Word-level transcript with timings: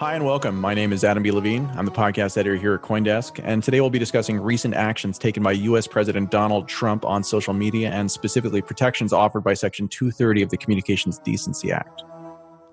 Hi 0.00 0.14
and 0.14 0.24
welcome. 0.24 0.60
My 0.60 0.74
name 0.74 0.92
is 0.92 1.04
Adam 1.04 1.22
B. 1.22 1.30
Levine. 1.30 1.70
I'm 1.76 1.84
the 1.84 1.92
podcast 1.92 2.36
editor 2.36 2.56
here 2.56 2.74
at 2.74 2.82
Coindesk, 2.82 3.40
and 3.44 3.62
today 3.62 3.80
we'll 3.80 3.90
be 3.90 4.00
discussing 4.00 4.40
recent 4.40 4.74
actions 4.74 5.18
taken 5.18 5.44
by 5.44 5.52
U.S. 5.52 5.86
President 5.86 6.32
Donald 6.32 6.66
Trump 6.66 7.04
on 7.04 7.22
social 7.22 7.54
media 7.54 7.90
and 7.90 8.10
specifically 8.10 8.60
protections 8.60 9.12
offered 9.12 9.42
by 9.42 9.54
Section 9.54 9.86
230 9.86 10.42
of 10.42 10.50
the 10.50 10.56
Communications 10.56 11.20
Decency 11.20 11.70
Act. 11.70 12.02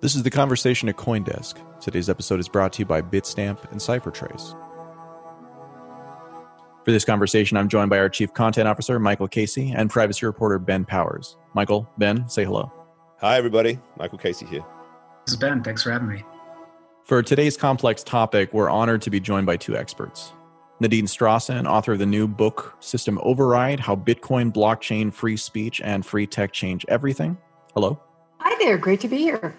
This 0.02 0.16
is 0.16 0.24
the 0.24 0.32
conversation 0.32 0.90
at 0.90 0.96
Coindesk. 0.96 1.62
Today's 1.80 2.10
episode 2.10 2.40
is 2.40 2.50
brought 2.50 2.74
to 2.74 2.80
you 2.80 2.86
by 2.86 3.04
Bitstamp 3.04 3.72
and 3.72 3.80
CipherTrace. 3.80 4.60
For 6.86 6.92
this 6.92 7.06
conversation, 7.06 7.56
I'm 7.58 7.70
joined 7.70 7.92
by 7.92 8.00
our 8.00 8.10
Chief 8.10 8.34
Content 8.34 8.68
Officer, 8.68 8.98
Michael 8.98 9.28
Casey, 9.28 9.74
and 9.76 9.92
privacy 9.92 10.26
reporter, 10.26 10.58
Ben 10.58 10.86
Powers. 10.86 11.38
Michael, 11.54 11.88
Ben, 12.00 12.28
say 12.28 12.46
hello. 12.46 12.72
Hi, 13.20 13.36
everybody. 13.36 13.80
Michael 13.98 14.20
Casey 14.20 14.46
here. 14.46 14.64
This 15.26 15.34
is 15.34 15.40
Ben. 15.40 15.64
Thanks 15.64 15.82
for 15.82 15.92
having 15.92 16.08
me. 16.08 16.24
For 17.04 17.24
today's 17.24 17.58
complex 17.58 18.04
topic, 18.04 18.54
we're 18.54 18.70
honored 18.70 19.02
to 19.02 19.10
be 19.10 19.20
joined 19.20 19.48
by 19.48 19.58
two 19.58 19.76
experts. 19.76 20.34
Nadine 20.80 21.08
Strossen, 21.08 21.68
author 21.68 21.94
of 21.94 22.00
the 22.00 22.06
new 22.06 22.28
book 22.28 22.76
System 22.80 23.18
Override 23.24 23.80
How 23.80 23.96
Bitcoin, 23.96 24.54
Blockchain, 24.54 25.12
Free 25.12 25.36
Speech, 25.36 25.82
and 25.82 26.06
Free 26.06 26.28
Tech 26.28 26.52
Change 26.52 26.86
Everything. 26.90 27.36
Hello. 27.74 28.00
Hi 28.38 28.56
there. 28.64 28.78
Great 28.78 29.00
to 29.00 29.08
be 29.08 29.18
here. 29.18 29.56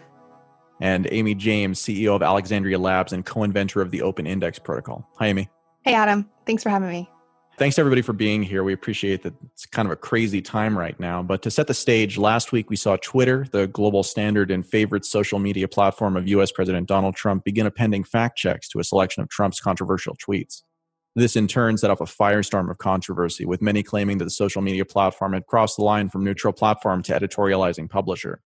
And 0.81 1.09
Amy 1.11 1.35
James, 1.35 1.81
CEO 1.81 2.15
of 2.15 2.23
Alexandria 2.23 2.79
Labs 2.79 3.13
and 3.13 3.27
co 3.27 3.43
inventor 3.43 3.83
of 3.83 3.91
the 3.91 4.03
Open 4.03 4.25
Index 4.25 4.61
Protocol. 4.61 5.05
Hi, 5.17 5.27
Amy. 5.27 5.49
Hey, 5.83 5.95
Adam. 5.95 6.31
Thanks 6.47 6.63
for 6.63 6.69
having 6.69 6.91
me. 6.91 7.11
Thanks 7.59 7.75
to 7.75 7.81
everybody 7.81 8.03
for 8.03 8.13
being 8.13 8.45
here. 8.45 8.63
We 8.63 8.73
appreciate 8.73 9.25
that 9.25 9.35
it's 9.53 9.67
kind 9.67 9.87
of 9.87 9.91
a 9.91 9.97
crazy 9.97 10.41
time 10.41 10.79
right 10.79 10.99
now. 11.01 11.25
But 11.25 11.43
to 11.43 11.51
set 11.51 11.67
the 11.67 11.75
stage, 11.75 12.17
last 12.17 12.53
week 12.53 12.71
we 12.71 12.77
saw 12.77 12.97
Twitter, 12.99 13.49
the 13.51 13.67
global 13.67 14.05
standard 14.05 14.53
and 14.53 14.65
favorite 14.65 15.05
social 15.05 15.41
media 15.41 15.67
platform 15.67 16.17
of 16.17 16.29
US 16.29 16.53
President 16.53 16.87
Donald 16.87 17.17
Trump, 17.17 17.43
begin 17.43 17.67
appending 17.67 18.05
fact 18.05 18.39
checks 18.39 18.69
to 18.69 18.79
a 18.79 18.85
selection 18.85 19.25
of 19.25 19.29
Trump's 19.29 19.59
controversial 19.59 20.17
tweets. 20.17 20.63
This 21.17 21.35
in 21.35 21.49
turn 21.49 21.77
set 21.77 21.91
off 21.91 22.01
a 22.01 22.05
firestorm 22.05 22.71
of 22.71 22.79
controversy, 22.79 23.45
with 23.45 23.61
many 23.61 23.83
claiming 23.83 24.19
that 24.19 24.25
the 24.27 24.31
social 24.31 24.63
media 24.63 24.85
platform 24.85 25.33
had 25.33 25.47
crossed 25.47 25.79
the 25.79 25.83
line 25.83 26.11
from 26.11 26.23
neutral 26.23 26.53
platform 26.53 27.03
to 27.03 27.13
editorializing 27.13 27.91
publisher. 27.91 28.41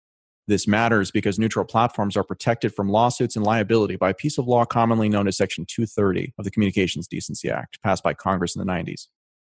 This 0.46 0.66
matters 0.66 1.10
because 1.10 1.38
neutral 1.38 1.64
platforms 1.64 2.16
are 2.16 2.24
protected 2.24 2.74
from 2.74 2.88
lawsuits 2.88 3.36
and 3.36 3.44
liability 3.44 3.96
by 3.96 4.10
a 4.10 4.14
piece 4.14 4.38
of 4.38 4.48
law 4.48 4.64
commonly 4.64 5.08
known 5.08 5.28
as 5.28 5.36
Section 5.36 5.64
230 5.68 6.34
of 6.38 6.44
the 6.44 6.50
Communications 6.50 7.06
Decency 7.06 7.50
Act, 7.50 7.80
passed 7.82 8.02
by 8.02 8.14
Congress 8.14 8.56
in 8.56 8.64
the 8.64 8.70
90s. 8.70 9.06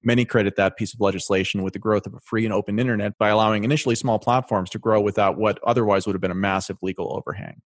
Many 0.03 0.25
credit 0.25 0.55
that 0.55 0.77
piece 0.77 0.93
of 0.93 1.01
legislation 1.01 1.63
with 1.63 1.73
the 1.73 1.79
growth 1.79 2.05
of 2.05 2.13
a 2.13 2.19
free 2.19 2.45
and 2.45 2.53
open 2.53 2.79
internet 2.79 3.17
by 3.17 3.29
allowing 3.29 3.63
initially 3.63 3.95
small 3.95 4.19
platforms 4.19 4.69
to 4.71 4.79
grow 4.79 5.01
without 5.01 5.37
what 5.37 5.59
otherwise 5.65 6.05
would 6.05 6.13
have 6.13 6.21
been 6.21 6.31
a 6.31 6.35
massive 6.35 6.77
legal 6.81 7.15
overhang. 7.15 7.61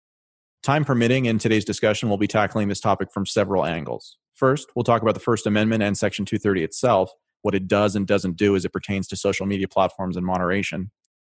Time 0.62 0.84
permitting, 0.84 1.27
in 1.27 1.38
today's 1.38 1.65
discussion, 1.65 2.09
we'll 2.09 2.19
be 2.19 2.27
tackling 2.27 2.69
this 2.69 2.81
topic 2.81 3.12
from 3.12 3.25
several 3.25 3.65
angles. 3.65 4.16
First, 4.34 4.69
we'll 4.75 4.83
talk 4.83 5.03
about 5.03 5.15
the 5.15 5.21
First 5.21 5.47
Amendment 5.47 5.83
and 5.83 5.97
Section 5.97 6.25
230 6.25 6.65
itself, 6.65 7.10
what 7.43 7.54
it 7.54 7.69
does 7.69 7.94
and 7.94 8.06
doesn't 8.06 8.37
do 8.37 8.56
as 8.56 8.65
it 8.65 8.72
pertains 8.72 9.06
to 9.09 9.16
social 9.16 9.47
media 9.47 9.69
platforms 9.69 10.16
and 10.16 10.27
moderation. 10.27 10.91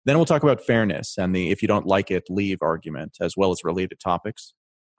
Then 0.07 0.16
we'll 0.16 0.25
talk 0.25 0.41
about 0.41 0.66
fairness 0.66 1.18
and 1.18 1.35
the 1.35 1.51
if 1.51 1.62
you 1.62 1.68
don't 1.68 1.85
like 1.85 2.12
it, 2.12 2.23
leave 2.29 2.59
argument, 2.62 3.18
as 3.19 3.35
well 3.35 3.51
as 3.51 3.66
related 3.66 4.00
topics. 4.00 4.53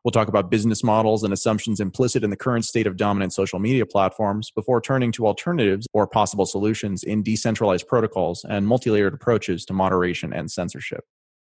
We'll 0.05 0.13
talk 0.13 0.29
about 0.29 0.51
business 0.51 0.85
models 0.85 1.25
and 1.25 1.33
assumptions 1.33 1.81
implicit 1.81 2.23
in 2.25 2.29
the 2.29 2.37
current 2.37 2.67
state 2.67 2.87
of 2.87 2.99
dominant 2.99 3.33
social 3.33 3.59
media 3.59 3.87
platforms 3.87 4.51
before 4.51 4.83
turning 4.83 5.11
to 5.13 5.27
alternatives 5.27 5.87
or 5.95 6.07
possible 6.07 6.45
solutions 6.45 7.05
in 7.05 7.23
decentralized 7.23 7.89
protocols 7.89 8.45
and 8.51 8.67
multi 8.67 8.91
layered 8.91 9.15
approaches 9.15 9.65
to 9.65 9.73
moderation 9.73 10.35
and 10.35 10.51
censorship. 10.51 11.05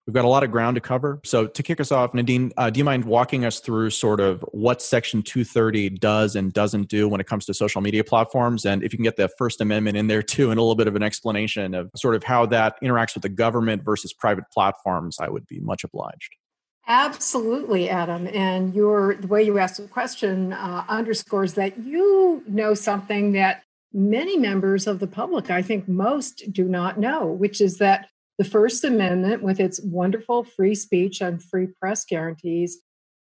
We've 0.09 0.15
got 0.15 0.25
a 0.25 0.27
lot 0.27 0.43
of 0.43 0.49
ground 0.49 0.73
to 0.73 0.81
cover. 0.81 1.21
So, 1.23 1.45
to 1.45 1.61
kick 1.61 1.79
us 1.79 1.91
off, 1.91 2.15
Nadine, 2.15 2.51
uh, 2.57 2.71
do 2.71 2.79
you 2.79 2.83
mind 2.83 3.05
walking 3.05 3.45
us 3.45 3.59
through 3.59 3.91
sort 3.91 4.19
of 4.19 4.43
what 4.53 4.81
Section 4.81 5.21
230 5.21 5.91
does 5.91 6.35
and 6.35 6.51
doesn't 6.51 6.89
do 6.89 7.07
when 7.07 7.21
it 7.21 7.27
comes 7.27 7.45
to 7.45 7.53
social 7.53 7.79
media 7.79 8.03
platforms? 8.03 8.65
And 8.65 8.81
if 8.81 8.91
you 8.91 8.97
can 8.97 9.03
get 9.03 9.17
the 9.17 9.29
First 9.37 9.61
Amendment 9.61 9.97
in 9.97 10.07
there 10.07 10.23
too, 10.23 10.49
and 10.49 10.57
a 10.57 10.63
little 10.63 10.73
bit 10.73 10.87
of 10.87 10.95
an 10.95 11.03
explanation 11.03 11.75
of 11.75 11.91
sort 11.95 12.15
of 12.15 12.23
how 12.23 12.47
that 12.47 12.81
interacts 12.81 13.13
with 13.13 13.21
the 13.21 13.29
government 13.29 13.83
versus 13.83 14.11
private 14.11 14.45
platforms, 14.51 15.17
I 15.21 15.29
would 15.29 15.45
be 15.45 15.59
much 15.59 15.83
obliged. 15.83 16.33
Absolutely, 16.87 17.87
Adam. 17.87 18.27
And 18.33 18.73
your 18.73 19.13
the 19.13 19.27
way 19.27 19.43
you 19.43 19.59
asked 19.59 19.77
the 19.77 19.87
question 19.87 20.53
uh, 20.53 20.85
underscores 20.89 21.53
that 21.53 21.77
you 21.77 22.41
know 22.47 22.73
something 22.73 23.33
that 23.33 23.61
many 23.93 24.37
members 24.37 24.87
of 24.87 24.97
the 24.97 25.07
public, 25.07 25.51
I 25.51 25.61
think 25.61 25.87
most, 25.87 26.51
do 26.51 26.63
not 26.63 26.97
know, 26.97 27.27
which 27.27 27.61
is 27.61 27.77
that 27.77 28.07
the 28.39 28.45
First 28.45 28.85
Amendment, 28.85 29.43
with 29.43 29.59
its 29.59 29.81
wonderful 29.81 30.45
free 30.45 30.73
speech 30.73 31.19
and 31.19 31.43
free 31.43 31.67
press 31.67 32.05
guarantees, 32.05 32.79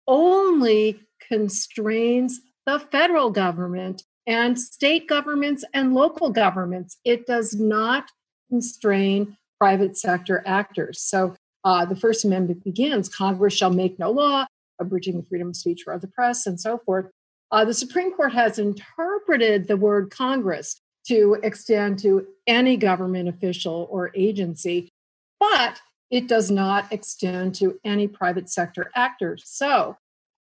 only 0.09 1.01
constrains 1.29 2.41
the 2.65 2.79
federal 2.79 3.31
government 3.31 4.05
and 4.27 4.59
state 4.59 5.07
governments 5.07 5.65
and 5.75 5.93
local 5.93 6.31
governments. 6.31 6.97
It 7.05 7.27
does 7.27 7.55
not 7.55 8.11
constrain 8.49 9.37
private 9.61 9.99
sector 9.99 10.43
actors. 10.47 11.03
So 11.03 11.37
uh, 11.63 11.85
the 11.85 11.95
First 11.97 12.25
Amendment 12.25 12.65
begins 12.65 13.11
Congress 13.11 13.53
shall 13.53 13.71
make 13.71 13.99
no 13.99 14.11
law 14.11 14.47
abridging 14.81 15.19
the 15.19 15.27
freedom 15.27 15.49
of 15.49 15.57
speech 15.57 15.85
or 15.87 15.93
of 15.93 16.01
the 16.01 16.09
press 16.09 16.47
and 16.47 16.59
so 16.59 16.79
forth. 16.79 17.07
Uh, 17.51 17.67
the 17.67 17.75
Supreme 17.75 18.15
Court 18.15 18.33
has 18.33 18.59
interpreted 18.59 19.69
the 19.69 19.77
word 19.77 20.11
Congress 20.11 20.81
to 21.07 21.37
extend 21.43 21.99
to 21.99 22.27
any 22.47 22.79
government 22.79 23.29
official 23.29 23.87
or 23.91 24.11
agency 24.15 24.89
but 25.43 25.81
it 26.09 26.29
does 26.29 26.53
not 26.53 26.93
extend 26.93 27.53
to 27.57 27.77
any 27.85 28.07
private 28.07 28.49
sector 28.49 28.93
actors. 28.95 29.43
So, 29.45 29.97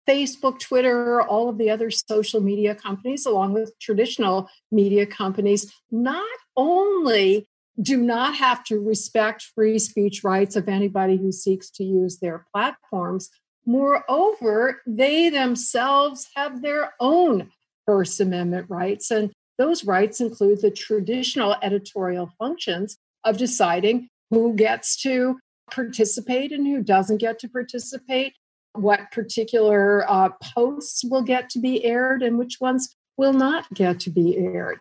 Facebook, 0.08 0.58
Twitter, 0.60 1.20
all 1.20 1.50
of 1.50 1.58
the 1.58 1.68
other 1.68 1.90
social 1.90 2.40
media 2.40 2.74
companies, 2.74 3.26
along 3.26 3.52
with 3.52 3.78
traditional 3.78 4.48
media 4.72 5.04
companies, 5.04 5.70
not 5.90 6.24
only 6.56 7.46
do 7.82 7.98
not 7.98 8.34
have 8.36 8.64
to 8.64 8.80
respect 8.80 9.50
free 9.54 9.78
speech 9.78 10.24
rights 10.24 10.56
of 10.56 10.68
anybody 10.68 11.18
who 11.18 11.32
seeks 11.32 11.68
to 11.72 11.84
use 11.84 12.18
their 12.18 12.46
platforms. 12.50 13.28
Moreover, 13.66 14.80
they 14.86 15.28
themselves 15.28 16.28
have 16.34 16.62
their 16.62 16.94
own 16.98 17.50
First 17.84 18.20
Amendment 18.20 18.70
rights. 18.70 19.10
And 19.10 19.32
those 19.58 19.84
rights 19.84 20.22
include 20.22 20.62
the 20.62 20.70
traditional 20.70 21.56
editorial 21.62 22.32
functions 22.38 22.96
of 23.24 23.36
deciding 23.36 24.08
who 24.30 24.54
gets 24.54 25.00
to 25.02 25.38
participate 25.70 26.52
and 26.52 26.66
who 26.66 26.82
doesn't 26.82 27.18
get 27.18 27.38
to 27.40 27.48
participate, 27.48 28.34
what 28.74 29.10
particular 29.10 30.04
uh, 30.08 30.30
posts 30.42 31.04
will 31.04 31.22
get 31.22 31.50
to 31.50 31.58
be 31.58 31.84
aired 31.84 32.22
and 32.22 32.38
which 32.38 32.58
ones 32.60 32.94
will 33.16 33.32
not 33.32 33.72
get 33.74 34.00
to 34.00 34.10
be 34.10 34.36
aired. 34.36 34.78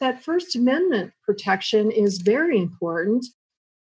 That 0.00 0.22
First 0.22 0.54
Amendment 0.54 1.12
protection 1.24 1.90
is 1.90 2.18
very 2.18 2.58
important. 2.58 3.26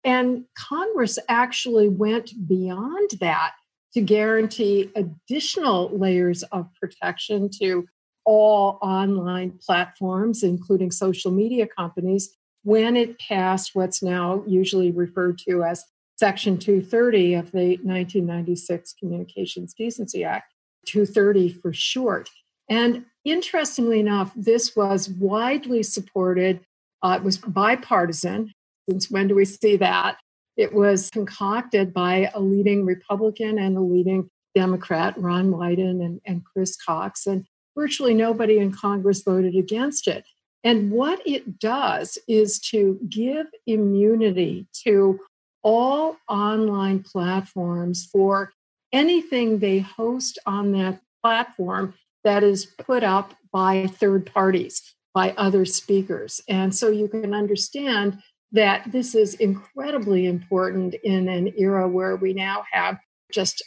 And 0.03 0.45
Congress 0.57 1.17
actually 1.29 1.87
went 1.87 2.33
beyond 2.47 3.11
that 3.19 3.53
to 3.93 4.01
guarantee 4.01 4.91
additional 4.95 5.89
layers 5.97 6.43
of 6.43 6.67
protection 6.79 7.49
to 7.61 7.87
all 8.25 8.77
online 8.81 9.57
platforms, 9.65 10.43
including 10.43 10.91
social 10.91 11.31
media 11.31 11.67
companies, 11.67 12.35
when 12.63 12.95
it 12.95 13.19
passed 13.19 13.71
what's 13.73 14.03
now 14.03 14.43
usually 14.47 14.91
referred 14.91 15.37
to 15.39 15.63
as 15.63 15.83
Section 16.17 16.59
230 16.59 17.33
of 17.33 17.51
the 17.51 17.77
1996 17.81 18.93
Communications 18.99 19.73
Decency 19.73 20.23
Act, 20.23 20.53
230 20.85 21.49
for 21.49 21.73
short. 21.73 22.29
And 22.69 23.05
interestingly 23.25 23.99
enough, 23.99 24.31
this 24.35 24.75
was 24.75 25.09
widely 25.09 25.81
supported. 25.83 26.61
Uh, 27.01 27.17
it 27.19 27.23
was 27.23 27.37
bipartisan. 27.37 28.53
Since 28.89 29.09
when 29.09 29.27
do 29.27 29.35
we 29.35 29.45
see 29.45 29.77
that? 29.77 30.17
It 30.57 30.73
was 30.73 31.09
concocted 31.09 31.93
by 31.93 32.29
a 32.35 32.39
leading 32.39 32.85
Republican 32.85 33.57
and 33.57 33.75
a 33.75 33.81
leading 33.81 34.29
Democrat, 34.53 35.17
Ron 35.17 35.51
Wyden 35.51 36.05
and, 36.05 36.21
and 36.25 36.43
Chris 36.45 36.77
Cox. 36.77 37.25
And 37.25 37.45
virtually 37.75 38.13
nobody 38.13 38.59
in 38.59 38.71
Congress 38.71 39.23
voted 39.23 39.55
against 39.55 40.07
it. 40.07 40.23
And 40.63 40.91
what 40.91 41.21
it 41.25 41.59
does 41.59 42.17
is 42.27 42.59
to 42.59 42.99
give 43.09 43.47
immunity 43.65 44.67
to 44.83 45.19
all 45.63 46.17
online 46.27 47.03
platforms 47.03 48.07
for 48.11 48.51
anything 48.93 49.59
they 49.59 49.79
host 49.79 50.37
on 50.45 50.71
that 50.73 50.99
platform 51.21 51.93
that 52.23 52.43
is 52.43 52.65
put 52.65 53.03
up 53.03 53.33
by 53.51 53.87
third 53.87 54.31
parties, 54.31 54.95
by 55.13 55.31
other 55.31 55.65
speakers. 55.65 56.41
And 56.47 56.73
so 56.73 56.89
you 56.89 57.07
can 57.07 57.33
understand 57.33 58.21
that 58.51 58.91
this 58.91 59.15
is 59.15 59.35
incredibly 59.35 60.25
important 60.25 60.93
in 61.03 61.29
an 61.29 61.53
era 61.57 61.87
where 61.87 62.15
we 62.17 62.33
now 62.33 62.63
have 62.71 62.99
just 63.31 63.63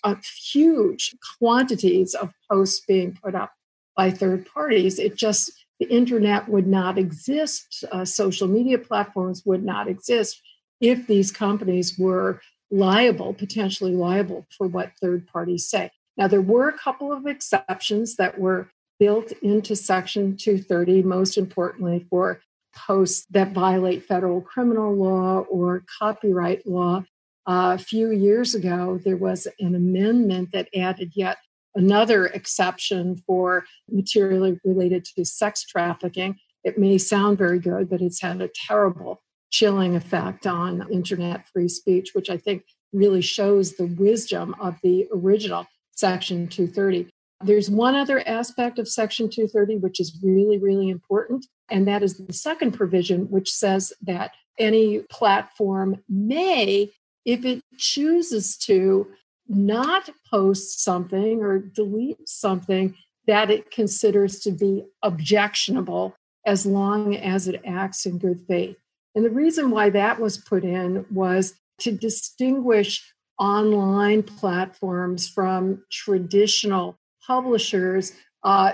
huge 0.52 1.14
quantities 1.38 2.14
of 2.14 2.30
posts 2.50 2.84
being 2.86 3.18
put 3.22 3.34
up 3.34 3.52
by 3.96 4.10
third 4.10 4.46
parties. 4.46 4.98
It 4.98 5.16
just, 5.16 5.63
the 5.84 5.94
internet 5.94 6.48
would 6.48 6.66
not 6.66 6.96
exist, 6.96 7.84
uh, 7.92 8.04
social 8.06 8.48
media 8.48 8.78
platforms 8.78 9.42
would 9.44 9.62
not 9.62 9.86
exist 9.86 10.40
if 10.80 11.06
these 11.06 11.30
companies 11.30 11.98
were 11.98 12.40
liable, 12.70 13.34
potentially 13.34 13.92
liable 13.92 14.46
for 14.56 14.66
what 14.66 14.92
third 15.00 15.26
parties 15.26 15.68
say. 15.68 15.90
Now, 16.16 16.26
there 16.26 16.40
were 16.40 16.68
a 16.68 16.78
couple 16.78 17.12
of 17.12 17.26
exceptions 17.26 18.16
that 18.16 18.38
were 18.38 18.70
built 18.98 19.32
into 19.42 19.76
Section 19.76 20.36
230, 20.38 21.02
most 21.02 21.36
importantly 21.36 22.06
for 22.08 22.40
posts 22.74 23.26
that 23.30 23.52
violate 23.52 24.04
federal 24.04 24.40
criminal 24.40 24.94
law 24.94 25.40
or 25.50 25.84
copyright 25.98 26.66
law. 26.66 27.04
Uh, 27.46 27.76
a 27.78 27.82
few 27.82 28.10
years 28.10 28.54
ago, 28.54 28.98
there 29.04 29.18
was 29.18 29.46
an 29.60 29.74
amendment 29.74 30.50
that 30.52 30.68
added 30.74 31.12
yet 31.14 31.36
another 31.74 32.26
exception 32.26 33.16
for 33.26 33.64
materially 33.90 34.58
related 34.64 35.04
to 35.04 35.24
sex 35.24 35.64
trafficking. 35.64 36.36
It 36.62 36.78
may 36.78 36.98
sound 36.98 37.38
very 37.38 37.58
good, 37.58 37.90
but 37.90 38.00
it's 38.00 38.20
had 38.20 38.40
a 38.40 38.50
terrible 38.66 39.22
chilling 39.50 39.94
effect 39.94 40.46
on 40.46 40.90
internet 40.90 41.46
free 41.48 41.68
speech, 41.68 42.10
which 42.14 42.30
I 42.30 42.36
think 42.36 42.64
really 42.92 43.20
shows 43.20 43.72
the 43.72 43.86
wisdom 43.86 44.54
of 44.60 44.76
the 44.82 45.06
original 45.12 45.66
Section 45.92 46.48
230. 46.48 47.08
There's 47.42 47.70
one 47.70 47.94
other 47.94 48.26
aspect 48.26 48.78
of 48.78 48.88
Section 48.88 49.28
230 49.28 49.76
which 49.78 50.00
is 50.00 50.18
really, 50.22 50.58
really 50.58 50.88
important, 50.88 51.46
and 51.70 51.86
that 51.86 52.02
is 52.02 52.16
the 52.16 52.32
second 52.32 52.72
provision, 52.72 53.30
which 53.30 53.52
says 53.52 53.92
that 54.02 54.32
any 54.58 55.00
platform 55.10 56.02
may, 56.08 56.90
if 57.24 57.44
it 57.44 57.62
chooses 57.76 58.56
to, 58.58 59.06
not 59.48 60.08
post 60.30 60.82
something 60.82 61.42
or 61.42 61.58
delete 61.58 62.28
something 62.28 62.96
that 63.26 63.50
it 63.50 63.70
considers 63.70 64.40
to 64.40 64.50
be 64.50 64.84
objectionable 65.02 66.14
as 66.46 66.66
long 66.66 67.16
as 67.16 67.48
it 67.48 67.60
acts 67.66 68.06
in 68.06 68.18
good 68.18 68.40
faith. 68.46 68.76
And 69.14 69.24
the 69.24 69.30
reason 69.30 69.70
why 69.70 69.90
that 69.90 70.20
was 70.20 70.38
put 70.38 70.64
in 70.64 71.06
was 71.10 71.54
to 71.80 71.92
distinguish 71.92 73.14
online 73.38 74.22
platforms 74.22 75.28
from 75.28 75.82
traditional 75.90 76.98
publishers. 77.26 78.12
Uh, 78.42 78.72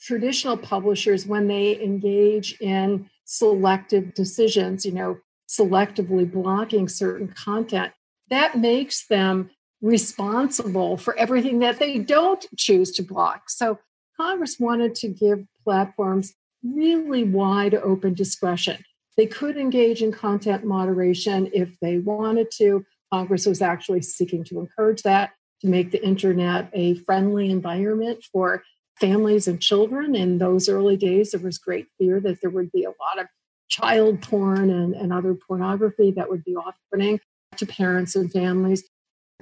traditional 0.00 0.56
publishers, 0.56 1.26
when 1.26 1.46
they 1.46 1.80
engage 1.80 2.58
in 2.60 3.08
selective 3.24 4.14
decisions, 4.14 4.84
you 4.84 4.92
know, 4.92 5.18
selectively 5.48 6.30
blocking 6.30 6.88
certain 6.88 7.28
content, 7.28 7.92
that 8.30 8.56
makes 8.56 9.06
them 9.08 9.50
responsible 9.82 10.96
for 10.96 11.16
everything 11.16 11.60
that 11.60 11.78
they 11.78 11.98
don't 11.98 12.44
choose 12.56 12.90
to 12.92 13.02
block. 13.02 13.48
So 13.48 13.78
Congress 14.16 14.58
wanted 14.58 14.94
to 14.96 15.08
give 15.08 15.44
platforms 15.64 16.34
really 16.62 17.24
wide 17.24 17.74
open 17.74 18.14
discretion. 18.14 18.84
They 19.16 19.26
could 19.26 19.56
engage 19.56 20.02
in 20.02 20.12
content 20.12 20.64
moderation 20.64 21.50
if 21.52 21.78
they 21.80 21.98
wanted 21.98 22.50
to. 22.58 22.84
Congress 23.12 23.46
was 23.46 23.62
actually 23.62 24.02
seeking 24.02 24.44
to 24.44 24.60
encourage 24.60 25.02
that, 25.02 25.32
to 25.62 25.66
make 25.66 25.90
the 25.90 26.04
internet 26.04 26.70
a 26.72 26.94
friendly 26.94 27.50
environment 27.50 28.24
for 28.30 28.62
families 29.00 29.48
and 29.48 29.60
children. 29.60 30.14
In 30.14 30.38
those 30.38 30.68
early 30.68 30.96
days, 30.96 31.30
there 31.30 31.40
was 31.40 31.58
great 31.58 31.86
fear 31.98 32.20
that 32.20 32.40
there 32.40 32.50
would 32.50 32.70
be 32.70 32.84
a 32.84 32.88
lot 32.88 33.18
of 33.18 33.26
child 33.68 34.20
porn 34.20 34.68
and, 34.70 34.94
and 34.94 35.12
other 35.12 35.34
pornography 35.34 36.10
that 36.12 36.28
would 36.28 36.44
be 36.44 36.56
off 36.56 36.74
putting 36.92 37.20
to 37.56 37.66
parents 37.66 38.14
and 38.14 38.30
families 38.30 38.84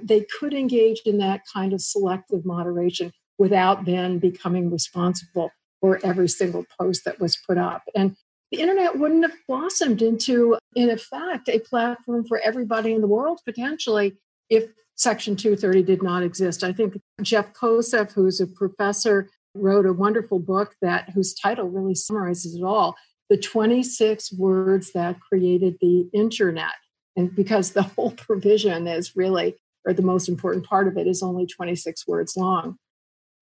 they 0.03 0.25
could 0.39 0.53
engage 0.53 1.01
in 1.05 1.17
that 1.19 1.41
kind 1.51 1.73
of 1.73 1.81
selective 1.81 2.45
moderation 2.45 3.11
without 3.37 3.85
then 3.85 4.19
becoming 4.19 4.69
responsible 4.69 5.51
for 5.81 5.99
every 6.03 6.27
single 6.27 6.65
post 6.79 7.05
that 7.05 7.19
was 7.19 7.37
put 7.47 7.57
up. 7.57 7.83
And 7.95 8.15
the 8.51 8.59
internet 8.59 8.97
wouldn't 8.97 9.23
have 9.23 9.37
blossomed 9.47 10.01
into, 10.01 10.57
in 10.75 10.89
effect, 10.89 11.47
a 11.47 11.59
platform 11.59 12.25
for 12.25 12.39
everybody 12.39 12.93
in 12.93 13.01
the 13.01 13.07
world 13.07 13.39
potentially 13.45 14.17
if 14.49 14.69
Section 14.95 15.35
230 15.35 15.83
did 15.83 16.03
not 16.03 16.23
exist. 16.23 16.63
I 16.63 16.73
think 16.73 16.99
Jeff 17.21 17.53
Kosseff, 17.53 18.11
who's 18.11 18.41
a 18.41 18.47
professor, 18.47 19.29
wrote 19.55 19.85
a 19.85 19.93
wonderful 19.93 20.39
book 20.39 20.75
that 20.81 21.09
whose 21.11 21.33
title 21.33 21.69
really 21.69 21.95
summarizes 21.95 22.55
it 22.55 22.63
all 22.63 22.95
the 23.29 23.37
26 23.37 24.33
words 24.33 24.91
that 24.93 25.19
created 25.19 25.77
the 25.81 26.09
internet 26.13 26.73
and 27.15 27.35
because 27.35 27.71
the 27.71 27.83
whole 27.83 28.11
provision 28.17 28.87
is 28.87 29.15
really 29.15 29.55
or 29.85 29.93
the 29.93 30.01
most 30.01 30.29
important 30.29 30.65
part 30.65 30.87
of 30.87 30.97
it 30.97 31.07
is 31.07 31.23
only 31.23 31.45
26 31.45 32.07
words 32.07 32.35
long. 32.35 32.77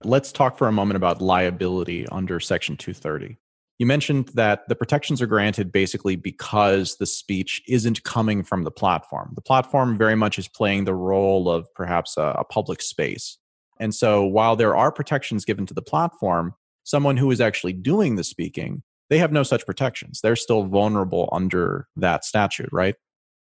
Let's 0.04 0.32
talk 0.32 0.58
for 0.58 0.68
a 0.68 0.72
moment 0.72 0.98
about 0.98 1.22
liability 1.22 2.08
under 2.10 2.40
Section 2.40 2.78
230. 2.78 3.38
You 3.80 3.86
mentioned 3.86 4.30
that 4.34 4.68
the 4.68 4.76
protections 4.76 5.22
are 5.22 5.28
granted 5.28 5.72
basically 5.72 6.16
because 6.16 6.98
the 6.98 7.06
speech 7.06 7.62
isn't 7.68 8.04
coming 8.04 8.44
from 8.44 8.64
the 8.64 8.72
platform. 8.72 9.34
The 9.36 9.42
platform 9.42 9.98
very 9.98 10.16
much 10.16 10.40
is 10.40 10.48
playing 10.48 10.86
the 10.86 10.96
role 10.96 11.50
of 11.50 11.72
perhaps 11.76 12.18
a, 12.18 12.36
a 12.40 12.44
public 12.44 12.82
space. 12.82 13.38
And 13.80 13.94
so 13.94 14.24
while 14.26 14.56
there 14.56 14.76
are 14.76 14.92
protections 14.92 15.46
given 15.46 15.68
to 15.68 15.76
the 15.76 15.84
platform, 15.84 16.56
someone 16.84 17.18
who 17.18 17.30
is 17.30 17.40
actually 17.40 17.74
doing 17.74 18.16
the 18.16 18.24
speaking, 18.24 18.82
they 19.10 19.20
have 19.20 19.32
no 19.32 19.44
such 19.44 19.66
protections. 19.66 20.22
They're 20.22 20.36
still 20.36 20.64
vulnerable 20.64 21.30
under 21.32 21.88
that 21.96 22.26
statute, 22.26 22.70
right? 22.72 22.96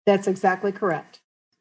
That's 0.05 0.29
exactly 0.29 0.73
correct 0.73 1.20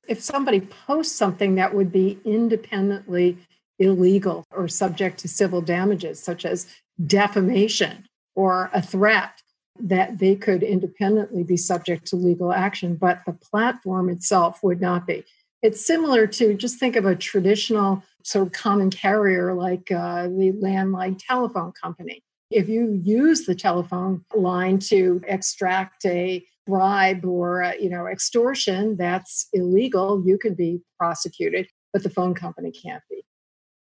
if 0.10 0.22
somebody 0.22 0.60
posts 0.60 1.16
something 1.16 1.56
that 1.56 1.74
would 1.74 1.92
be 1.92 2.20
independently 2.26 3.38
illegal 3.78 4.44
or 4.52 4.68
subject 4.68 5.20
to 5.20 5.28
civil 5.28 5.62
damages, 5.62 6.22
such 6.22 6.46
as 6.46 6.68
defamation 7.06 8.06
or 8.36 8.70
a 8.74 8.82
threat, 8.82 9.42
that 9.80 10.18
they 10.18 10.36
could 10.36 10.64
independently 10.64 11.44
be 11.44 11.56
subject 11.56 12.06
to 12.08 12.16
legal 12.16 12.52
action, 12.52 12.96
but 12.96 13.22
the 13.26 13.34
platform 13.34 14.10
itself 14.10 14.62
would 14.64 14.82
not 14.82 15.08
be. 15.08 15.24
It's 15.62 15.86
similar 15.86 16.26
to 16.28 16.54
just 16.54 16.80
think 16.80 16.96
of 16.96 17.06
a 17.06 17.16
traditional 17.16 18.04
sort 18.24 18.48
of 18.48 18.54
common 18.54 18.90
carrier 18.90 19.54
like 19.54 19.92
uh, 19.92 20.24
the 20.24 20.54
landline 20.62 21.18
telephone 21.18 21.72
company. 21.72 22.24
If 22.50 22.68
you 22.68 23.00
use 23.04 23.46
the 23.46 23.56
telephone 23.56 24.26
line 24.36 24.80
to 24.80 25.22
extract 25.28 26.06
a 26.06 26.44
bribe 26.70 27.26
or 27.26 27.64
uh, 27.64 27.74
you 27.80 27.90
know 27.90 28.08
extortion 28.08 28.96
that's 28.98 29.48
illegal 29.54 30.24
you 30.26 30.38
can 30.38 30.54
be 30.54 30.82
prosecuted 30.98 31.68
but 31.92 32.04
the 32.04 32.10
phone 32.10 32.36
company 32.36 32.72
can't 32.72 33.02
be. 33.10 33.24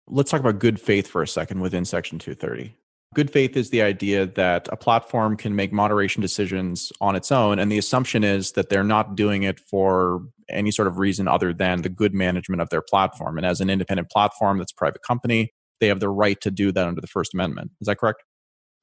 Let's 0.09 0.31
talk 0.31 0.41
about 0.41 0.59
good 0.59 0.81
faith 0.81 1.07
for 1.07 1.23
a 1.23 1.29
second 1.29 1.61
within 1.61 1.85
section 1.85 2.19
230 2.19 2.75
good 3.15 3.31
faith 3.31 3.57
is 3.57 3.69
the 3.71 3.83
idea 3.83 4.25
that 4.25 4.69
a 4.73 4.77
platform 4.77 5.37
can 5.37 5.55
make 5.55 5.73
moderation 5.73 6.23
decisions 6.23 6.91
on 7.01 7.15
its 7.15 7.31
own 7.31 7.59
and 7.59 7.71
the 7.71 7.79
assumption 7.79 8.25
is 8.25 8.53
that 8.53 8.71
they're 8.71 8.83
not 8.83 9.15
doing 9.15 9.43
it 9.43 9.61
for 9.61 10.23
any 10.49 10.71
sort 10.71 10.89
of 10.89 10.99
reason 10.99 11.29
other 11.29 11.53
than 11.53 11.83
the 11.83 11.89
good 11.89 12.15
management 12.15 12.63
of 12.63 12.71
their 12.71 12.83
platform 12.83 13.37
and 13.37 13.47
as 13.47 13.61
an 13.61 13.69
independent 13.71 14.11
platform 14.11 14.59
that's 14.59 14.73
a 14.73 14.77
private 14.77 15.03
company 15.07 15.53
they 15.83 15.89
have 15.89 16.01
the 16.01 16.09
right 16.09 16.41
to 16.41 16.51
do 16.51 16.71
that 16.71 16.87
under 16.87 17.01
the 17.01 17.09
first 17.09 17.35
amendment. 17.35 17.73
Is 17.81 17.87
that 17.87 17.99
correct 17.99 18.23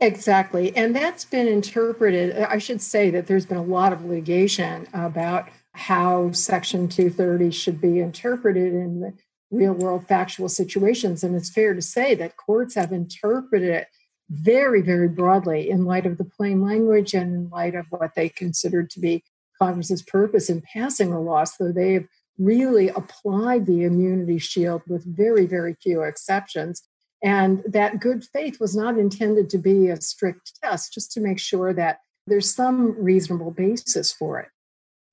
Exactly. 0.01 0.75
And 0.75 0.95
that's 0.95 1.25
been 1.25 1.47
interpreted. 1.47 2.37
I 2.37 2.57
should 2.57 2.81
say 2.81 3.09
that 3.09 3.27
there's 3.27 3.45
been 3.45 3.57
a 3.57 3.63
lot 3.63 3.91
of 3.91 4.05
litigation 4.05 4.87
about 4.93 5.49
how 5.73 6.31
Section 6.31 6.87
230 6.87 7.51
should 7.51 7.81
be 7.81 7.99
interpreted. 7.99 8.73
in 8.73 9.01
the 9.01 9.13
real 9.51 9.73
world 9.73 10.07
factual 10.07 10.49
situations. 10.49 11.23
And 11.23 11.35
it's 11.35 11.49
fair 11.49 11.73
to 11.73 11.81
say 11.81 12.15
that 12.15 12.37
courts 12.37 12.75
have 12.75 12.91
interpreted 12.91 13.69
it 13.69 13.87
very, 14.29 14.81
very 14.81 15.07
broadly 15.07 15.69
in 15.69 15.85
light 15.85 16.05
of 16.05 16.17
the 16.17 16.25
plain 16.25 16.61
language 16.61 17.13
and 17.13 17.33
in 17.33 17.49
light 17.49 17.75
of 17.75 17.85
what 17.89 18.13
they 18.15 18.29
considered 18.29 18.89
to 18.91 18.99
be 18.99 19.23
Congress's 19.59 20.03
purpose 20.03 20.49
in 20.49 20.61
passing 20.61 21.09
the 21.09 21.19
law. 21.19 21.43
So 21.43 21.71
they've 21.71 22.07
really 22.37 22.89
applied 22.89 23.65
the 23.65 23.83
immunity 23.83 24.37
shield 24.37 24.83
with 24.87 25.03
very, 25.03 25.45
very 25.45 25.75
few 25.81 26.03
exceptions. 26.03 26.83
And 27.21 27.63
that 27.65 27.99
good 27.99 28.23
faith 28.23 28.59
was 28.59 28.75
not 28.75 28.97
intended 28.97 29.49
to 29.49 29.57
be 29.57 29.89
a 29.89 29.99
strict 30.01 30.53
test, 30.63 30.93
just 30.93 31.11
to 31.13 31.19
make 31.19 31.39
sure 31.39 31.73
that 31.73 31.99
there's 32.27 32.53
some 32.53 32.95
reasonable 33.01 33.51
basis 33.51 34.11
for 34.11 34.39
it. 34.39 34.47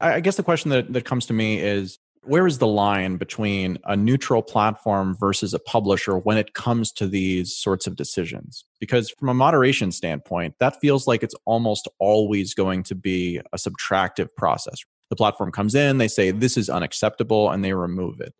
I 0.01 0.21
guess 0.21 0.37
the 0.37 0.43
question 0.43 0.71
that, 0.71 0.93
that 0.93 1.05
comes 1.05 1.27
to 1.27 1.33
me 1.33 1.59
is 1.59 1.99
where 2.23 2.47
is 2.47 2.59
the 2.59 2.67
line 2.67 3.17
between 3.17 3.79
a 3.85 3.97
neutral 3.97 4.43
platform 4.43 5.17
versus 5.19 5.55
a 5.55 5.59
publisher 5.59 6.19
when 6.19 6.37
it 6.37 6.55
comes 6.55 6.93
to 6.93 7.07
these 7.07 7.57
sorts 7.57 7.87
of 7.87 7.97
decisions? 7.97 8.65
Because 8.81 9.11
from 9.11 9.29
a 9.29 9.35
moderation 9.35 9.93
standpoint, 9.93 10.55
that 10.59 10.79
feels 10.81 11.07
like 11.07 11.23
it's 11.23 11.37
almost 11.45 11.89
always 11.99 12.53
going 12.53 12.83
to 12.85 12.95
be 12.95 13.39
a 13.53 13.57
subtractive 13.57 14.29
process. 14.37 14.79
The 15.09 15.17
platform 15.17 15.53
comes 15.53 15.75
in, 15.75 15.99
they 15.99 16.09
say, 16.09 16.33
this 16.33 16.57
is 16.57 16.69
unacceptable, 16.69 17.51
and 17.51 17.65
they 17.65 17.73
remove 17.73 18.21
it. 18.21 18.35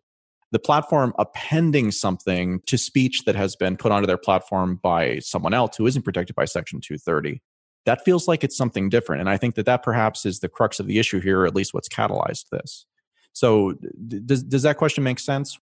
The 0.51 0.59
platform 0.59 1.13
appending 1.19 1.91
something 1.91 2.61
to 2.67 2.77
speech 2.77 3.23
that 3.25 3.35
has 3.35 3.55
been 3.55 3.75
put 3.75 3.91
onto 3.91 4.07
their 4.07 4.17
platform 4.17 4.79
by 4.81 5.19
someone 5.19 5.53
else 5.53 5.75
who 5.75 5.85
isn't 5.87 6.03
protected 6.03 6.35
by 6.35 6.45
Section 6.45 6.79
230 6.79 7.41
that 7.87 8.03
feels 8.03 8.27
like 8.27 8.43
it's 8.43 8.57
something 8.57 8.89
different. 8.89 9.21
And 9.21 9.29
I 9.29 9.37
think 9.37 9.55
that 9.55 9.65
that 9.65 9.81
perhaps 9.81 10.25
is 10.25 10.41
the 10.41 10.49
crux 10.49 10.81
of 10.81 10.87
the 10.87 10.99
issue 10.99 11.21
here, 11.21 11.41
or 11.41 11.45
at 11.47 11.55
least 11.55 11.73
what's 11.73 11.87
catalyzed 11.87 12.49
this. 12.51 12.85
So, 13.31 13.75
d- 14.07 14.19
does, 14.25 14.43
does 14.43 14.63
that 14.63 14.75
question 14.75 15.05
make 15.05 15.19
sense? 15.19 15.57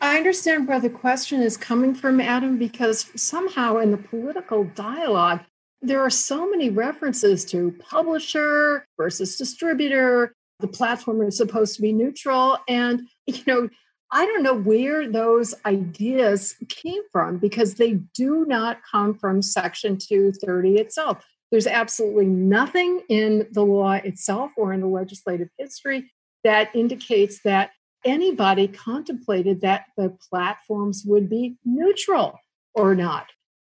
I 0.00 0.16
understand 0.16 0.68
where 0.68 0.80
the 0.80 0.88
question 0.88 1.42
is 1.42 1.58
coming 1.58 1.94
from, 1.94 2.18
Adam, 2.18 2.56
because 2.56 3.10
somehow 3.14 3.76
in 3.76 3.90
the 3.90 3.98
political 3.98 4.64
dialogue, 4.64 5.40
there 5.82 6.00
are 6.00 6.10
so 6.10 6.48
many 6.48 6.70
references 6.70 7.44
to 7.46 7.76
publisher 7.78 8.86
versus 8.96 9.36
distributor. 9.36 10.32
The 10.60 10.68
platform 10.68 11.20
is 11.20 11.36
supposed 11.36 11.76
to 11.76 11.82
be 11.82 11.92
neutral. 11.92 12.56
And, 12.68 13.02
you 13.26 13.42
know, 13.46 13.68
I 14.12 14.24
don't 14.26 14.42
know 14.42 14.54
where 14.54 15.10
those 15.10 15.54
ideas 15.64 16.54
came 16.68 17.02
from 17.10 17.38
because 17.38 17.74
they 17.74 17.94
do 18.14 18.44
not 18.46 18.78
come 18.90 19.14
from 19.14 19.42
Section 19.42 19.98
230 19.98 20.76
itself. 20.76 21.24
There's 21.50 21.66
absolutely 21.66 22.26
nothing 22.26 23.02
in 23.08 23.48
the 23.52 23.64
law 23.64 23.92
itself 23.92 24.52
or 24.56 24.72
in 24.72 24.80
the 24.80 24.86
legislative 24.86 25.48
history 25.58 26.10
that 26.44 26.74
indicates 26.74 27.40
that 27.42 27.70
anybody 28.04 28.68
contemplated 28.68 29.60
that 29.62 29.86
the 29.96 30.16
platforms 30.30 31.02
would 31.04 31.28
be 31.28 31.56
neutral 31.64 32.38
or 32.74 32.94
not. 32.94 33.26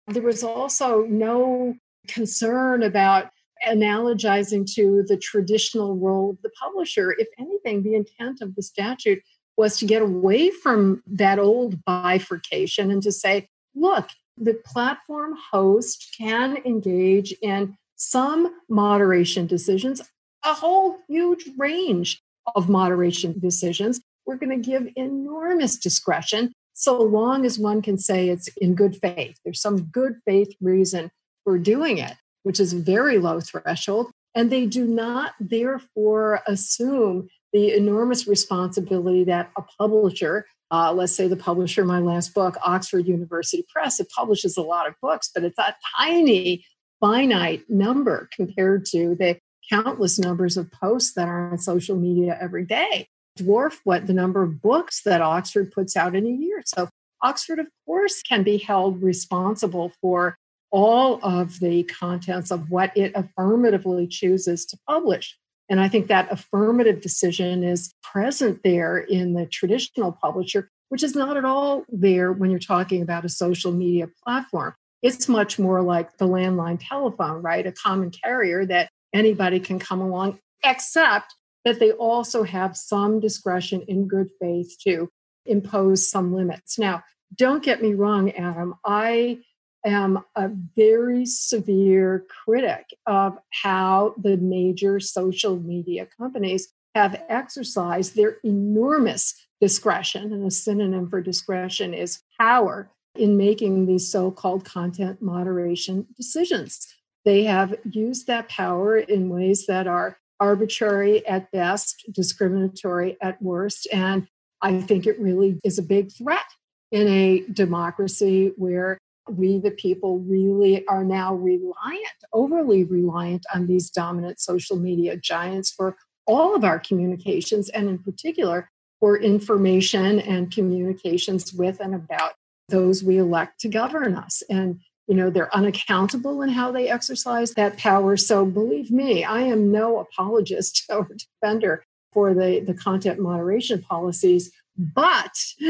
There 0.08 0.22
was 0.22 0.44
also 0.44 1.04
no 1.04 1.74
concern 2.06 2.82
about 2.82 3.30
analogizing 3.66 4.70
to 4.74 5.04
the 5.08 5.16
traditional 5.16 5.96
role 5.96 6.30
of 6.30 6.42
the 6.42 6.50
publisher. 6.50 7.14
If 7.18 7.28
anything, 7.38 7.82
the 7.82 7.94
intent 7.94 8.42
of 8.42 8.54
the 8.54 8.62
statute 8.62 9.22
was 9.56 9.78
to 9.78 9.86
get 9.86 10.02
away 10.02 10.50
from 10.50 11.02
that 11.06 11.38
old 11.38 11.84
bifurcation 11.84 12.90
and 12.90 13.02
to 13.02 13.12
say, 13.12 13.48
look, 13.74 14.08
the 14.36 14.54
platform 14.54 15.34
host 15.50 16.14
can 16.18 16.58
engage 16.64 17.32
in 17.42 17.76
some 17.96 18.54
moderation 18.68 19.46
decisions, 19.46 20.02
a 20.44 20.52
whole 20.52 20.98
huge 21.08 21.48
range 21.56 22.20
of 22.54 22.68
moderation 22.68 23.38
decisions. 23.38 24.00
We're 24.26 24.36
going 24.36 24.62
to 24.62 24.70
give 24.70 24.88
enormous 24.96 25.76
discretion 25.76 26.52
so 26.74 27.00
long 27.00 27.46
as 27.46 27.58
one 27.58 27.80
can 27.80 27.96
say 27.96 28.28
it's 28.28 28.48
in 28.58 28.74
good 28.74 28.96
faith. 28.96 29.38
There's 29.44 29.62
some 29.62 29.84
good 29.84 30.16
faith 30.26 30.54
reason 30.60 31.10
for 31.44 31.58
doing 31.58 31.98
it, 31.98 32.12
which 32.42 32.60
is 32.60 32.74
very 32.74 33.18
low 33.18 33.40
threshold. 33.40 34.10
And 34.34 34.52
they 34.52 34.66
do 34.66 34.86
not 34.86 35.32
therefore 35.40 36.42
assume 36.46 37.28
the 37.56 37.74
enormous 37.74 38.28
responsibility 38.28 39.24
that 39.24 39.50
a 39.56 39.62
publisher 39.78 40.44
uh, 40.70 40.92
let's 40.92 41.14
say 41.14 41.28
the 41.28 41.36
publisher 41.36 41.82
of 41.82 41.86
my 41.86 42.00
last 42.00 42.34
book, 42.34 42.56
Oxford 42.64 43.06
University 43.06 43.64
Press, 43.72 44.00
it 44.00 44.08
publishes 44.10 44.56
a 44.56 44.62
lot 44.62 44.88
of 44.88 44.94
books, 45.00 45.30
but 45.32 45.44
it's 45.44 45.58
a 45.58 45.74
tiny, 45.96 46.64
finite 46.98 47.62
number 47.68 48.28
compared 48.34 48.84
to 48.86 49.14
the 49.14 49.38
countless 49.70 50.18
numbers 50.18 50.56
of 50.56 50.70
posts 50.72 51.14
that 51.14 51.28
are 51.28 51.52
on 51.52 51.58
social 51.58 51.94
media 51.94 52.36
every 52.40 52.64
day, 52.64 53.06
dwarf 53.38 53.78
what 53.84 54.08
the 54.08 54.12
number 54.12 54.42
of 54.42 54.60
books 54.60 55.02
that 55.04 55.20
Oxford 55.20 55.70
puts 55.70 55.96
out 55.96 56.16
in 56.16 56.26
a 56.26 56.30
year. 56.30 56.62
So, 56.66 56.88
Oxford, 57.22 57.60
of 57.60 57.68
course, 57.86 58.22
can 58.22 58.42
be 58.42 58.58
held 58.58 59.02
responsible 59.02 59.92
for 60.00 60.36
all 60.72 61.20
of 61.22 61.60
the 61.60 61.84
contents 61.84 62.50
of 62.50 62.70
what 62.70 62.96
it 62.96 63.12
affirmatively 63.14 64.08
chooses 64.08 64.66
to 64.66 64.76
publish. 64.88 65.38
And 65.68 65.80
I 65.80 65.88
think 65.88 66.06
that 66.08 66.30
affirmative 66.30 67.00
decision 67.00 67.64
is 67.64 67.92
present 68.02 68.62
there 68.62 68.98
in 68.98 69.34
the 69.34 69.46
traditional 69.46 70.12
publisher, 70.12 70.70
which 70.88 71.02
is 71.02 71.14
not 71.14 71.36
at 71.36 71.44
all 71.44 71.84
there 71.88 72.32
when 72.32 72.50
you're 72.50 72.60
talking 72.60 73.02
about 73.02 73.24
a 73.24 73.28
social 73.28 73.72
media 73.72 74.08
platform. 74.24 74.74
It's 75.02 75.28
much 75.28 75.58
more 75.58 75.82
like 75.82 76.16
the 76.18 76.28
landline 76.28 76.78
telephone, 76.80 77.42
right? 77.42 77.66
A 77.66 77.72
common 77.72 78.10
carrier 78.10 78.64
that 78.66 78.90
anybody 79.12 79.60
can 79.60 79.78
come 79.78 80.00
along, 80.00 80.38
except 80.64 81.34
that 81.64 81.80
they 81.80 81.90
also 81.92 82.44
have 82.44 82.76
some 82.76 83.18
discretion 83.20 83.82
in 83.88 84.06
good 84.06 84.30
faith 84.40 84.76
to 84.84 85.08
impose 85.44 86.08
some 86.08 86.32
limits. 86.32 86.78
Now, 86.78 87.02
don't 87.34 87.62
get 87.62 87.82
me 87.82 87.94
wrong, 87.94 88.30
Adam. 88.32 88.74
I 88.84 89.40
am 89.86 90.22
a 90.34 90.50
very 90.76 91.24
severe 91.24 92.26
critic 92.44 92.86
of 93.06 93.38
how 93.50 94.14
the 94.22 94.36
major 94.36 95.00
social 95.00 95.56
media 95.56 96.06
companies 96.18 96.68
have 96.94 97.22
exercised 97.28 98.16
their 98.16 98.38
enormous 98.42 99.34
discretion, 99.60 100.32
and 100.32 100.46
a 100.46 100.50
synonym 100.50 101.08
for 101.08 101.20
discretion 101.20 101.94
is 101.94 102.22
power 102.38 102.90
in 103.14 103.36
making 103.36 103.86
these 103.86 104.10
so 104.10 104.30
called 104.30 104.64
content 104.64 105.22
moderation 105.22 106.06
decisions. 106.16 106.86
They 107.24 107.44
have 107.44 107.74
used 107.90 108.26
that 108.26 108.48
power 108.48 108.98
in 108.98 109.28
ways 109.28 109.66
that 109.66 109.86
are 109.86 110.18
arbitrary 110.38 111.26
at 111.26 111.50
best, 111.50 112.04
discriminatory 112.12 113.16
at 113.22 113.40
worst, 113.40 113.88
and 113.92 114.28
I 114.62 114.80
think 114.80 115.06
it 115.06 115.20
really 115.20 115.58
is 115.64 115.78
a 115.78 115.82
big 115.82 116.12
threat 116.12 116.44
in 116.92 117.08
a 117.08 117.44
democracy 117.52 118.52
where 118.56 118.98
we, 119.28 119.58
the 119.58 119.72
people, 119.72 120.20
really 120.20 120.86
are 120.86 121.04
now 121.04 121.34
reliant, 121.34 122.16
overly 122.32 122.84
reliant 122.84 123.44
on 123.54 123.66
these 123.66 123.90
dominant 123.90 124.40
social 124.40 124.76
media 124.76 125.16
giants 125.16 125.70
for 125.70 125.96
all 126.26 126.54
of 126.54 126.64
our 126.64 126.78
communications, 126.78 127.68
and 127.70 127.88
in 127.88 127.98
particular 127.98 128.70
for 129.00 129.18
information 129.18 130.20
and 130.20 130.50
communications 130.50 131.52
with 131.52 131.80
and 131.80 131.94
about 131.94 132.32
those 132.68 133.04
we 133.04 133.18
elect 133.18 133.60
to 133.60 133.68
govern 133.68 134.14
us. 134.14 134.42
And 134.48 134.80
you 135.06 135.14
know 135.14 135.30
they're 135.30 135.54
unaccountable 135.54 136.42
in 136.42 136.48
how 136.48 136.72
they 136.72 136.88
exercise 136.88 137.52
that 137.52 137.76
power 137.76 138.16
so 138.16 138.44
believe 138.44 138.90
me 138.90 139.24
i 139.24 139.40
am 139.40 139.70
no 139.70 139.98
apologist 139.98 140.84
or 140.90 141.08
defender 141.40 141.84
for 142.12 142.34
the, 142.34 142.60
the 142.66 142.74
content 142.74 143.20
moderation 143.20 143.82
policies 143.82 144.50
but 144.76 145.32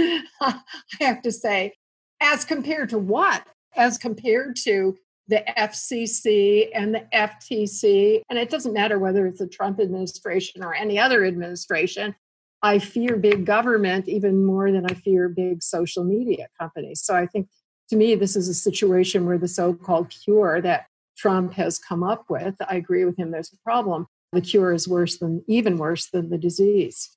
i 0.40 0.60
have 1.00 1.22
to 1.22 1.30
say 1.30 1.74
as 2.20 2.44
compared 2.44 2.90
to 2.90 2.98
what? 2.98 3.46
As 3.76 3.98
compared 3.98 4.56
to 4.64 4.96
the 5.28 5.42
FCC 5.56 6.70
and 6.74 6.94
the 6.94 7.04
FTC. 7.12 8.22
And 8.30 8.38
it 8.38 8.50
doesn't 8.50 8.72
matter 8.72 8.98
whether 8.98 9.26
it's 9.26 9.40
the 9.40 9.48
Trump 9.48 9.80
administration 9.80 10.62
or 10.62 10.74
any 10.74 10.98
other 10.98 11.24
administration. 11.24 12.14
I 12.62 12.78
fear 12.78 13.16
big 13.16 13.44
government 13.44 14.08
even 14.08 14.44
more 14.44 14.70
than 14.72 14.86
I 14.86 14.94
fear 14.94 15.28
big 15.28 15.62
social 15.62 16.04
media 16.04 16.48
companies. 16.58 17.02
So 17.02 17.14
I 17.14 17.26
think 17.26 17.48
to 17.90 17.96
me, 17.96 18.14
this 18.14 18.34
is 18.34 18.48
a 18.48 18.54
situation 18.54 19.26
where 19.26 19.38
the 19.38 19.48
so 19.48 19.74
called 19.74 20.10
cure 20.10 20.60
that 20.62 20.86
Trump 21.16 21.52
has 21.54 21.78
come 21.78 22.02
up 22.02 22.24
with, 22.28 22.54
I 22.68 22.76
agree 22.76 23.04
with 23.04 23.16
him, 23.16 23.30
there's 23.30 23.52
a 23.52 23.62
problem. 23.64 24.06
The 24.32 24.40
cure 24.40 24.72
is 24.72 24.88
worse 24.88 25.18
than, 25.18 25.44
even 25.46 25.76
worse 25.76 26.10
than 26.10 26.28
the 26.30 26.38
disease. 26.38 27.16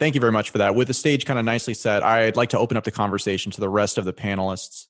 Thank 0.00 0.14
you 0.14 0.20
very 0.20 0.32
much 0.32 0.48
for 0.48 0.56
that. 0.58 0.74
With 0.74 0.88
the 0.88 0.94
stage 0.94 1.26
kind 1.26 1.38
of 1.38 1.44
nicely 1.44 1.74
set, 1.74 2.02
I'd 2.02 2.34
like 2.34 2.48
to 2.48 2.58
open 2.58 2.78
up 2.78 2.84
the 2.84 2.90
conversation 2.90 3.52
to 3.52 3.60
the 3.60 3.68
rest 3.68 3.98
of 3.98 4.06
the 4.06 4.14
panelists. 4.14 4.86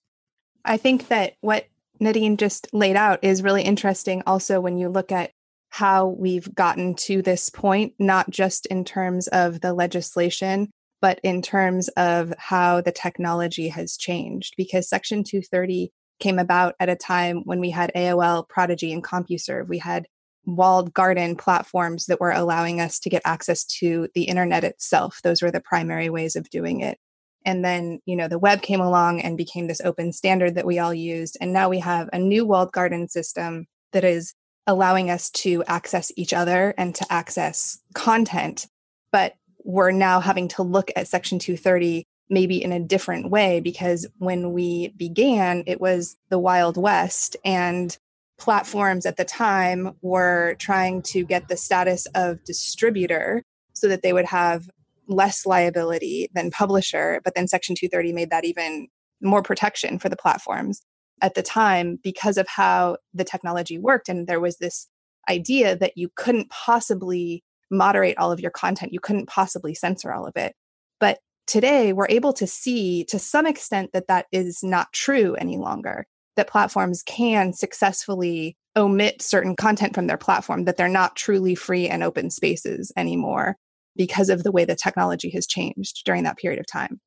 I 0.64 0.76
think 0.76 1.08
that 1.08 1.34
what 1.40 1.66
Nadine 1.98 2.36
just 2.36 2.72
laid 2.72 2.94
out 2.94 3.18
is 3.22 3.42
really 3.42 3.64
interesting 3.64 4.22
also 4.24 4.60
when 4.60 4.78
you 4.78 4.88
look 4.88 5.10
at 5.10 5.32
how 5.70 6.06
we've 6.06 6.54
gotten 6.54 6.94
to 6.94 7.22
this 7.22 7.50
point, 7.50 7.94
not 7.98 8.30
just 8.30 8.66
in 8.66 8.84
terms 8.84 9.26
of 9.28 9.60
the 9.60 9.74
legislation, 9.74 10.70
but 11.00 11.18
in 11.24 11.42
terms 11.42 11.88
of 11.96 12.32
how 12.38 12.80
the 12.80 12.92
technology 12.92 13.66
has 13.66 13.96
changed. 13.96 14.54
Because 14.56 14.88
Section 14.88 15.24
230 15.24 15.90
came 16.20 16.38
about 16.38 16.76
at 16.78 16.88
a 16.88 16.94
time 16.94 17.42
when 17.44 17.58
we 17.58 17.70
had 17.70 17.90
AOL, 17.96 18.48
Prodigy, 18.48 18.92
and 18.92 19.02
CompuServe. 19.02 19.66
We 19.66 19.78
had 19.78 20.06
walled 20.46 20.92
garden 20.94 21.36
platforms 21.36 22.06
that 22.06 22.20
were 22.20 22.32
allowing 22.32 22.80
us 22.80 22.98
to 23.00 23.10
get 23.10 23.22
access 23.24 23.64
to 23.64 24.08
the 24.14 24.24
internet 24.24 24.64
itself. 24.64 25.20
Those 25.22 25.42
were 25.42 25.50
the 25.50 25.60
primary 25.60 26.10
ways 26.10 26.36
of 26.36 26.50
doing 26.50 26.80
it. 26.80 26.98
And 27.44 27.64
then, 27.64 28.00
you 28.04 28.16
know, 28.16 28.28
the 28.28 28.38
web 28.38 28.62
came 28.62 28.80
along 28.80 29.20
and 29.20 29.36
became 29.36 29.66
this 29.66 29.80
open 29.82 30.12
standard 30.12 30.54
that 30.56 30.66
we 30.66 30.78
all 30.78 30.92
used. 30.92 31.38
And 31.40 31.52
now 31.52 31.68
we 31.68 31.78
have 31.80 32.08
a 32.12 32.18
new 32.18 32.44
walled 32.44 32.72
garden 32.72 33.08
system 33.08 33.66
that 33.92 34.04
is 34.04 34.34
allowing 34.66 35.10
us 35.10 35.30
to 35.30 35.64
access 35.64 36.12
each 36.16 36.32
other 36.32 36.74
and 36.76 36.94
to 36.94 37.06
access 37.10 37.78
content. 37.94 38.66
But 39.10 39.34
we're 39.64 39.90
now 39.90 40.20
having 40.20 40.48
to 40.48 40.62
look 40.62 40.90
at 40.96 41.08
Section 41.08 41.38
230 41.38 42.04
maybe 42.30 42.62
in 42.62 42.72
a 42.72 42.80
different 42.80 43.28
way 43.30 43.60
because 43.60 44.06
when 44.18 44.52
we 44.52 44.88
began, 44.96 45.64
it 45.66 45.80
was 45.80 46.16
the 46.28 46.38
Wild 46.38 46.76
West 46.76 47.36
and 47.44 47.98
platforms 48.40 49.06
at 49.06 49.16
the 49.16 49.24
time 49.24 49.94
were 50.02 50.56
trying 50.58 51.02
to 51.02 51.24
get 51.24 51.48
the 51.48 51.56
status 51.56 52.06
of 52.14 52.42
distributor 52.44 53.42
so 53.74 53.86
that 53.88 54.02
they 54.02 54.12
would 54.12 54.24
have 54.24 54.68
less 55.06 55.46
liability 55.46 56.28
than 56.34 56.50
publisher. 56.50 57.20
But 57.24 57.34
then 57.34 57.46
Section 57.48 57.76
230 57.76 58.12
made 58.12 58.30
that 58.30 58.44
even 58.44 58.88
more 59.20 59.42
protection 59.42 59.98
for 59.98 60.08
the 60.08 60.16
platforms 60.16 60.80
at 61.22 61.34
the 61.34 61.42
time 61.42 61.98
because 62.02 62.38
of 62.38 62.48
how 62.48 62.96
the 63.12 63.24
technology 63.24 63.78
worked. 63.78 64.08
And 64.08 64.26
there 64.26 64.40
was 64.40 64.56
this 64.56 64.88
idea 65.28 65.76
that 65.76 65.96
you 65.96 66.08
couldn't 66.16 66.50
possibly 66.50 67.44
moderate 67.70 68.18
all 68.18 68.32
of 68.32 68.40
your 68.40 68.50
content, 68.50 68.92
you 68.92 69.00
couldn't 69.00 69.28
possibly 69.28 69.74
censor 69.74 70.12
all 70.12 70.26
of 70.26 70.36
it. 70.36 70.54
But 70.98 71.18
today, 71.46 71.92
we're 71.92 72.08
able 72.08 72.32
to 72.34 72.46
see 72.46 73.04
to 73.04 73.18
some 73.18 73.46
extent 73.46 73.90
that 73.92 74.08
that 74.08 74.26
is 74.32 74.62
not 74.62 74.92
true 74.92 75.34
any 75.34 75.56
longer, 75.56 76.06
that 76.36 76.48
platforms 76.48 77.02
can 77.02 77.52
successfully 77.52 78.56
omit 78.76 79.20
certain 79.20 79.56
content 79.56 79.94
from 79.94 80.06
their 80.06 80.16
platform, 80.16 80.64
that 80.64 80.76
they're 80.76 80.88
not 80.88 81.16
truly 81.16 81.54
free 81.54 81.88
and 81.88 82.02
open 82.02 82.30
spaces 82.30 82.92
anymore 82.96 83.56
because 83.96 84.28
of 84.28 84.42
the 84.42 84.52
way 84.52 84.64
the 84.64 84.76
technology 84.76 85.30
has 85.30 85.46
changed 85.46 86.02
during 86.04 86.22
that 86.22 86.38
period 86.38 86.60
of 86.60 86.66
time. 86.66 87.00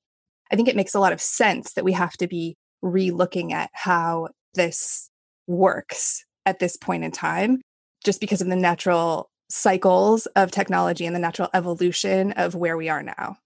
I 0.52 0.56
think 0.56 0.68
it 0.68 0.76
makes 0.76 0.94
a 0.94 1.00
lot 1.00 1.14
of 1.14 1.22
sense 1.22 1.74
that 1.74 1.86
we 1.86 1.94
have 1.94 2.14
to 2.14 2.28
be 2.28 2.56
re-looking 2.82 3.54
at 3.54 3.70
how 3.74 4.28
this 4.54 5.10
works 5.48 6.26
at 6.46 6.60
this 6.60 6.78
point 6.78 7.04
in 7.04 7.12
time 7.12 7.62
just 8.04 8.20
because 8.20 8.42
of 8.42 8.50
the 8.50 8.56
natural 8.56 9.30
cycles 9.50 10.26
of 10.36 10.52
technology 10.52 11.06
and 11.06 11.16
the 11.16 11.20
natural 11.20 11.50
evolution 11.54 12.34
of 12.34 12.56
where 12.56 12.76
we 12.76 12.90
are 12.90 13.04
now. 13.04 13.38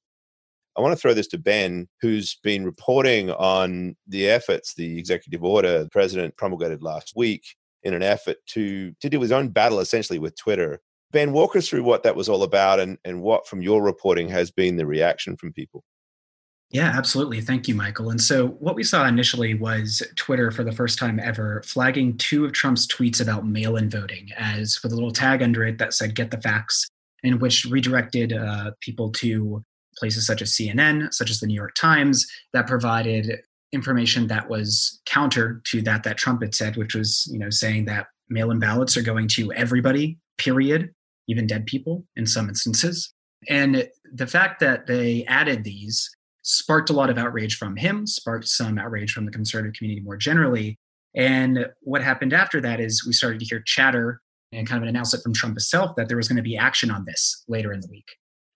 I 0.78 0.82
want 0.82 0.94
to 0.94 1.02
throw 1.02 1.14
this 1.14 1.28
to 1.30 1.38
Ben, 1.40 1.88
who's 2.02 2.36
been 2.44 2.64
reporting 2.64 3.32
on 3.32 3.96
the 4.08 4.30
efforts, 4.30 4.76
the 4.76 5.00
executive 5.00 5.44
order 5.44 5.84
the 5.84 5.90
president 5.90 6.38
promulgated 6.38 6.84
last 6.84 7.14
week 7.16 7.44
in 7.84 7.94
an 7.94 8.04
effort 8.04 8.38
to, 8.48 8.94
to 9.02 9.10
do 9.10 9.20
his 9.20 9.32
own 9.32 9.50
battle 9.50 9.80
essentially 9.80 10.20
with 10.20 10.38
Twitter. 10.38 10.80
Ben, 11.12 11.32
walk 11.32 11.56
us 11.56 11.68
through 11.68 11.84
what 11.84 12.04
that 12.04 12.16
was 12.16 12.30
all 12.30 12.44
about 12.44 12.80
and, 12.80 12.98
and 13.06 13.22
what 13.22 13.48
from 13.48 13.62
your 13.62 13.82
reporting 13.82 14.30
has 14.30 14.52
been 14.52 14.76
the 14.76 14.86
reaction 14.86 15.36
from 15.36 15.54
people. 15.54 15.84
Yeah, 16.70 16.92
absolutely. 16.94 17.40
Thank 17.40 17.70
you, 17.70 17.76
Michael. 17.76 18.10
And 18.10 18.22
so, 18.22 18.48
what 18.48 18.76
we 18.76 18.84
saw 18.84 19.08
initially 19.08 19.54
was 19.54 20.04
Twitter, 20.18 20.52
for 20.52 20.66
the 20.66 20.74
first 20.74 21.00
time 21.00 21.18
ever, 21.18 21.64
flagging 21.66 22.18
two 22.18 22.44
of 22.44 22.52
Trump's 22.52 22.86
tweets 22.86 23.22
about 23.22 23.48
mail 23.48 23.78
in 23.78 23.90
voting 23.90 24.28
as 24.36 24.84
with 24.84 24.92
a 24.92 24.96
little 24.96 25.12
tag 25.12 25.42
under 25.42 25.64
it 25.64 25.78
that 25.78 25.94
said, 25.94 26.14
get 26.14 26.30
the 26.30 26.42
facts, 26.42 26.86
and 27.24 27.40
which 27.40 27.64
redirected 27.64 28.34
uh, 28.34 28.72
people 28.82 29.14
to 29.14 29.64
places 29.98 30.26
such 30.26 30.42
as 30.42 30.52
CNN, 30.52 31.14
such 31.14 31.30
as 31.30 31.40
the 31.40 31.48
New 31.48 31.56
York 31.56 31.76
Times, 31.76 32.26
that 32.54 32.68
provided 32.68 33.42
information 33.74 34.28
that 34.28 34.50
was 34.50 35.02
counter 35.06 35.62
to 35.68 35.82
that 35.82 36.04
that 36.04 36.18
Trump 36.18 36.42
had 36.42 36.56
said, 36.56 36.78
which 36.78 36.96
was, 36.96 37.28
you 37.32 37.40
know, 37.40 37.50
saying 37.50 37.86
that 37.86 38.08
mail 38.30 38.52
in 38.52 38.60
ballots 38.60 38.96
are 38.96 39.02
going 39.02 39.28
to 39.28 39.52
everybody, 39.54 40.18
period, 40.38 40.90
even 41.28 41.48
dead 41.48 41.66
people 41.66 42.06
in 42.16 42.26
some 42.26 42.48
instances. 42.48 43.14
And 43.50 43.88
the 44.14 44.28
fact 44.28 44.60
that 44.62 44.88
they 44.88 45.26
added 45.26 45.64
these 45.64 46.10
sparked 46.44 46.90
a 46.90 46.94
lot 46.94 47.10
of 47.10 47.18
outrage 47.18 47.58
from 47.58 47.76
him, 47.76 48.08
sparked 48.08 48.48
some 48.48 48.80
outrage 48.80 49.12
from 49.12 49.26
the 49.26 49.32
conservative 49.32 49.74
community 49.74 50.02
more 50.02 50.16
generally. 50.16 50.78
And 51.16 51.68
what 51.82 52.02
happened 52.02 52.34
after 52.34 52.62
that 52.62 52.80
is 52.80 53.06
we 53.06 53.12
started 53.12 53.40
to 53.40 53.46
hear 53.46 53.62
chatter 53.66 54.22
and 54.54 54.66
kind 54.66 54.78
of 54.78 54.84
an 54.84 54.90
announcement 54.90 55.24
from 55.24 55.34
Trump 55.34 55.56
himself 55.56 55.96
that 55.98 56.08
there 56.08 56.16
was 56.16 56.30
going 56.30 56.38
to 56.38 56.44
be 56.44 56.56
action 56.56 56.90
on 56.90 57.04
this 57.06 57.44
later 57.50 57.74
in 57.74 57.82
the 57.82 57.88
week. 57.90 58.08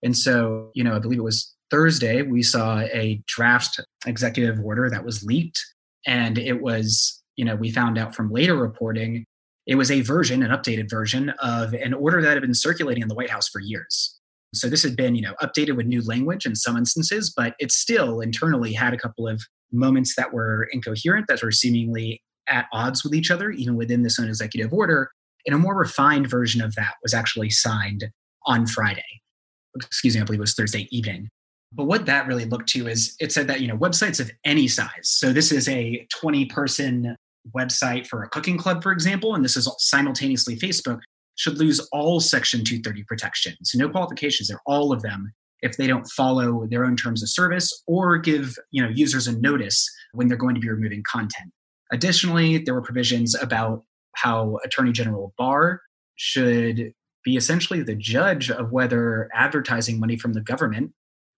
And 0.04 0.18
so, 0.18 0.72
you 0.74 0.84
know, 0.84 0.96
I 0.96 1.00
believe 1.00 1.20
it 1.20 1.24
was 1.24 1.54
Thursday, 1.70 2.22
we 2.22 2.44
saw 2.44 2.80
a 2.80 3.22
draft 3.28 3.80
executive 4.06 4.60
order 4.60 4.90
that 4.90 5.06
was 5.06 5.24
leaked. 5.24 5.64
And 6.06 6.38
it 6.38 6.62
was, 6.62 7.22
you 7.38 7.46
know, 7.46 7.56
we 7.56 7.72
found 7.72 7.98
out 7.98 8.16
from 8.16 8.32
later 8.32 8.56
reporting, 8.56 9.26
it 9.68 9.76
was 9.76 9.92
a 9.92 10.02
version, 10.02 10.44
an 10.44 10.52
updated 10.52 10.90
version 10.90 11.30
of 11.40 11.74
an 11.74 11.94
order 11.94 12.22
that 12.22 12.34
had 12.34 12.42
been 12.42 12.54
circulating 12.54 13.04
in 13.04 13.08
the 13.08 13.16
White 13.16 13.30
House 13.30 13.48
for 13.48 13.62
years. 13.62 14.18
So 14.54 14.68
this 14.68 14.84
had 14.84 14.98
been, 14.98 15.16
you 15.16 15.22
know, 15.22 15.34
updated 15.42 15.78
with 15.78 15.86
new 15.86 16.02
language 16.02 16.46
in 16.46 16.56
some 16.56 16.76
instances, 16.76 17.32
but 17.36 17.56
it 17.60 17.72
still 17.72 18.20
internally 18.20 18.74
had 18.74 18.94
a 18.94 18.98
couple 18.98 19.28
of 19.28 19.42
moments 19.72 20.16
that 20.16 20.34
were 20.34 20.68
incoherent, 20.74 21.28
that 21.28 21.42
were 21.42 21.52
seemingly 21.52 22.22
at 22.50 22.66
odds 22.74 23.04
with 23.04 23.14
each 23.14 23.32
other, 23.32 23.52
even 23.52 23.78
within 23.78 24.04
this 24.04 24.20
own 24.20 24.28
executive 24.28 24.74
order. 24.74 25.10
And 25.46 25.56
a 25.56 25.58
more 25.58 25.78
refined 25.78 26.30
version 26.30 26.62
of 26.62 26.76
that 26.76 26.96
was 27.02 27.14
actually 27.14 27.50
signed 27.50 28.10
on 28.46 28.68
Friday. 28.68 29.21
Excuse 29.76 30.16
me, 30.16 30.22
I 30.22 30.26
believe 30.26 30.40
it 30.40 30.42
was 30.42 30.54
Thursday 30.54 30.88
evening. 30.92 31.30
But 31.74 31.86
what 31.86 32.06
that 32.06 32.28
really 32.28 32.46
looked 32.46 32.70
to 32.70 32.88
is 32.88 33.16
it 33.20 33.32
said 33.32 33.48
that, 33.48 33.62
you 33.62 33.68
know, 33.68 33.78
websites 33.78 34.20
of 34.20 34.30
any 34.44 34.68
size. 34.68 34.90
So 35.04 35.32
this 35.32 35.52
is 35.52 35.70
a 35.70 36.06
20 36.20 36.46
person 36.46 37.16
website 37.56 38.06
for 38.08 38.24
a 38.24 38.30
cooking 38.30 38.58
club, 38.58 38.84
for 38.84 38.92
example, 38.92 39.36
and 39.36 39.44
this 39.44 39.56
is 39.56 39.74
simultaneously 39.80 40.58
Facebook 40.58 41.00
should 41.36 41.58
lose 41.58 41.80
all 41.92 42.20
Section 42.20 42.64
230 42.64 43.04
protections. 43.06 43.72
No 43.74 43.90
qualifications, 43.90 44.50
they're 44.50 44.62
all 44.66 44.92
of 44.92 45.02
them 45.02 45.32
if 45.62 45.78
they 45.78 45.88
don't 45.88 46.06
follow 46.12 46.68
their 46.68 46.86
own 46.86 46.96
terms 46.96 47.24
of 47.24 47.30
service 47.30 47.84
or 47.88 48.18
give 48.18 48.56
you 48.72 48.84
know 48.84 48.90
users 48.90 49.28
a 49.28 49.40
notice 49.40 49.88
when 50.14 50.28
they're 50.28 50.38
going 50.38 50.56
to 50.56 50.62
be 50.62 50.70
removing 50.70 51.04
content. 51.10 51.52
Additionally, 51.92 52.58
there 52.58 52.74
were 52.74 52.82
provisions 52.82 53.36
about 53.36 53.84
how 54.16 54.58
Attorney 54.66 54.92
General 54.92 55.34
Barr 55.38 55.82
should 56.16 56.94
be 57.24 57.36
essentially 57.36 57.84
the 57.84 57.96
judge 57.96 58.50
of 58.50 58.72
whether 58.72 59.30
advertising 59.34 60.00
money 60.00 60.18
from 60.18 60.34
the 60.34 60.42
government 60.42 60.92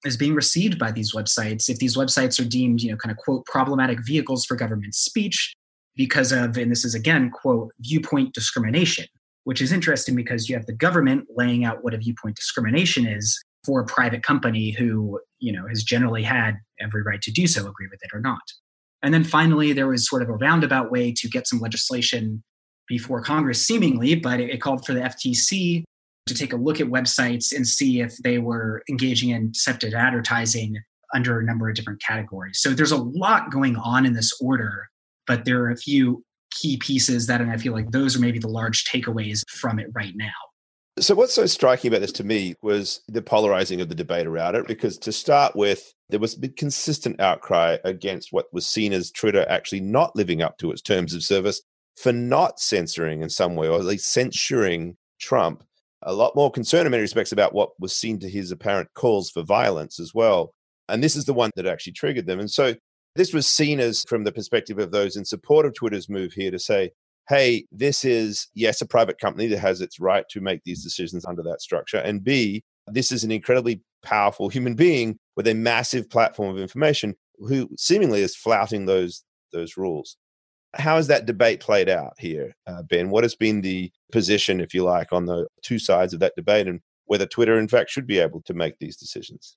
is 0.06 0.18
being 0.18 0.36
received 0.36 0.78
by 0.78 0.92
these 0.92 1.14
websites 1.14 1.70
if 1.70 1.78
these 1.80 1.96
websites 1.96 2.40
are 2.40 2.48
deemed 2.48 2.82
you 2.82 2.92
know 2.92 2.98
kind 2.98 3.12
of 3.12 3.18
quote 3.18 3.46
problematic 3.46 4.00
vehicles 4.06 4.46
for 4.46 4.56
government 4.56 4.94
speech 4.94 5.54
because 5.96 6.32
of 6.32 6.58
and 6.58 6.72
this 6.72 6.84
is 6.84 6.96
again 6.96 7.30
quote 7.30 7.72
viewpoint 7.80 8.34
discrimination 8.34 9.06
which 9.44 9.62
is 9.62 9.72
interesting 9.72 10.16
because 10.16 10.50
you 10.50 10.56
have 10.56 10.66
the 10.66 10.74
government 10.74 11.26
laying 11.36 11.66
out 11.66 11.84
what 11.84 11.94
a 11.94 11.98
viewpoint 11.98 12.36
discrimination 12.36 13.06
is 13.06 13.42
for 13.66 13.82
a 13.82 13.86
private 13.86 14.24
company 14.24 14.72
who, 14.72 15.20
you 15.40 15.52
know, 15.52 15.68
has 15.68 15.84
generally 15.84 16.24
had 16.24 16.56
every 16.80 17.02
right 17.02 17.22
to 17.22 17.32
do 17.32 17.48
so, 17.48 17.62
agree 17.62 17.88
with 17.90 18.00
it 18.04 18.10
or 18.14 18.20
not. 18.20 18.42
And 19.02 19.14
then 19.14 19.24
finally, 19.24 19.74
there 19.74 19.88
was 19.88 20.08
sort 20.08 20.22
of 20.22 20.30
a 20.30 20.34
roundabout 20.34 20.92
way 20.92 21.14
to 21.18 21.30
get 21.30 21.48
some 21.48 21.60
legislation 21.60 22.44
before 22.94 23.24
Congress, 23.24 23.66
seemingly, 23.66 24.14
but 24.14 24.40
it, 24.40 24.62
called 24.62 24.86
for 24.86 24.94
the 24.94 25.00
FTC 25.00 25.84
to 26.28 26.34
take 26.36 26.54
a 26.54 26.56
look 26.56 26.80
at 26.80 26.86
websites 26.86 27.52
and 27.52 27.68
see 27.68 28.02
if 28.02 28.16
they 28.18 28.38
were 28.38 28.84
engaging 28.88 29.30
in 29.32 29.52
deceptive 29.52 29.96
advertising 29.96 30.78
under 31.16 31.40
a 31.40 31.44
number 31.44 31.68
of 31.68 31.76
different 31.76 32.00
categories. 32.02 32.60
So 32.62 32.70
there's 32.70 32.92
a 32.92 32.98
lot 32.98 33.52
going 33.52 33.76
on 33.78 34.06
in 34.06 34.14
this 34.14 34.32
order, 34.40 34.90
but 35.26 35.44
there 35.44 35.64
are 35.64 35.72
a 35.72 35.76
few 35.76 36.24
key 36.52 36.78
pieces 36.78 37.26
that, 37.28 37.42
and 37.42 37.50
I 37.50 37.58
feel 37.58 37.74
like 37.74 37.90
those 37.90 38.16
are 38.16 38.20
maybe 38.20 38.38
the 38.38 38.48
large 38.48 38.84
takeaways 38.84 39.42
from 39.50 39.80
it 39.80 39.88
right 39.94 40.14
now. 40.16 40.32
So, 41.00 41.16
what's 41.16 41.34
so 41.34 41.48
striking 41.48 41.88
about 41.88 42.02
this 42.02 42.12
to 42.14 42.24
me 42.24 42.54
was 42.62 43.02
the 43.08 43.24
polarizing 43.24 43.82
of 43.82 43.90
the 43.90 43.96
debate 43.96 44.28
around 44.28 44.54
it, 44.54 44.68
because 44.68 45.00
to 45.00 45.12
start 45.12 45.56
with, 45.56 45.92
there 46.10 46.20
was 46.20 46.38
a 46.38 46.48
consistent 46.50 47.20
outcry 47.20 47.78
against 47.84 48.32
what 48.32 48.54
was 48.54 48.68
seen 48.68 48.94
as 48.94 49.10
Twitter 49.10 49.44
actually 49.50 49.80
not 49.80 50.16
living 50.16 50.44
up 50.44 50.60
to 50.60 50.72
its 50.72 50.84
terms 50.84 51.16
of 51.16 51.24
service 51.24 51.64
for 51.98 52.12
not 52.12 52.60
censoring 52.60 53.22
in 53.22 53.30
some 53.30 53.56
way, 53.56 53.68
or 53.68 53.78
at 53.78 53.86
least 53.86 54.12
censuring 54.12 54.98
Trump. 55.20 55.64
A 56.04 56.14
lot 56.14 56.36
more 56.36 56.52
concern 56.52 56.86
in 56.86 56.92
many 56.92 57.02
respects 57.02 57.32
about 57.32 57.54
what 57.54 57.72
was 57.80 57.96
seen 57.96 58.20
to 58.20 58.30
his 58.30 58.52
apparent 58.52 58.90
calls 58.94 59.30
for 59.30 59.42
violence 59.42 60.00
as 60.00 60.14
well. 60.14 60.54
And 60.90 61.02
this 61.02 61.16
is 61.16 61.26
the 61.26 61.34
one 61.34 61.52
that 61.56 61.66
actually 61.66 61.94
triggered 61.94 62.26
them. 62.26 62.40
And 62.40 62.52
so 62.52 62.76
this 63.16 63.34
was 63.34 63.48
seen 63.48 63.80
as 63.80 64.04
from 64.08 64.24
the 64.24 64.32
perspective 64.32 64.80
of 64.80 64.92
those 64.92 65.16
in 65.16 65.24
support 65.24 65.66
of 65.66 65.74
Twitter's 65.74 66.10
move 66.10 66.34
here 66.34 66.52
to 66.52 66.60
say, 66.60 66.92
hey, 67.30 67.66
this 67.72 68.04
is, 68.04 68.48
yes, 68.54 68.82
a 68.82 68.86
private 68.86 69.18
company 69.18 69.48
that 69.48 69.60
has 69.60 69.80
its 69.80 70.00
right 70.00 70.26
to 70.30 70.42
make 70.42 70.62
these 70.66 70.84
decisions 70.84 71.24
under 71.26 71.42
that 71.44 71.62
structure. 71.62 72.00
And 72.00 72.22
B, 72.24 72.64
this 72.88 73.12
is 73.14 73.24
an 73.24 73.32
incredibly 73.32 73.82
powerful 74.04 74.50
human 74.50 74.76
being 74.76 75.18
with 75.38 75.48
a 75.48 75.54
massive 75.54 76.10
platform 76.10 76.50
of 76.50 76.62
information 76.62 77.16
who 77.38 77.70
seemingly 77.78 78.22
is 78.22 78.36
flouting 78.36 78.86
those, 78.86 79.24
those 79.54 79.78
rules. 79.78 80.18
How 80.76 80.96
has 80.96 81.08
that 81.08 81.26
debate 81.26 81.60
played 81.60 81.90
out 81.90 82.14
here, 82.18 82.56
uh, 82.68 82.82
Ben? 82.84 83.10
What 83.10 83.24
has 83.24 83.36
been 83.36 83.62
the 83.62 83.92
position, 84.12 84.60
if 84.60 84.74
you 84.74 84.84
like, 84.84 85.14
on 85.14 85.26
the 85.26 85.48
two 85.62 85.80
sides 85.80 86.14
of 86.14 86.20
that 86.22 86.34
debate 86.36 86.68
and 86.68 86.82
whether 87.06 87.26
Twitter, 87.26 87.60
in 87.60 87.68
fact, 87.68 87.90
should 87.90 88.08
be 88.08 88.20
able 88.20 88.42
to 88.44 88.54
make 88.54 88.80
these 88.80 88.98
decisions? 88.98 89.56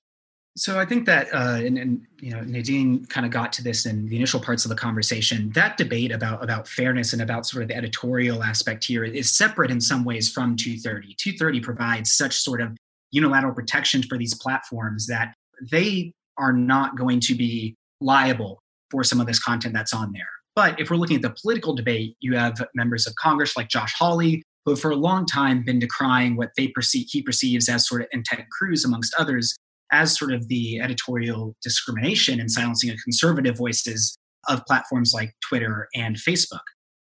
So 0.57 0.79
I 0.79 0.85
think 0.85 1.05
that, 1.05 1.27
uh, 1.33 1.59
and, 1.63 1.77
and, 1.77 2.01
you 2.19 2.31
know, 2.31 2.41
Nadine 2.41 3.05
kind 3.05 3.27
of 3.27 3.31
got 3.31 3.53
to 3.53 3.63
this 3.63 3.85
in 3.85 4.07
the 4.07 4.15
initial 4.15 4.39
parts 4.39 4.65
of 4.65 4.69
the 4.69 4.75
conversation. 4.75 5.51
That 5.51 5.77
debate 5.77 6.11
about 6.11 6.43
about 6.43 6.67
fairness 6.67 7.13
and 7.13 7.21
about 7.21 7.45
sort 7.45 7.61
of 7.61 7.69
the 7.69 7.75
editorial 7.75 8.43
aspect 8.43 8.83
here 8.83 9.03
is 9.03 9.31
separate 9.31 9.69
in 9.69 9.79
some 9.79 10.03
ways 10.03 10.31
from 10.31 10.55
230. 10.55 11.15
230 11.19 11.59
provides 11.59 12.13
such 12.13 12.35
sort 12.35 12.61
of 12.61 12.75
unilateral 13.11 13.53
protection 13.53 14.01
for 14.01 14.17
these 14.17 14.33
platforms 14.33 15.05
that 15.05 15.35
they 15.71 16.11
are 16.39 16.53
not 16.53 16.97
going 16.97 17.19
to 17.19 17.35
be 17.35 17.75
liable 18.01 18.59
for 18.89 19.03
some 19.03 19.21
of 19.21 19.27
this 19.27 19.39
content 19.39 19.75
that's 19.75 19.93
on 19.93 20.11
there. 20.11 20.29
But 20.57 20.79
if 20.79 20.89
we're 20.89 20.97
looking 20.97 21.17
at 21.17 21.21
the 21.21 21.35
political 21.39 21.75
debate, 21.75 22.15
you 22.19 22.35
have 22.35 22.59
members 22.73 23.05
of 23.05 23.13
Congress 23.13 23.55
like 23.55 23.69
Josh 23.69 23.93
Hawley, 23.95 24.41
who 24.65 24.71
have 24.71 24.81
for 24.81 24.89
a 24.89 24.95
long 24.95 25.27
time 25.27 25.63
been 25.63 25.77
decrying 25.77 26.35
what 26.35 26.49
they 26.57 26.69
perceive 26.69 27.05
he 27.11 27.21
perceives 27.21 27.69
as 27.69 27.87
sort 27.87 28.01
of 28.01 28.07
and 28.11 28.25
Ted 28.25 28.43
Cruz, 28.57 28.83
amongst 28.83 29.13
others, 29.19 29.55
as 29.91 30.17
sort 30.17 30.33
of 30.33 30.47
the 30.47 30.81
editorial 30.81 31.55
discrimination 31.61 32.39
and 32.39 32.49
silencing 32.49 32.89
of 32.89 32.97
conservative 33.03 33.55
voices 33.55 34.17
of 34.49 34.65
platforms 34.65 35.13
like 35.13 35.31
Twitter 35.47 35.89
and 35.93 36.15
Facebook. 36.15 36.65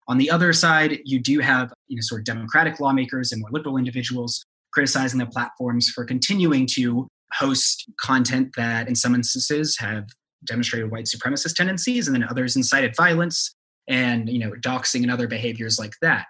On 0.09 0.19
the 0.19 0.31
other 0.31 0.53
side, 0.53 0.99
you 1.07 1.19
do 1.19 1.41
have 1.41 1.73
you 1.87 1.97
know 1.97 2.03
sort 2.03 2.21
of 2.21 2.27
democratic 2.27 2.81
lawmakers 2.81 3.33
and 3.33 3.41
more 3.41 3.51
liberal 3.51 3.79
individuals 3.79 4.45
criticizing 4.75 5.21
the 5.21 5.27
platforms 5.27 5.89
for 5.89 6.05
continuing 6.05 6.67
to 6.73 7.09
host 7.33 7.91
content 7.99 8.51
that 8.59 8.89
in 8.89 8.95
some 8.95 9.15
instances 9.15 9.79
have 9.79 10.05
demonstrated 10.45 10.91
white 10.91 11.07
supremacist 11.07 11.55
tendencies, 11.55 12.07
and 12.07 12.15
then 12.15 12.25
others 12.29 12.57
incited 12.57 12.95
violence 12.97 13.55
and 13.89 14.29
you 14.29 14.39
know 14.39 14.53
doxing 14.61 15.03
and 15.03 15.11
other 15.11 15.27
behaviors 15.27 15.79
like 15.79 15.95
that. 16.03 16.27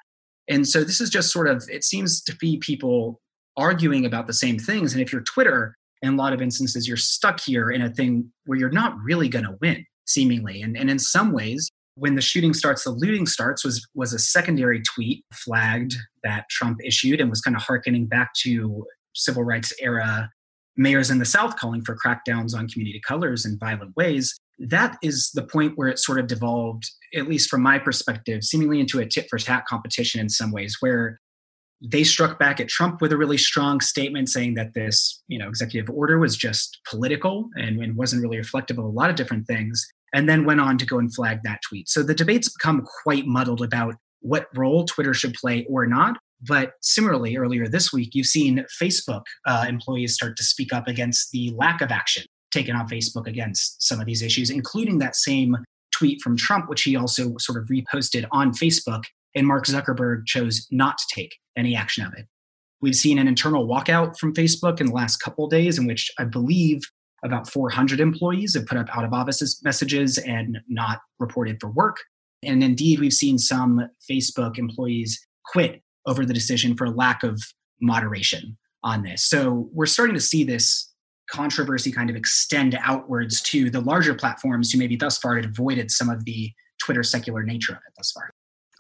And 0.49 0.67
so 0.67 0.85
this 0.85 1.01
is 1.01 1.11
just 1.11 1.33
sort 1.33 1.49
of 1.49 1.65
it 1.69 1.85
seems 1.85 2.23
to 2.23 2.37
be 2.37 2.59
people 2.59 3.21
arguing 3.57 4.07
about 4.07 4.27
the 4.27 4.33
same 4.33 4.59
things. 4.59 4.93
And 4.93 5.03
if 5.03 5.13
you're 5.13 5.23
Twitter, 5.23 5.75
in 6.03 6.15
a 6.15 6.17
lot 6.17 6.33
of 6.33 6.41
instances, 6.41 6.87
you're 6.87 6.97
stuck 6.97 7.41
here 7.41 7.71
in 7.71 7.83
a 7.83 7.91
thing 7.91 8.31
where 8.47 8.59
you're 8.59 8.71
not 8.71 8.97
really 9.03 9.29
going 9.29 9.45
to 9.45 9.57
win, 9.61 9.85
seemingly. 10.07 10.63
And, 10.63 10.77
and 10.77 10.89
in 10.89 10.99
some 10.99 11.33
ways, 11.33 11.69
when 11.97 12.15
the 12.15 12.23
shooting 12.23 12.55
starts, 12.55 12.85
the 12.85 12.91
looting 12.91 13.27
starts 13.27 13.65
was 13.65 13.87
was 13.95 14.13
a 14.13 14.19
secondary 14.19 14.81
tweet 14.83 15.25
flagged 15.35 15.95
that 16.23 16.45
Trump 16.49 16.79
issued 16.85 17.21
and 17.21 17.29
was 17.29 17.41
kind 17.41 17.57
of 17.57 17.63
harkening 17.63 18.07
back 18.07 18.33
to 18.43 18.87
civil 19.15 19.43
rights 19.43 19.73
era 19.81 20.31
mayors 20.79 21.11
in 21.11 21.19
the 21.19 21.25
South 21.25 21.57
calling 21.57 21.83
for 21.83 21.97
crackdowns 21.97 22.57
on 22.57 22.69
community 22.69 23.01
colors 23.07 23.45
in 23.45 23.59
violent 23.59 23.95
ways. 23.97 24.35
That 24.59 24.97
is 25.03 25.31
the 25.35 25.43
point 25.43 25.75
where 25.77 25.89
it 25.89 25.99
sort 25.99 26.19
of 26.19 26.27
devolved, 26.27 26.91
at 27.15 27.29
least 27.29 27.51
from 27.51 27.63
my 27.63 27.79
perspective, 27.79 28.43
seemingly 28.43 28.81
into 28.81 28.99
a 29.01 29.07
tit 29.07 29.27
for 29.29 29.39
tat 29.39 29.67
competition 29.67 30.21
in 30.21 30.29
some 30.29 30.53
ways, 30.53 30.77
where 30.81 31.21
they 31.81 32.03
struck 32.03 32.39
back 32.39 32.59
at 32.59 32.69
Trump 32.69 33.01
with 33.01 33.13
a 33.13 33.17
really 33.17 33.39
strong 33.39 33.81
statement 33.81 34.29
saying 34.29 34.55
that 34.55 34.75
this, 34.75 35.23
you 35.29 35.39
know, 35.39 35.49
executive 35.49 35.95
order 35.95 36.19
was 36.19 36.37
just 36.37 36.79
political 36.89 37.49
and, 37.55 37.81
and 37.81 37.97
wasn't 37.97 38.23
really 38.23 38.39
reflective 38.39 38.79
of 38.79 38.85
a 38.85 38.89
lot 38.89 39.11
of 39.11 39.17
different 39.17 39.47
things, 39.47 39.87
and 40.13 40.29
then 40.29 40.45
went 40.45 40.61
on 40.61 40.79
to 40.79 40.87
go 40.87 40.99
and 40.99 41.15
flag 41.15 41.41
that 41.45 41.61
tweet. 41.69 41.89
So 41.89 42.03
the 42.03 42.15
debate's 42.15 42.53
become 42.53 42.85
quite 43.03 43.27
muddled 43.27 43.63
about 43.63 43.95
what 44.21 44.47
role 44.57 44.85
Twitter 44.85 45.15
should 45.15 45.35
play 45.35 45.67
or 45.71 45.87
not. 45.87 46.19
But 46.47 46.73
similarly, 46.83 47.37
earlier 47.37 47.67
this 47.69 47.93
week, 47.93 48.11
you've 48.13 48.27
seen 48.27 48.65
Facebook 48.81 49.23
uh, 49.47 49.67
employees 49.69 50.15
start 50.15 50.37
to 50.37 50.45
speak 50.45 50.73
up 50.73 50.87
against 50.87 51.31
the 51.33 51.53
lack 51.57 51.81
of 51.81 51.91
action 51.91 52.25
taken 52.51 52.75
on 52.75 52.89
Facebook 52.89 53.27
against 53.27 53.83
some 53.83 54.01
of 54.01 54.07
these 54.07 54.23
issues, 54.23 54.51
including 54.51 54.99
that 54.99 55.17
same 55.17 55.57
tweet 55.93 56.21
from 56.23 56.37
Trump, 56.37 56.69
which 56.69 56.83
he 56.83 56.97
also 56.97 57.35
sort 57.39 57.59
of 57.59 57.69
reposted 57.69 58.27
on 58.31 58.53
Facebook. 58.53 59.05
And 59.35 59.47
Mark 59.47 59.67
Zuckerberg 59.67 60.27
chose 60.27 60.67
not 60.71 60.99
to 60.99 61.05
take 61.15 61.37
any 61.57 61.77
action 61.77 62.07
of 62.07 62.13
it. 62.15 62.27
We've 62.81 62.95
seen 62.95 63.19
an 63.19 63.29
internal 63.29 63.67
walkout 63.67 64.17
from 64.19 64.35
Facebook 64.35 64.81
in 64.81 64.87
the 64.87 64.93
last 64.93 65.19
couple 65.19 65.49
days, 65.49 65.79
in 65.79 65.87
which 65.87 66.11
I 66.19 66.25
believe 66.25 66.81
about 67.25 67.51
400 67.51 67.99
employees 67.99 68.55
have 68.55 68.67
put 68.67 68.79
up 68.79 68.87
out 68.97 69.05
of 69.05 69.13
office 69.13 69.61
messages 69.65 70.19
and 70.19 70.59
not 70.69 71.01
reported 71.19 71.59
for 71.61 71.71
work. 71.71 71.97
And 72.45 72.63
indeed, 72.63 73.01
we've 73.01 73.13
seen 73.13 73.39
some 73.39 73.89
Facebook 74.09 74.59
employees 74.59 75.19
quit 75.47 75.83
over 76.09 76.25
the 76.25 76.35
decision 76.35 76.77
for 76.77 76.89
lack 76.91 77.23
of 77.23 77.41
moderation 77.81 78.57
on 78.83 79.03
this. 79.03 79.25
So 79.25 79.69
we're 79.73 79.87
starting 79.87 80.15
to 80.15 80.21
see 80.21 80.45
this 80.45 80.93
controversy 81.31 81.93
kind 81.93 82.11
of 82.11 82.17
extend 82.17 82.79
outwards 82.83 83.43
to 83.43 83.71
the 83.71 83.81
larger 83.81 84.15
platforms 84.15 84.71
who 84.71 84.79
maybe 84.79 84.97
thus 84.97 85.19
far 85.19 85.37
had 85.37 85.45
avoided 85.45 85.91
some 85.91 86.09
of 86.09 86.25
the 86.25 86.51
Twitter 86.83 87.03
secular 87.03 87.43
nature 87.43 87.73
of 87.73 87.79
it 87.79 87.93
thus 87.97 88.11
far. 88.13 88.31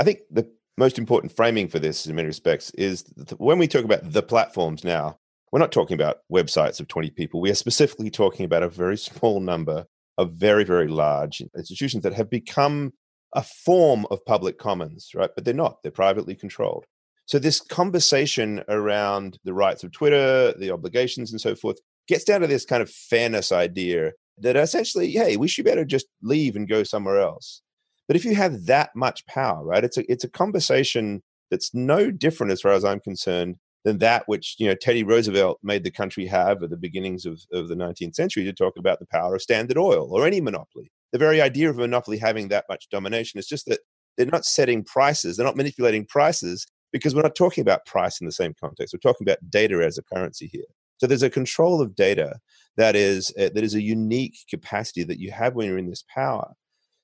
I 0.00 0.04
think 0.04 0.20
the 0.30 0.50
most 0.78 0.98
important 0.98 1.34
framing 1.34 1.68
for 1.68 1.78
this, 1.78 2.06
in 2.06 2.14
many 2.16 2.26
respects, 2.26 2.70
is 2.70 3.04
when 3.36 3.58
we 3.58 3.68
talk 3.68 3.84
about 3.84 4.12
the 4.12 4.22
platforms 4.22 4.84
now, 4.84 5.18
we're 5.52 5.58
not 5.58 5.72
talking 5.72 5.94
about 5.94 6.18
websites 6.32 6.80
of 6.80 6.88
20 6.88 7.10
people. 7.10 7.40
We 7.40 7.50
are 7.50 7.54
specifically 7.54 8.10
talking 8.10 8.44
about 8.44 8.62
a 8.62 8.68
very 8.68 8.96
small 8.96 9.40
number 9.40 9.86
of 10.16 10.32
very, 10.32 10.64
very 10.64 10.88
large 10.88 11.42
institutions 11.56 12.02
that 12.02 12.14
have 12.14 12.30
become 12.30 12.92
a 13.34 13.42
form 13.42 14.06
of 14.10 14.24
public 14.24 14.58
commons, 14.58 15.10
right? 15.14 15.30
But 15.34 15.44
they're 15.44 15.54
not, 15.54 15.82
they're 15.82 15.92
privately 15.92 16.34
controlled. 16.34 16.84
So 17.28 17.38
this 17.38 17.60
conversation 17.60 18.64
around 18.70 19.38
the 19.44 19.52
rights 19.52 19.84
of 19.84 19.92
Twitter, 19.92 20.54
the 20.58 20.70
obligations, 20.70 21.30
and 21.30 21.38
so 21.38 21.54
forth 21.54 21.76
gets 22.08 22.24
down 22.24 22.40
to 22.40 22.46
this 22.46 22.64
kind 22.64 22.82
of 22.82 22.88
fairness 22.88 23.52
idea 23.52 24.12
that 24.38 24.56
essentially, 24.56 25.10
hey, 25.10 25.36
we 25.36 25.46
should 25.46 25.66
better 25.66 25.84
just 25.84 26.06
leave 26.22 26.56
and 26.56 26.66
go 26.66 26.82
somewhere 26.82 27.20
else. 27.20 27.60
But 28.06 28.16
if 28.16 28.24
you 28.24 28.34
have 28.34 28.64
that 28.64 28.96
much 28.96 29.26
power, 29.26 29.62
right, 29.62 29.84
it's 29.84 29.98
a 29.98 30.10
it's 30.10 30.24
a 30.24 30.30
conversation 30.30 31.22
that's 31.50 31.74
no 31.74 32.10
different 32.10 32.50
as 32.50 32.62
far 32.62 32.72
as 32.72 32.82
I'm 32.82 33.00
concerned 33.00 33.56
than 33.84 33.98
that 33.98 34.22
which 34.26 34.56
you 34.58 34.66
know 34.66 34.74
Teddy 34.74 35.04
Roosevelt 35.04 35.58
made 35.62 35.84
the 35.84 35.90
country 35.90 36.24
have 36.26 36.62
at 36.62 36.70
the 36.70 36.78
beginnings 36.78 37.26
of, 37.26 37.42
of 37.52 37.68
the 37.68 37.76
19th 37.76 38.14
century 38.14 38.44
to 38.44 38.54
talk 38.54 38.78
about 38.78 39.00
the 39.00 39.06
power 39.06 39.34
of 39.34 39.42
Standard 39.42 39.76
Oil 39.76 40.08
or 40.10 40.26
any 40.26 40.40
monopoly. 40.40 40.90
The 41.12 41.18
very 41.18 41.42
idea 41.42 41.68
of 41.68 41.76
a 41.76 41.82
monopoly 41.82 42.16
having 42.16 42.48
that 42.48 42.64
much 42.70 42.88
domination 42.88 43.38
is 43.38 43.46
just 43.46 43.66
that 43.66 43.80
they're 44.16 44.26
not 44.26 44.46
setting 44.46 44.82
prices, 44.82 45.36
they're 45.36 45.46
not 45.46 45.56
manipulating 45.56 46.06
prices, 46.06 46.66
because 46.92 47.14
we're 47.14 47.22
not 47.22 47.34
talking 47.34 47.62
about 47.62 47.86
price 47.86 48.20
in 48.20 48.26
the 48.26 48.32
same 48.32 48.54
context. 48.58 48.94
We're 48.94 49.10
talking 49.10 49.26
about 49.26 49.50
data 49.50 49.84
as 49.84 49.98
a 49.98 50.02
currency 50.02 50.46
here. 50.46 50.64
So 50.98 51.06
there's 51.06 51.22
a 51.22 51.30
control 51.30 51.80
of 51.80 51.94
data 51.94 52.38
that 52.76 52.96
is 52.96 53.32
uh, 53.38 53.50
that 53.54 53.64
is 53.64 53.74
a 53.74 53.82
unique 53.82 54.36
capacity 54.50 55.04
that 55.04 55.20
you 55.20 55.30
have 55.30 55.54
when 55.54 55.66
you're 55.66 55.78
in 55.78 55.90
this 55.90 56.04
power. 56.12 56.52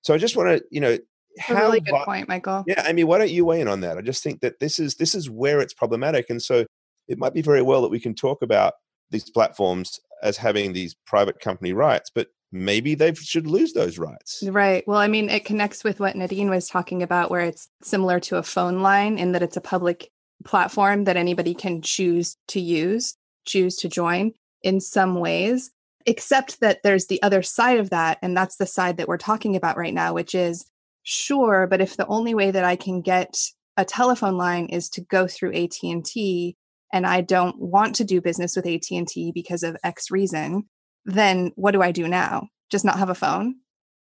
So 0.02 0.14
I 0.14 0.18
just 0.18 0.36
want 0.36 0.48
to, 0.50 0.64
you 0.70 0.80
know, 0.80 0.98
how, 1.38 1.56
a 1.56 1.60
really 1.60 1.80
good 1.80 1.94
point, 2.04 2.28
Michael. 2.28 2.64
Yeah, 2.66 2.82
I 2.84 2.92
mean, 2.92 3.06
why 3.06 3.18
don't 3.18 3.30
you 3.30 3.44
weigh 3.44 3.60
in 3.60 3.68
on 3.68 3.80
that? 3.80 3.98
I 3.98 4.02
just 4.02 4.22
think 4.22 4.40
that 4.40 4.60
this 4.60 4.78
is 4.78 4.96
this 4.96 5.14
is 5.14 5.30
where 5.30 5.60
it's 5.60 5.74
problematic, 5.74 6.26
and 6.28 6.42
so 6.42 6.66
it 7.08 7.18
might 7.18 7.34
be 7.34 7.42
very 7.42 7.62
well 7.62 7.82
that 7.82 7.90
we 7.90 8.00
can 8.00 8.14
talk 8.14 8.42
about 8.42 8.74
these 9.10 9.30
platforms 9.30 10.00
as 10.22 10.36
having 10.36 10.72
these 10.72 10.96
private 11.06 11.38
company 11.40 11.72
rights, 11.72 12.10
but 12.14 12.28
maybe 12.54 12.94
they 12.94 13.12
should 13.12 13.48
lose 13.48 13.72
those 13.72 13.98
rights. 13.98 14.42
Right. 14.46 14.86
Well, 14.86 14.98
I 14.98 15.08
mean, 15.08 15.28
it 15.28 15.44
connects 15.44 15.82
with 15.82 15.98
what 15.98 16.14
Nadine 16.14 16.48
was 16.48 16.68
talking 16.68 17.02
about, 17.02 17.30
where 17.30 17.40
it's 17.40 17.68
similar 17.82 18.20
to 18.20 18.36
a 18.36 18.44
phone 18.44 18.80
line 18.80 19.18
in 19.18 19.32
that 19.32 19.42
it's 19.42 19.56
a 19.56 19.60
public 19.60 20.10
platform 20.44 21.04
that 21.04 21.16
anybody 21.16 21.52
can 21.52 21.82
choose 21.82 22.36
to 22.48 22.60
use, 22.60 23.16
choose 23.44 23.74
to 23.76 23.88
join 23.88 24.32
in 24.62 24.80
some 24.80 25.16
ways, 25.16 25.72
except 26.06 26.60
that 26.60 26.82
there's 26.84 27.08
the 27.08 27.20
other 27.22 27.42
side 27.42 27.80
of 27.80 27.90
that. 27.90 28.18
And 28.22 28.36
that's 28.36 28.56
the 28.56 28.66
side 28.66 28.98
that 28.98 29.08
we're 29.08 29.18
talking 29.18 29.56
about 29.56 29.76
right 29.76 29.92
now, 29.92 30.14
which 30.14 30.34
is 30.34 30.64
sure, 31.02 31.66
but 31.66 31.80
if 31.80 31.96
the 31.96 32.06
only 32.06 32.34
way 32.34 32.52
that 32.52 32.64
I 32.64 32.76
can 32.76 33.00
get 33.00 33.36
a 33.76 33.84
telephone 33.84 34.38
line 34.38 34.66
is 34.66 34.88
to 34.90 35.00
go 35.00 35.26
through 35.26 35.54
AT&T 35.54 36.56
and 36.92 37.06
I 37.06 37.20
don't 37.20 37.58
want 37.58 37.96
to 37.96 38.04
do 38.04 38.20
business 38.20 38.54
with 38.54 38.66
AT&T 38.66 39.32
because 39.32 39.64
of 39.64 39.76
X 39.82 40.12
reason, 40.12 40.68
then 41.04 41.52
what 41.56 41.72
do 41.72 41.82
I 41.82 41.92
do 41.92 42.08
now? 42.08 42.48
Just 42.70 42.84
not 42.84 42.98
have 42.98 43.10
a 43.10 43.14
phone? 43.14 43.56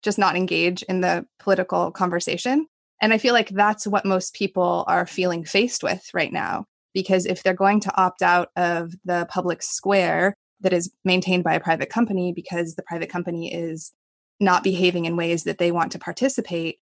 Just 0.02 0.18
not 0.18 0.36
engage 0.36 0.82
in 0.82 1.00
the 1.00 1.26
political 1.38 1.90
conversation? 1.90 2.66
And 3.00 3.12
I 3.12 3.18
feel 3.18 3.34
like 3.34 3.50
that's 3.50 3.86
what 3.86 4.04
most 4.04 4.34
people 4.34 4.84
are 4.88 5.06
feeling 5.06 5.44
faced 5.44 5.82
with 5.82 6.08
right 6.12 6.32
now. 6.32 6.64
Because 6.94 7.26
if 7.26 7.42
they're 7.42 7.54
going 7.54 7.80
to 7.80 7.96
opt 7.96 8.22
out 8.22 8.48
of 8.56 8.92
the 9.04 9.26
public 9.30 9.62
square 9.62 10.34
that 10.60 10.72
is 10.72 10.90
maintained 11.04 11.44
by 11.44 11.54
a 11.54 11.60
private 11.60 11.90
company 11.90 12.32
because 12.32 12.74
the 12.74 12.82
private 12.82 13.10
company 13.10 13.52
is 13.52 13.92
not 14.40 14.64
behaving 14.64 15.04
in 15.04 15.16
ways 15.16 15.44
that 15.44 15.58
they 15.58 15.70
want 15.70 15.92
to 15.92 15.98
participate, 15.98 16.78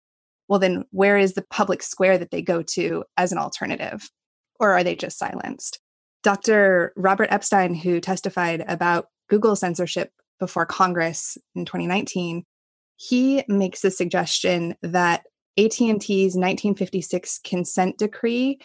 well, 0.48 0.58
then 0.58 0.84
where 0.90 1.18
is 1.18 1.34
the 1.34 1.44
public 1.50 1.82
square 1.82 2.16
that 2.16 2.30
they 2.30 2.40
go 2.40 2.62
to 2.62 3.04
as 3.16 3.32
an 3.32 3.38
alternative? 3.38 4.08
Or 4.58 4.72
are 4.72 4.84
they 4.84 4.94
just 4.94 5.18
silenced? 5.18 5.80
Dr. 6.22 6.92
Robert 6.96 7.28
Epstein, 7.30 7.74
who 7.74 8.00
testified 8.00 8.64
about 8.66 9.08
Google 9.28 9.56
censorship 9.56 10.10
before 10.38 10.66
Congress 10.66 11.38
in 11.54 11.64
2019, 11.64 12.44
he 12.96 13.44
makes 13.48 13.84
a 13.84 13.90
suggestion 13.90 14.74
that 14.82 15.24
AT&T's 15.58 16.36
1956 16.36 17.40
consent 17.44 17.98
decree 17.98 18.58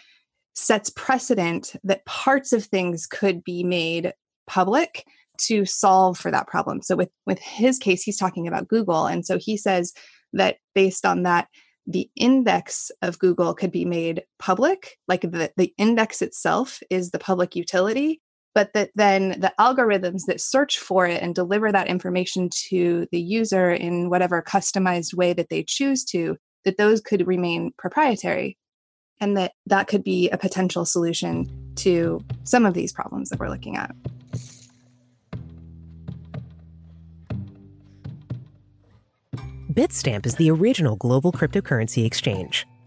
sets 0.54 0.90
precedent 0.90 1.76
that 1.84 2.06
parts 2.06 2.52
of 2.52 2.66
things 2.66 3.08
could 3.08 3.44
be 3.44 3.64
made 3.64 4.14
public 4.48 5.06
to 5.38 5.66
solve 5.66 6.18
for 6.18 6.30
that 6.30 6.48
problem. 6.48 6.82
So 6.82 6.96
with 6.96 7.10
with 7.26 7.40
his 7.40 7.80
case 7.80 8.04
he's 8.04 8.18
talking 8.18 8.48
about 8.48 8.68
Google 8.68 9.06
and 9.06 9.26
so 9.26 9.38
he 9.38 9.58
says 9.58 9.94
that 10.34 10.58
based 10.76 11.06
on 11.06 11.24
that 11.24 11.48
the 11.88 12.10
index 12.16 12.92
of 13.02 13.20
Google 13.20 13.54
could 13.54 13.72
be 13.72 13.86
made 13.86 14.24
public, 14.40 14.98
like 15.08 15.22
the, 15.22 15.52
the 15.58 15.74
index 15.78 16.22
itself 16.22 16.80
is 16.90 17.10
the 17.10 17.20
public 17.20 17.56
utility, 17.56 18.22
but 18.54 18.74
that 18.74 18.92
then 18.96 19.40
the 19.40 19.54
algorithms 19.60 20.26
that 20.28 20.42
search 20.42 20.78
for 20.80 21.08
it 21.08 21.22
and 21.22 21.36
deliver 21.36 21.72
that 21.72 21.88
information 21.88 22.50
to 22.70 23.08
the 23.12 23.22
user 23.22 23.72
in 23.72 24.10
whatever 24.10 24.42
customized 24.42 25.14
way 25.14 25.34
that 25.34 25.50
they 25.50 25.64
choose 25.64 26.04
to 26.06 26.38
that 26.66 26.78
those 26.78 27.02
could 27.02 27.28
remain 27.28 27.72
proprietary 27.78 28.58
and 29.20 29.38
that 29.38 29.54
that 29.68 29.88
could 29.88 30.04
be 30.04 30.30
a 30.30 30.38
potential 30.38 30.86
solution 30.86 31.48
to 31.76 32.20
some 32.44 32.66
of 32.66 32.74
these 32.74 32.92
problems 32.92 33.30
that 33.30 33.40
we're 33.40 33.50
looking 33.50 33.78
at 33.78 33.96
Bitstamp 39.72 40.26
is 40.26 40.36
the 40.36 40.52
original 40.52 40.98
global 40.98 41.32
cryptocurrency 41.32 42.06
exchange. 42.06 42.68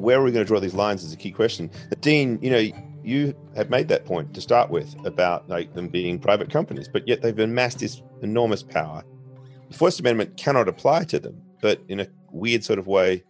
where 0.00 0.18
are 0.18 0.22
we 0.22 0.32
going 0.32 0.44
to 0.44 0.48
draw 0.48 0.60
these 0.60 0.74
lines 0.74 1.04
is 1.04 1.12
a 1.12 1.16
key 1.16 1.30
question. 1.30 1.70
Dean, 2.00 2.38
you 2.42 2.50
know, 2.50 2.70
you 3.04 3.34
have 3.56 3.70
made 3.70 3.88
that 3.88 4.04
point 4.04 4.34
to 4.34 4.40
start 4.40 4.70
with 4.70 4.94
about 5.04 5.48
like 5.48 5.74
them 5.74 5.88
being 5.88 6.18
private 6.18 6.50
companies, 6.50 6.88
but 6.88 7.06
yet 7.06 7.22
they've 7.22 7.38
amassed 7.38 7.78
this 7.78 8.02
enormous 8.22 8.62
power. 8.62 9.02
The 9.68 9.76
First 9.76 10.00
Amendment 10.00 10.36
cannot 10.36 10.68
apply 10.68 11.04
to 11.04 11.18
them, 11.18 11.40
but 11.60 11.80
in 11.88 12.00
a 12.00 12.06
weird 12.30 12.64
sort 12.64 12.78
of 12.78 12.86
way, 12.86 13.22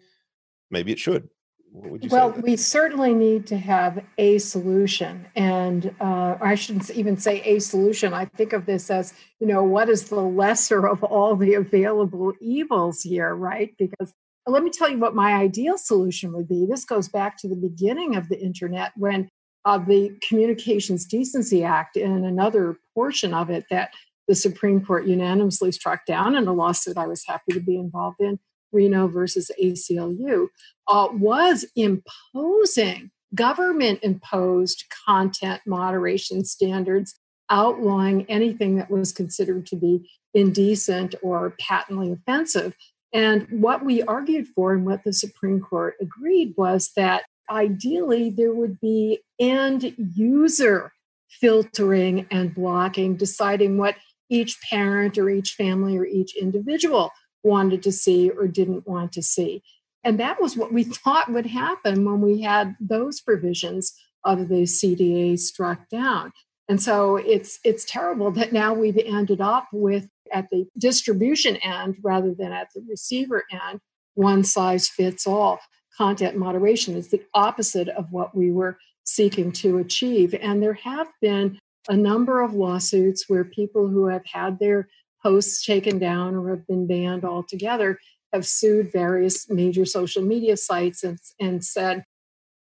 maybe 0.70 0.92
it 0.92 0.98
should. 0.98 1.28
well, 1.72 2.30
we 2.30 2.56
certainly 2.56 3.14
need 3.14 3.46
to 3.48 3.56
have 3.56 4.02
a 4.18 4.38
solution, 4.38 5.26
and 5.36 5.94
uh, 6.00 6.36
I 6.40 6.54
shouldn't 6.54 6.90
even 6.90 7.16
say 7.16 7.40
a 7.42 7.58
solution. 7.60 8.14
I 8.14 8.24
think 8.24 8.52
of 8.52 8.66
this 8.66 8.90
as, 8.90 9.14
you 9.38 9.46
know, 9.46 9.62
what 9.62 9.88
is 9.88 10.08
the 10.08 10.20
lesser 10.20 10.86
of 10.86 11.04
all 11.04 11.36
the 11.36 11.54
available 11.54 12.32
evils 12.40 13.02
here, 13.02 13.34
right? 13.34 13.72
Because 13.78 14.14
let 14.46 14.62
me 14.62 14.70
tell 14.70 14.90
you 14.90 14.98
what 14.98 15.14
my 15.14 15.34
ideal 15.34 15.76
solution 15.78 16.32
would 16.32 16.48
be. 16.48 16.66
This 16.66 16.84
goes 16.84 17.08
back 17.08 17.36
to 17.38 17.48
the 17.48 17.56
beginning 17.56 18.16
of 18.16 18.28
the 18.28 18.40
internet 18.40 18.92
when 18.96 19.28
uh, 19.64 19.78
the 19.78 20.16
Communications 20.26 21.04
Decency 21.04 21.62
Act 21.62 21.96
and 21.96 22.24
another 22.24 22.78
portion 22.94 23.34
of 23.34 23.50
it 23.50 23.64
that 23.70 23.92
the 24.26 24.34
Supreme 24.34 24.84
Court 24.84 25.06
unanimously 25.06 25.72
struck 25.72 26.06
down 26.06 26.36
in 26.36 26.46
a 26.46 26.52
lawsuit 26.52 26.96
I 26.96 27.06
was 27.06 27.24
happy 27.26 27.52
to 27.52 27.60
be 27.60 27.76
involved 27.76 28.20
in, 28.20 28.38
Reno 28.72 29.08
versus 29.08 29.50
ACLU, 29.62 30.46
uh, 30.88 31.08
was 31.12 31.64
imposing 31.76 33.10
government 33.34 34.00
imposed 34.02 34.84
content 35.06 35.60
moderation 35.66 36.44
standards 36.44 37.14
outlawing 37.50 38.24
anything 38.30 38.76
that 38.76 38.90
was 38.90 39.12
considered 39.12 39.66
to 39.66 39.76
be 39.76 40.08
indecent 40.34 41.14
or 41.22 41.56
patently 41.60 42.12
offensive. 42.12 42.74
And 43.12 43.46
what 43.50 43.84
we 43.84 44.02
argued 44.02 44.46
for 44.48 44.72
and 44.72 44.86
what 44.86 45.02
the 45.04 45.12
Supreme 45.12 45.60
Court 45.60 45.94
agreed 46.00 46.54
was 46.56 46.90
that 46.96 47.24
ideally 47.50 48.30
there 48.30 48.54
would 48.54 48.80
be 48.80 49.20
end 49.38 49.94
user 49.96 50.92
filtering 51.28 52.26
and 52.30 52.54
blocking, 52.54 53.16
deciding 53.16 53.78
what 53.78 53.96
each 54.28 54.58
parent 54.70 55.18
or 55.18 55.28
each 55.28 55.54
family 55.54 55.96
or 55.96 56.04
each 56.06 56.36
individual 56.36 57.10
wanted 57.42 57.82
to 57.82 57.92
see 57.92 58.30
or 58.30 58.46
didn't 58.46 58.86
want 58.86 59.12
to 59.12 59.22
see. 59.22 59.62
And 60.04 60.18
that 60.20 60.40
was 60.40 60.56
what 60.56 60.72
we 60.72 60.84
thought 60.84 61.32
would 61.32 61.46
happen 61.46 62.04
when 62.04 62.20
we 62.20 62.42
had 62.42 62.76
those 62.80 63.20
provisions 63.20 63.92
of 64.24 64.48
the 64.48 64.62
CDA 64.62 65.38
struck 65.38 65.88
down. 65.88 66.32
And 66.68 66.80
so 66.80 67.16
it's 67.16 67.58
it's 67.64 67.84
terrible 67.84 68.30
that 68.32 68.52
now 68.52 68.74
we've 68.74 68.98
ended 68.98 69.40
up 69.40 69.66
with 69.72 70.06
at 70.32 70.48
the 70.50 70.66
distribution 70.78 71.56
end 71.56 71.96
rather 72.02 72.34
than 72.34 72.52
at 72.52 72.68
the 72.74 72.82
receiver 72.88 73.44
end, 73.50 73.80
one 74.14 74.44
size 74.44 74.88
fits 74.88 75.26
all. 75.26 75.60
Content 75.96 76.36
moderation 76.36 76.96
is 76.96 77.08
the 77.08 77.22
opposite 77.34 77.88
of 77.88 78.06
what 78.10 78.34
we 78.34 78.50
were 78.50 78.78
seeking 79.04 79.52
to 79.52 79.78
achieve. 79.78 80.34
And 80.40 80.62
there 80.62 80.74
have 80.74 81.08
been 81.20 81.58
a 81.88 81.96
number 81.96 82.42
of 82.42 82.54
lawsuits 82.54 83.24
where 83.28 83.44
people 83.44 83.88
who 83.88 84.06
have 84.06 84.24
had 84.24 84.58
their 84.58 84.88
posts 85.22 85.64
taken 85.64 85.98
down 85.98 86.34
or 86.34 86.50
have 86.50 86.66
been 86.66 86.86
banned 86.86 87.24
altogether 87.24 87.98
have 88.32 88.46
sued 88.46 88.92
various 88.92 89.50
major 89.50 89.84
social 89.84 90.22
media 90.22 90.56
sites 90.56 91.02
and, 91.02 91.18
and 91.40 91.64
said 91.64 92.04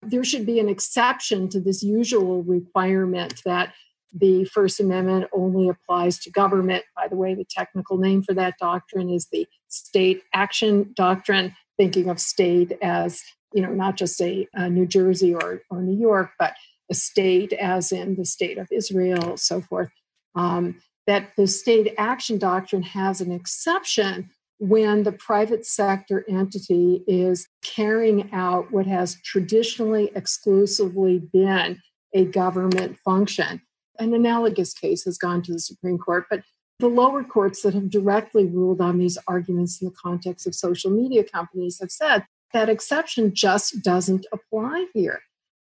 there 0.03 0.25
should 0.25 0.45
be 0.45 0.59
an 0.59 0.69
exception 0.69 1.49
to 1.49 1.61
this 1.61 1.83
usual 1.83 2.43
requirement 2.43 3.41
that 3.45 3.73
the 4.15 4.45
First 4.45 4.81
Amendment 4.81 5.29
only 5.33 5.69
applies 5.69 6.19
to 6.21 6.31
government. 6.31 6.85
By 6.95 7.09
the 7.09 7.17
way, 7.17 7.35
the 7.35 7.47
technical 7.49 7.97
name 7.99 8.23
for 8.23 8.35
that 8.35 8.55
doctrine 8.59 9.11
is 9.11 9.29
the 9.33 9.47
State 9.69 10.23
Action 10.35 10.93
Doctrine, 10.95 11.55
thinking 11.77 12.09
of 12.09 12.21
state 12.21 12.73
as, 12.83 13.23
you 13.55 13.63
know, 13.63 13.73
not 13.73 13.97
just 13.97 14.21
a, 14.21 14.47
a 14.55 14.69
New 14.69 14.87
Jersey 14.87 15.35
or, 15.35 15.63
or 15.71 15.81
New 15.81 15.99
York, 15.99 16.31
but 16.39 16.55
a 16.91 16.95
state 16.95 17.53
as 17.55 17.93
in 17.93 18.17
the 18.17 18.25
state 18.25 18.59
of 18.59 18.69
Israel, 18.71 19.37
so 19.37 19.61
forth. 19.61 19.91
Um, 20.35 20.77
that 21.07 21.31
the 21.37 21.47
State 21.47 21.95
Action 21.99 22.39
Doctrine 22.39 22.83
has 22.83 23.21
an 23.21 23.33
exception 23.33 24.31
when 24.59 25.03
the 25.03 25.13
private 25.13 25.67
sector 25.67 26.25
entity 26.29 27.03
is 27.09 27.49
carrying 27.65 28.33
out 28.33 28.71
what 28.71 28.87
has 28.87 29.17
traditionally 29.25 30.13
exclusively 30.15 31.19
been 31.33 31.81
a 32.15 32.25
government 32.27 32.97
function 32.99 33.61
an 34.03 34.15
analogous 34.15 34.75
case 34.75 35.05
has 35.05 35.19
gone 35.19 35.43
to 35.43 35.53
the 35.53 35.59
Supreme 35.59 35.99
Court, 35.99 36.27
but 36.31 36.43
the 36.79 36.89
lower 36.89 37.23
courts 37.23 37.63
that 37.63 37.75
have 37.75 37.91
directly 37.91 38.47
ruled 38.47 38.81
on 38.81 38.99
these 38.99 39.17
arguments 39.29 39.81
in 39.81 39.89
the 39.89 39.95
context 39.95 40.47
of 40.47 40.55
social 40.55 40.91
media 40.91 41.23
companies 41.23 41.79
have 41.81 41.91
said 41.91 42.25
that 42.53 42.69
exception 42.69 43.35
just 43.35 43.83
doesn't 43.83 44.27
apply 44.33 44.87
here. 44.93 45.23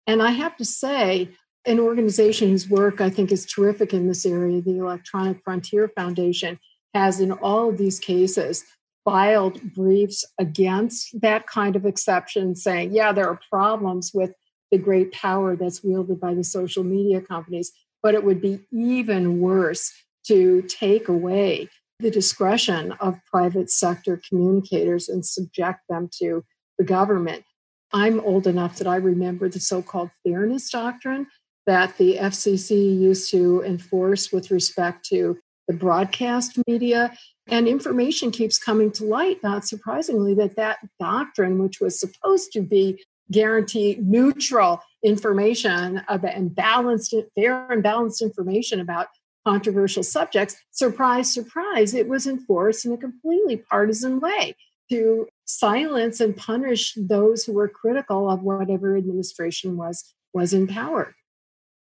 And 0.07 0.23
I 0.23 0.31
have 0.31 0.57
to 0.59 0.65
say, 0.65 1.31
an 1.67 1.81
organization 1.81 2.51
whose 2.51 2.69
work 2.69 3.01
I 3.01 3.11
think 3.11 3.33
is 3.33 3.45
terrific 3.45 3.93
in 3.93 4.07
this 4.07 4.25
area, 4.25 4.61
the 4.63 4.79
Electronic 4.79 5.43
Frontier 5.45 5.89
Foundation, 5.89 6.59
has 6.95 7.21
in 7.21 7.33
all 7.33 7.69
of 7.69 7.79
these 7.79 7.99
cases 7.99 8.65
filed 9.05 9.61
briefs 9.75 10.25
against 10.39 11.21
that 11.21 11.47
kind 11.47 11.77
of 11.77 11.87
exception, 11.87 12.55
saying, 12.55 12.95
yeah, 12.95 13.13
there 13.13 13.29
are 13.29 13.41
problems 13.51 14.13
with 14.15 14.33
the 14.71 14.79
great 14.79 15.13
power 15.13 15.57
that's 15.57 15.83
wielded 15.83 16.21
by 16.21 16.35
the 16.35 16.45
social 16.45 16.85
media 16.85 17.21
companies 17.21 17.73
but 18.03 18.15
it 18.15 18.25
would 18.25 18.41
be 18.41 18.61
even 18.73 19.41
worse 19.41 19.93
to 20.27 20.63
take 20.63 21.09
away 21.09 21.69
the 22.01 22.11
discretion 22.11 22.93
of 23.01 23.19
private 23.27 23.71
sector 23.71 24.21
communicators 24.29 25.09
and 25.09 25.25
subject 25.25 25.81
them 25.89 26.09
to 26.21 26.45
the 26.79 26.85
government. 26.85 27.45
I'm 27.93 28.21
old 28.21 28.47
enough 28.47 28.77
that 28.79 28.87
I 28.87 28.97
remember 28.97 29.49
the 29.49 29.61
so 29.61 29.83
called 29.83 30.11
fairness 30.25 30.71
doctrine 30.71 31.27
that 31.67 31.97
the 31.99 32.17
FCC 32.17 32.99
used 32.99 33.31
to 33.31 33.63
enforce 33.63 34.31
with 34.33 34.51
respect 34.51 35.05
to 35.07 35.39
the 35.67 35.75
broadcast 35.75 36.59
media. 36.67 37.13
And 37.47 37.67
information 37.67 38.31
keeps 38.31 38.59
coming 38.59 38.91
to 38.93 39.05
light, 39.05 39.43
not 39.43 39.67
surprisingly, 39.67 40.35
that 40.35 40.57
that 40.57 40.79
doctrine, 41.01 41.59
which 41.59 41.81
was 41.81 41.99
supposed 41.99 42.53
to 42.53 42.63
be 42.63 43.03
guarantee 43.31 43.99
neutral 44.01 44.81
information 45.03 46.03
about, 46.09 46.35
and 46.35 46.55
balanced, 46.55 47.15
fair 47.35 47.71
and 47.71 47.83
balanced 47.83 48.23
information 48.23 48.81
about 48.81 49.09
controversial 49.47 50.03
subjects. 50.03 50.57
Surprise, 50.71 51.33
surprise, 51.33 51.95
it 51.95 52.09
was 52.09 52.27
enforced 52.27 52.85
in 52.85 52.93
a 52.93 52.97
completely 52.97 53.57
partisan 53.57 54.21
way 54.21 54.55
to 54.91 55.27
silence 55.45 56.21
and 56.21 56.37
punish 56.37 56.95
those 56.97 57.45
who 57.45 57.53
were 57.53 57.69
critical 57.69 58.31
of 58.31 58.43
whatever 58.43 58.97
administration 58.97 59.77
was 59.77 60.15
was 60.35 60.53
in 60.53 60.67
power. 60.67 61.15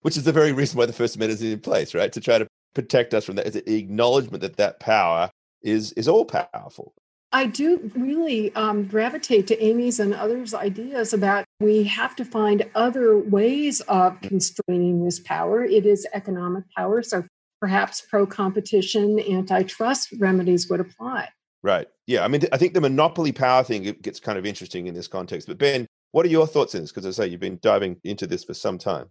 Which 0.02 0.16
is 0.16 0.24
the 0.24 0.32
very 0.32 0.52
reason 0.52 0.78
why 0.78 0.86
the 0.86 0.92
First 0.92 1.16
Amendment 1.16 1.40
is 1.40 1.52
in 1.52 1.60
place, 1.60 1.94
right? 1.94 2.12
To 2.12 2.20
try 2.20 2.38
to 2.38 2.46
protect 2.74 3.12
us 3.12 3.24
from 3.24 3.36
that, 3.36 3.46
is 3.46 3.54
the 3.54 3.76
acknowledgement 3.76 4.40
that 4.42 4.56
that 4.56 4.80
power 4.80 5.30
is 5.62 5.92
is 5.92 6.08
all 6.08 6.24
powerful. 6.24 6.94
I 7.32 7.46
do 7.46 7.90
really 7.94 8.54
um, 8.56 8.84
gravitate 8.84 9.46
to 9.48 9.64
Amy's 9.64 10.00
and 10.00 10.14
others' 10.14 10.52
ideas 10.52 11.12
about 11.12 11.44
we 11.60 11.84
have 11.84 12.16
to 12.16 12.24
find 12.24 12.68
other 12.74 13.18
ways 13.18 13.80
of 13.82 14.20
constraining 14.20 15.04
this 15.04 15.20
power. 15.20 15.64
It 15.64 15.86
is 15.86 16.06
economic 16.12 16.64
power. 16.76 17.02
So 17.02 17.24
perhaps 17.60 18.00
pro 18.00 18.26
competition 18.26 19.20
antitrust 19.20 20.12
remedies 20.18 20.68
would 20.68 20.80
apply. 20.80 21.28
Right. 21.62 21.86
Yeah. 22.06 22.24
I 22.24 22.28
mean, 22.28 22.42
I 22.52 22.56
think 22.56 22.74
the 22.74 22.80
monopoly 22.80 23.32
power 23.32 23.62
thing 23.62 23.84
it 23.84 24.02
gets 24.02 24.18
kind 24.18 24.38
of 24.38 24.46
interesting 24.46 24.86
in 24.86 24.94
this 24.94 25.06
context. 25.06 25.46
But 25.46 25.58
Ben, 25.58 25.86
what 26.12 26.26
are 26.26 26.30
your 26.30 26.46
thoughts 26.46 26.74
on 26.74 26.80
this? 26.80 26.90
Because 26.90 27.06
I 27.06 27.10
say 27.10 27.28
you've 27.28 27.40
been 27.40 27.60
diving 27.62 28.00
into 28.02 28.26
this 28.26 28.42
for 28.42 28.54
some 28.54 28.78
time. 28.78 29.08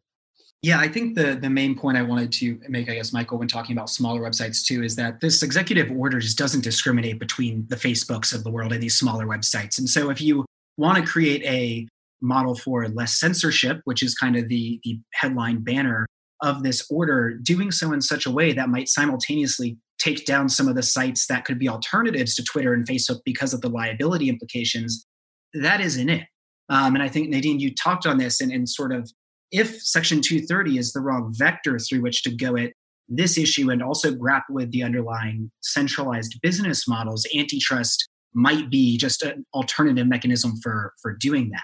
Yeah, 0.61 0.79
I 0.79 0.89
think 0.89 1.15
the 1.15 1.35
the 1.35 1.49
main 1.49 1.77
point 1.77 1.97
I 1.97 2.01
wanted 2.01 2.33
to 2.33 2.59
make, 2.67 2.89
I 2.89 2.95
guess, 2.95 3.13
Michael, 3.13 3.37
when 3.37 3.47
talking 3.47 3.75
about 3.75 3.89
smaller 3.89 4.19
websites 4.21 4.65
too, 4.65 4.83
is 4.83 4.95
that 4.97 5.21
this 5.21 5.41
executive 5.41 5.89
order 5.91 6.19
just 6.19 6.37
doesn't 6.37 6.63
discriminate 6.63 7.17
between 7.17 7.65
the 7.69 7.77
Facebooks 7.77 8.33
of 8.33 8.43
the 8.43 8.51
world 8.51 8.73
and 8.73 8.83
these 8.83 8.97
smaller 8.97 9.25
websites. 9.25 9.77
And 9.77 9.89
so, 9.89 10.09
if 10.09 10.19
you 10.21 10.45
want 10.77 10.97
to 10.97 11.09
create 11.09 11.43
a 11.45 11.87
model 12.21 12.55
for 12.55 12.89
less 12.89 13.17
censorship, 13.17 13.79
which 13.85 14.03
is 14.03 14.15
kind 14.15 14.35
of 14.35 14.49
the 14.49 14.81
the 14.83 14.99
headline 15.13 15.63
banner 15.63 16.05
of 16.41 16.63
this 16.63 16.85
order, 16.89 17.33
doing 17.35 17.71
so 17.71 17.93
in 17.93 18.01
such 18.01 18.25
a 18.25 18.31
way 18.31 18.51
that 18.51 18.67
might 18.67 18.89
simultaneously 18.89 19.77
take 19.97 20.25
down 20.25 20.49
some 20.49 20.67
of 20.67 20.75
the 20.75 20.83
sites 20.83 21.27
that 21.27 21.45
could 21.45 21.59
be 21.59 21.69
alternatives 21.69 22.35
to 22.35 22.43
Twitter 22.43 22.73
and 22.73 22.85
Facebook 22.85 23.19
because 23.23 23.53
of 23.53 23.61
the 23.61 23.69
liability 23.69 24.27
implications, 24.27 25.05
that 25.53 25.79
isn't 25.79 26.09
it. 26.09 26.25
Um, 26.69 26.95
and 26.95 27.03
I 27.03 27.09
think 27.09 27.29
Nadine, 27.29 27.59
you 27.59 27.73
talked 27.73 28.05
on 28.05 28.17
this 28.17 28.41
and, 28.41 28.51
and 28.51 28.67
sort 28.69 28.93
of 28.93 29.11
if 29.51 29.81
Section 29.81 30.21
230 30.21 30.77
is 30.77 30.93
the 30.93 31.01
wrong 31.01 31.33
vector 31.35 31.79
through 31.79 32.01
which 32.01 32.23
to 32.23 32.31
go 32.31 32.55
at 32.55 32.71
this 33.07 33.37
issue 33.37 33.71
and 33.71 33.81
also 33.81 34.13
grapple 34.13 34.55
with 34.55 34.71
the 34.71 34.83
underlying 34.83 35.49
centralized 35.61 36.39
business 36.41 36.87
models, 36.87 37.25
antitrust 37.35 38.07
might 38.33 38.69
be 38.69 38.97
just 38.97 39.23
an 39.23 39.45
alternative 39.53 40.07
mechanism 40.07 40.53
for, 40.61 40.93
for 41.01 41.13
doing 41.13 41.49
that. 41.49 41.63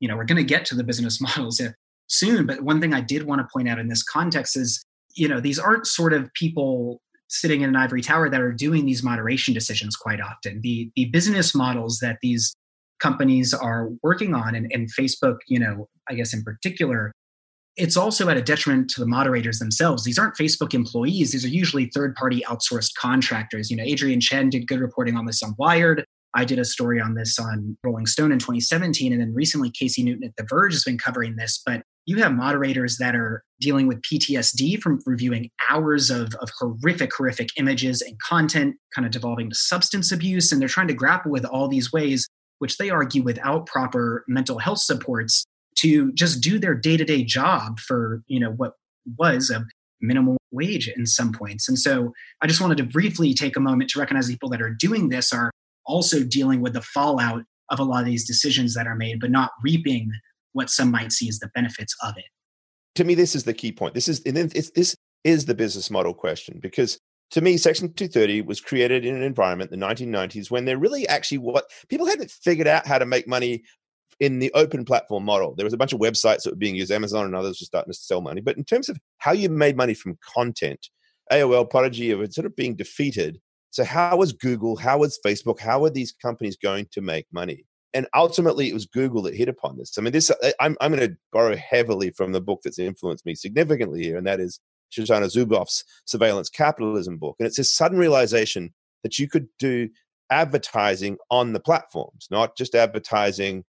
You 0.00 0.08
know, 0.08 0.16
we're 0.16 0.24
going 0.24 0.38
to 0.38 0.44
get 0.44 0.64
to 0.66 0.74
the 0.74 0.84
business 0.84 1.20
models 1.36 1.60
uh, 1.60 1.70
soon, 2.06 2.46
but 2.46 2.62
one 2.62 2.80
thing 2.80 2.94
I 2.94 3.00
did 3.00 3.24
want 3.24 3.40
to 3.40 3.48
point 3.52 3.68
out 3.68 3.78
in 3.78 3.88
this 3.88 4.02
context 4.02 4.56
is, 4.56 4.82
you 5.14 5.28
know, 5.28 5.40
these 5.40 5.58
aren't 5.58 5.86
sort 5.86 6.12
of 6.12 6.32
people 6.34 7.00
sitting 7.28 7.62
in 7.62 7.68
an 7.68 7.76
ivory 7.76 8.00
tower 8.00 8.30
that 8.30 8.40
are 8.40 8.52
doing 8.52 8.86
these 8.86 9.02
moderation 9.02 9.52
decisions 9.52 9.96
quite 9.96 10.20
often. 10.20 10.60
The 10.62 10.90
the 10.94 11.06
business 11.06 11.54
models 11.54 11.98
that 11.98 12.18
these 12.22 12.54
companies 13.00 13.52
are 13.52 13.90
working 14.02 14.34
on 14.34 14.54
and, 14.54 14.70
and 14.72 14.88
Facebook, 14.98 15.38
you 15.48 15.58
know, 15.58 15.88
I 16.08 16.14
guess 16.14 16.32
in 16.32 16.42
particular, 16.42 17.12
it's 17.76 17.96
also 17.96 18.28
at 18.28 18.36
a 18.36 18.42
detriment 18.42 18.88
to 18.90 19.00
the 19.00 19.06
moderators 19.06 19.58
themselves. 19.58 20.04
These 20.04 20.18
aren't 20.18 20.36
Facebook 20.36 20.72
employees. 20.72 21.32
These 21.32 21.44
are 21.44 21.48
usually 21.48 21.86
third-party 21.86 22.42
outsourced 22.48 22.94
contractors. 22.98 23.70
You 23.70 23.76
know, 23.76 23.84
Adrian 23.84 24.20
Chen 24.20 24.48
did 24.48 24.66
good 24.66 24.80
reporting 24.80 25.16
on 25.16 25.26
this 25.26 25.42
on 25.42 25.54
Wired. 25.58 26.04
I 26.34 26.44
did 26.44 26.58
a 26.58 26.64
story 26.64 27.00
on 27.00 27.14
this 27.14 27.38
on 27.38 27.76
Rolling 27.82 28.06
Stone 28.06 28.32
in 28.32 28.38
2017. 28.38 29.12
And 29.12 29.20
then 29.20 29.34
recently, 29.34 29.70
Casey 29.70 30.02
Newton 30.02 30.24
at 30.24 30.36
The 30.36 30.46
Verge 30.48 30.72
has 30.72 30.84
been 30.84 30.98
covering 30.98 31.36
this. 31.36 31.62
But 31.64 31.82
you 32.06 32.16
have 32.18 32.32
moderators 32.32 32.96
that 32.98 33.14
are 33.14 33.42
dealing 33.60 33.86
with 33.86 34.02
PTSD 34.02 34.80
from 34.80 35.00
reviewing 35.06 35.50
hours 35.70 36.10
of, 36.10 36.34
of 36.36 36.50
horrific, 36.58 37.10
horrific 37.14 37.48
images 37.56 38.00
and 38.00 38.18
content, 38.20 38.76
kind 38.94 39.04
of 39.04 39.12
devolving 39.12 39.50
to 39.50 39.56
substance 39.56 40.12
abuse. 40.12 40.52
And 40.52 40.60
they're 40.60 40.68
trying 40.68 40.88
to 40.88 40.94
grapple 40.94 41.30
with 41.30 41.44
all 41.44 41.68
these 41.68 41.92
ways, 41.92 42.28
which 42.58 42.78
they 42.78 42.90
argue 42.90 43.22
without 43.22 43.66
proper 43.66 44.24
mental 44.28 44.58
health 44.58 44.80
supports 44.80 45.46
to 45.76 46.12
just 46.12 46.40
do 46.40 46.58
their 46.58 46.74
day-to-day 46.74 47.24
job 47.24 47.78
for 47.78 48.22
you 48.26 48.40
know 48.40 48.50
what 48.50 48.74
was 49.18 49.50
a 49.50 49.64
minimum 50.00 50.36
wage 50.52 50.88
in 50.88 51.06
some 51.06 51.32
points. 51.32 51.68
And 51.68 51.78
so 51.78 52.12
i 52.42 52.46
just 52.46 52.60
wanted 52.60 52.78
to 52.78 52.84
briefly 52.84 53.34
take 53.34 53.56
a 53.56 53.60
moment 53.60 53.90
to 53.90 53.98
recognize 53.98 54.28
people 54.28 54.50
that 54.50 54.62
are 54.62 54.70
doing 54.70 55.08
this 55.08 55.32
are 55.32 55.50
also 55.84 56.22
dealing 56.22 56.60
with 56.60 56.74
the 56.74 56.82
fallout 56.82 57.42
of 57.70 57.78
a 57.78 57.84
lot 57.84 58.00
of 58.00 58.06
these 58.06 58.26
decisions 58.26 58.74
that 58.74 58.86
are 58.86 58.96
made 58.96 59.20
but 59.20 59.30
not 59.30 59.50
reaping 59.62 60.10
what 60.52 60.70
some 60.70 60.90
might 60.90 61.12
see 61.12 61.28
as 61.28 61.38
the 61.38 61.48
benefits 61.54 61.94
of 62.02 62.16
it. 62.16 62.24
To 62.96 63.04
me 63.04 63.14
this 63.14 63.34
is 63.34 63.44
the 63.44 63.54
key 63.54 63.72
point. 63.72 63.94
This 63.94 64.08
is 64.08 64.22
it's, 64.24 64.70
this 64.70 64.96
is 65.24 65.46
the 65.46 65.54
business 65.54 65.90
model 65.90 66.14
question 66.14 66.58
because 66.60 66.98
to 67.32 67.40
me, 67.40 67.56
Section 67.56 67.92
230 67.92 68.42
was 68.42 68.60
created 68.60 69.04
in 69.04 69.16
an 69.16 69.22
environment 69.22 69.70
the 69.70 69.76
1990s 69.76 70.50
when 70.50 70.64
they're 70.64 70.78
really 70.78 71.08
actually 71.08 71.38
what 71.38 71.64
people 71.88 72.06
hadn't 72.06 72.30
figured 72.30 72.68
out 72.68 72.86
how 72.86 72.98
to 72.98 73.06
make 73.06 73.26
money 73.26 73.64
in 74.20 74.38
the 74.38 74.50
open 74.54 74.84
platform 74.84 75.24
model, 75.24 75.54
there 75.54 75.64
was 75.64 75.74
a 75.74 75.78
bunch 75.78 75.92
of 75.92 76.00
websites 76.00 76.42
that 76.42 76.52
were 76.52 76.56
being 76.56 76.76
used. 76.76 76.90
Amazon 76.90 77.26
and 77.26 77.34
others 77.34 77.60
were 77.60 77.66
starting 77.66 77.92
to 77.92 77.98
sell 77.98 78.20
money. 78.20 78.40
But 78.40 78.56
in 78.56 78.64
terms 78.64 78.88
of 78.88 78.98
how 79.18 79.32
you 79.32 79.48
made 79.48 79.76
money 79.76 79.94
from 79.94 80.18
content, 80.34 80.88
AOL, 81.32 81.68
Prodigy 81.68 82.14
were 82.14 82.26
sort 82.30 82.46
of 82.46 82.56
being 82.56 82.74
defeated. 82.74 83.40
So 83.70 83.84
how 83.84 84.16
was 84.16 84.32
Google, 84.32 84.76
how 84.76 84.98
was 84.98 85.18
Facebook, 85.24 85.60
how 85.60 85.84
are 85.84 85.90
these 85.90 86.12
companies 86.12 86.56
going 86.56 86.86
to 86.92 87.00
make 87.00 87.26
money? 87.32 87.64
And 87.92 88.06
ultimately, 88.14 88.68
it 88.68 88.74
was 88.74 88.86
Google 88.86 89.22
that 89.22 89.34
hit 89.34 89.48
upon 89.48 89.78
this. 89.78 89.96
I 89.96 90.02
mean, 90.02 90.12
this 90.12 90.30
I'm, 90.60 90.76
I'm 90.80 90.94
going 90.94 91.08
to 91.08 91.16
borrow 91.32 91.56
heavily 91.56 92.10
from 92.10 92.32
the 92.32 92.40
book 92.40 92.60
that's 92.62 92.78
influenced 92.78 93.24
me 93.24 93.34
significantly 93.34 94.02
here, 94.02 94.18
and 94.18 94.26
that 94.26 94.40
is 94.40 94.60
Shoshana 94.92 95.34
Zuboff's 95.34 95.84
Surveillance 96.04 96.50
Capitalism 96.50 97.16
book. 97.16 97.36
And 97.38 97.46
it's 97.46 97.56
this 97.56 97.74
sudden 97.74 97.98
realization 97.98 98.74
that 99.02 99.18
you 99.18 99.28
could 99.28 99.48
do 99.58 99.88
advertising 100.30 101.16
on 101.30 101.52
the 101.52 101.60
platforms, 101.60 102.28
not 102.30 102.56
just 102.56 102.74
advertising 102.74 103.64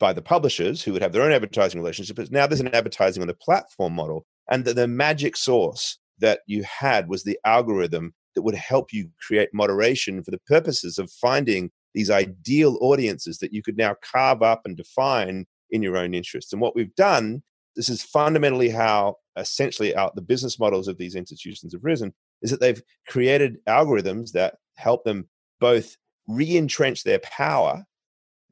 by 0.00 0.12
the 0.12 0.22
publishers 0.22 0.82
who 0.82 0.92
would 0.92 1.02
have 1.02 1.12
their 1.12 1.22
own 1.22 1.32
advertising 1.32 1.80
relationship. 1.80 2.16
But 2.16 2.30
now 2.30 2.46
there's 2.46 2.60
an 2.60 2.74
advertising 2.74 3.22
on 3.22 3.28
the 3.28 3.34
platform 3.34 3.94
model. 3.94 4.26
And 4.50 4.64
the, 4.64 4.74
the 4.74 4.88
magic 4.88 5.36
source 5.36 5.98
that 6.18 6.40
you 6.46 6.64
had 6.64 7.08
was 7.08 7.24
the 7.24 7.38
algorithm 7.44 8.14
that 8.34 8.42
would 8.42 8.54
help 8.54 8.92
you 8.92 9.08
create 9.26 9.50
moderation 9.52 10.22
for 10.22 10.30
the 10.30 10.40
purposes 10.46 10.98
of 10.98 11.10
finding 11.10 11.70
these 11.94 12.10
ideal 12.10 12.76
audiences 12.80 13.38
that 13.38 13.52
you 13.52 13.62
could 13.62 13.76
now 13.76 13.94
carve 14.02 14.42
up 14.42 14.62
and 14.64 14.76
define 14.76 15.46
in 15.70 15.82
your 15.82 15.96
own 15.96 16.12
interests. 16.14 16.52
And 16.52 16.60
what 16.60 16.74
we've 16.74 16.94
done, 16.96 17.42
this 17.76 17.88
is 17.88 18.02
fundamentally 18.02 18.68
how 18.68 19.16
essentially 19.36 19.94
out 19.96 20.14
the 20.14 20.22
business 20.22 20.58
models 20.58 20.88
of 20.88 20.98
these 20.98 21.14
institutions 21.14 21.72
have 21.72 21.84
risen, 21.84 22.12
is 22.42 22.50
that 22.50 22.60
they've 22.60 22.82
created 23.06 23.58
algorithms 23.68 24.32
that 24.32 24.56
help 24.76 25.04
them 25.04 25.28
both 25.60 25.96
re-entrench 26.28 27.04
their 27.04 27.20
power 27.20 27.84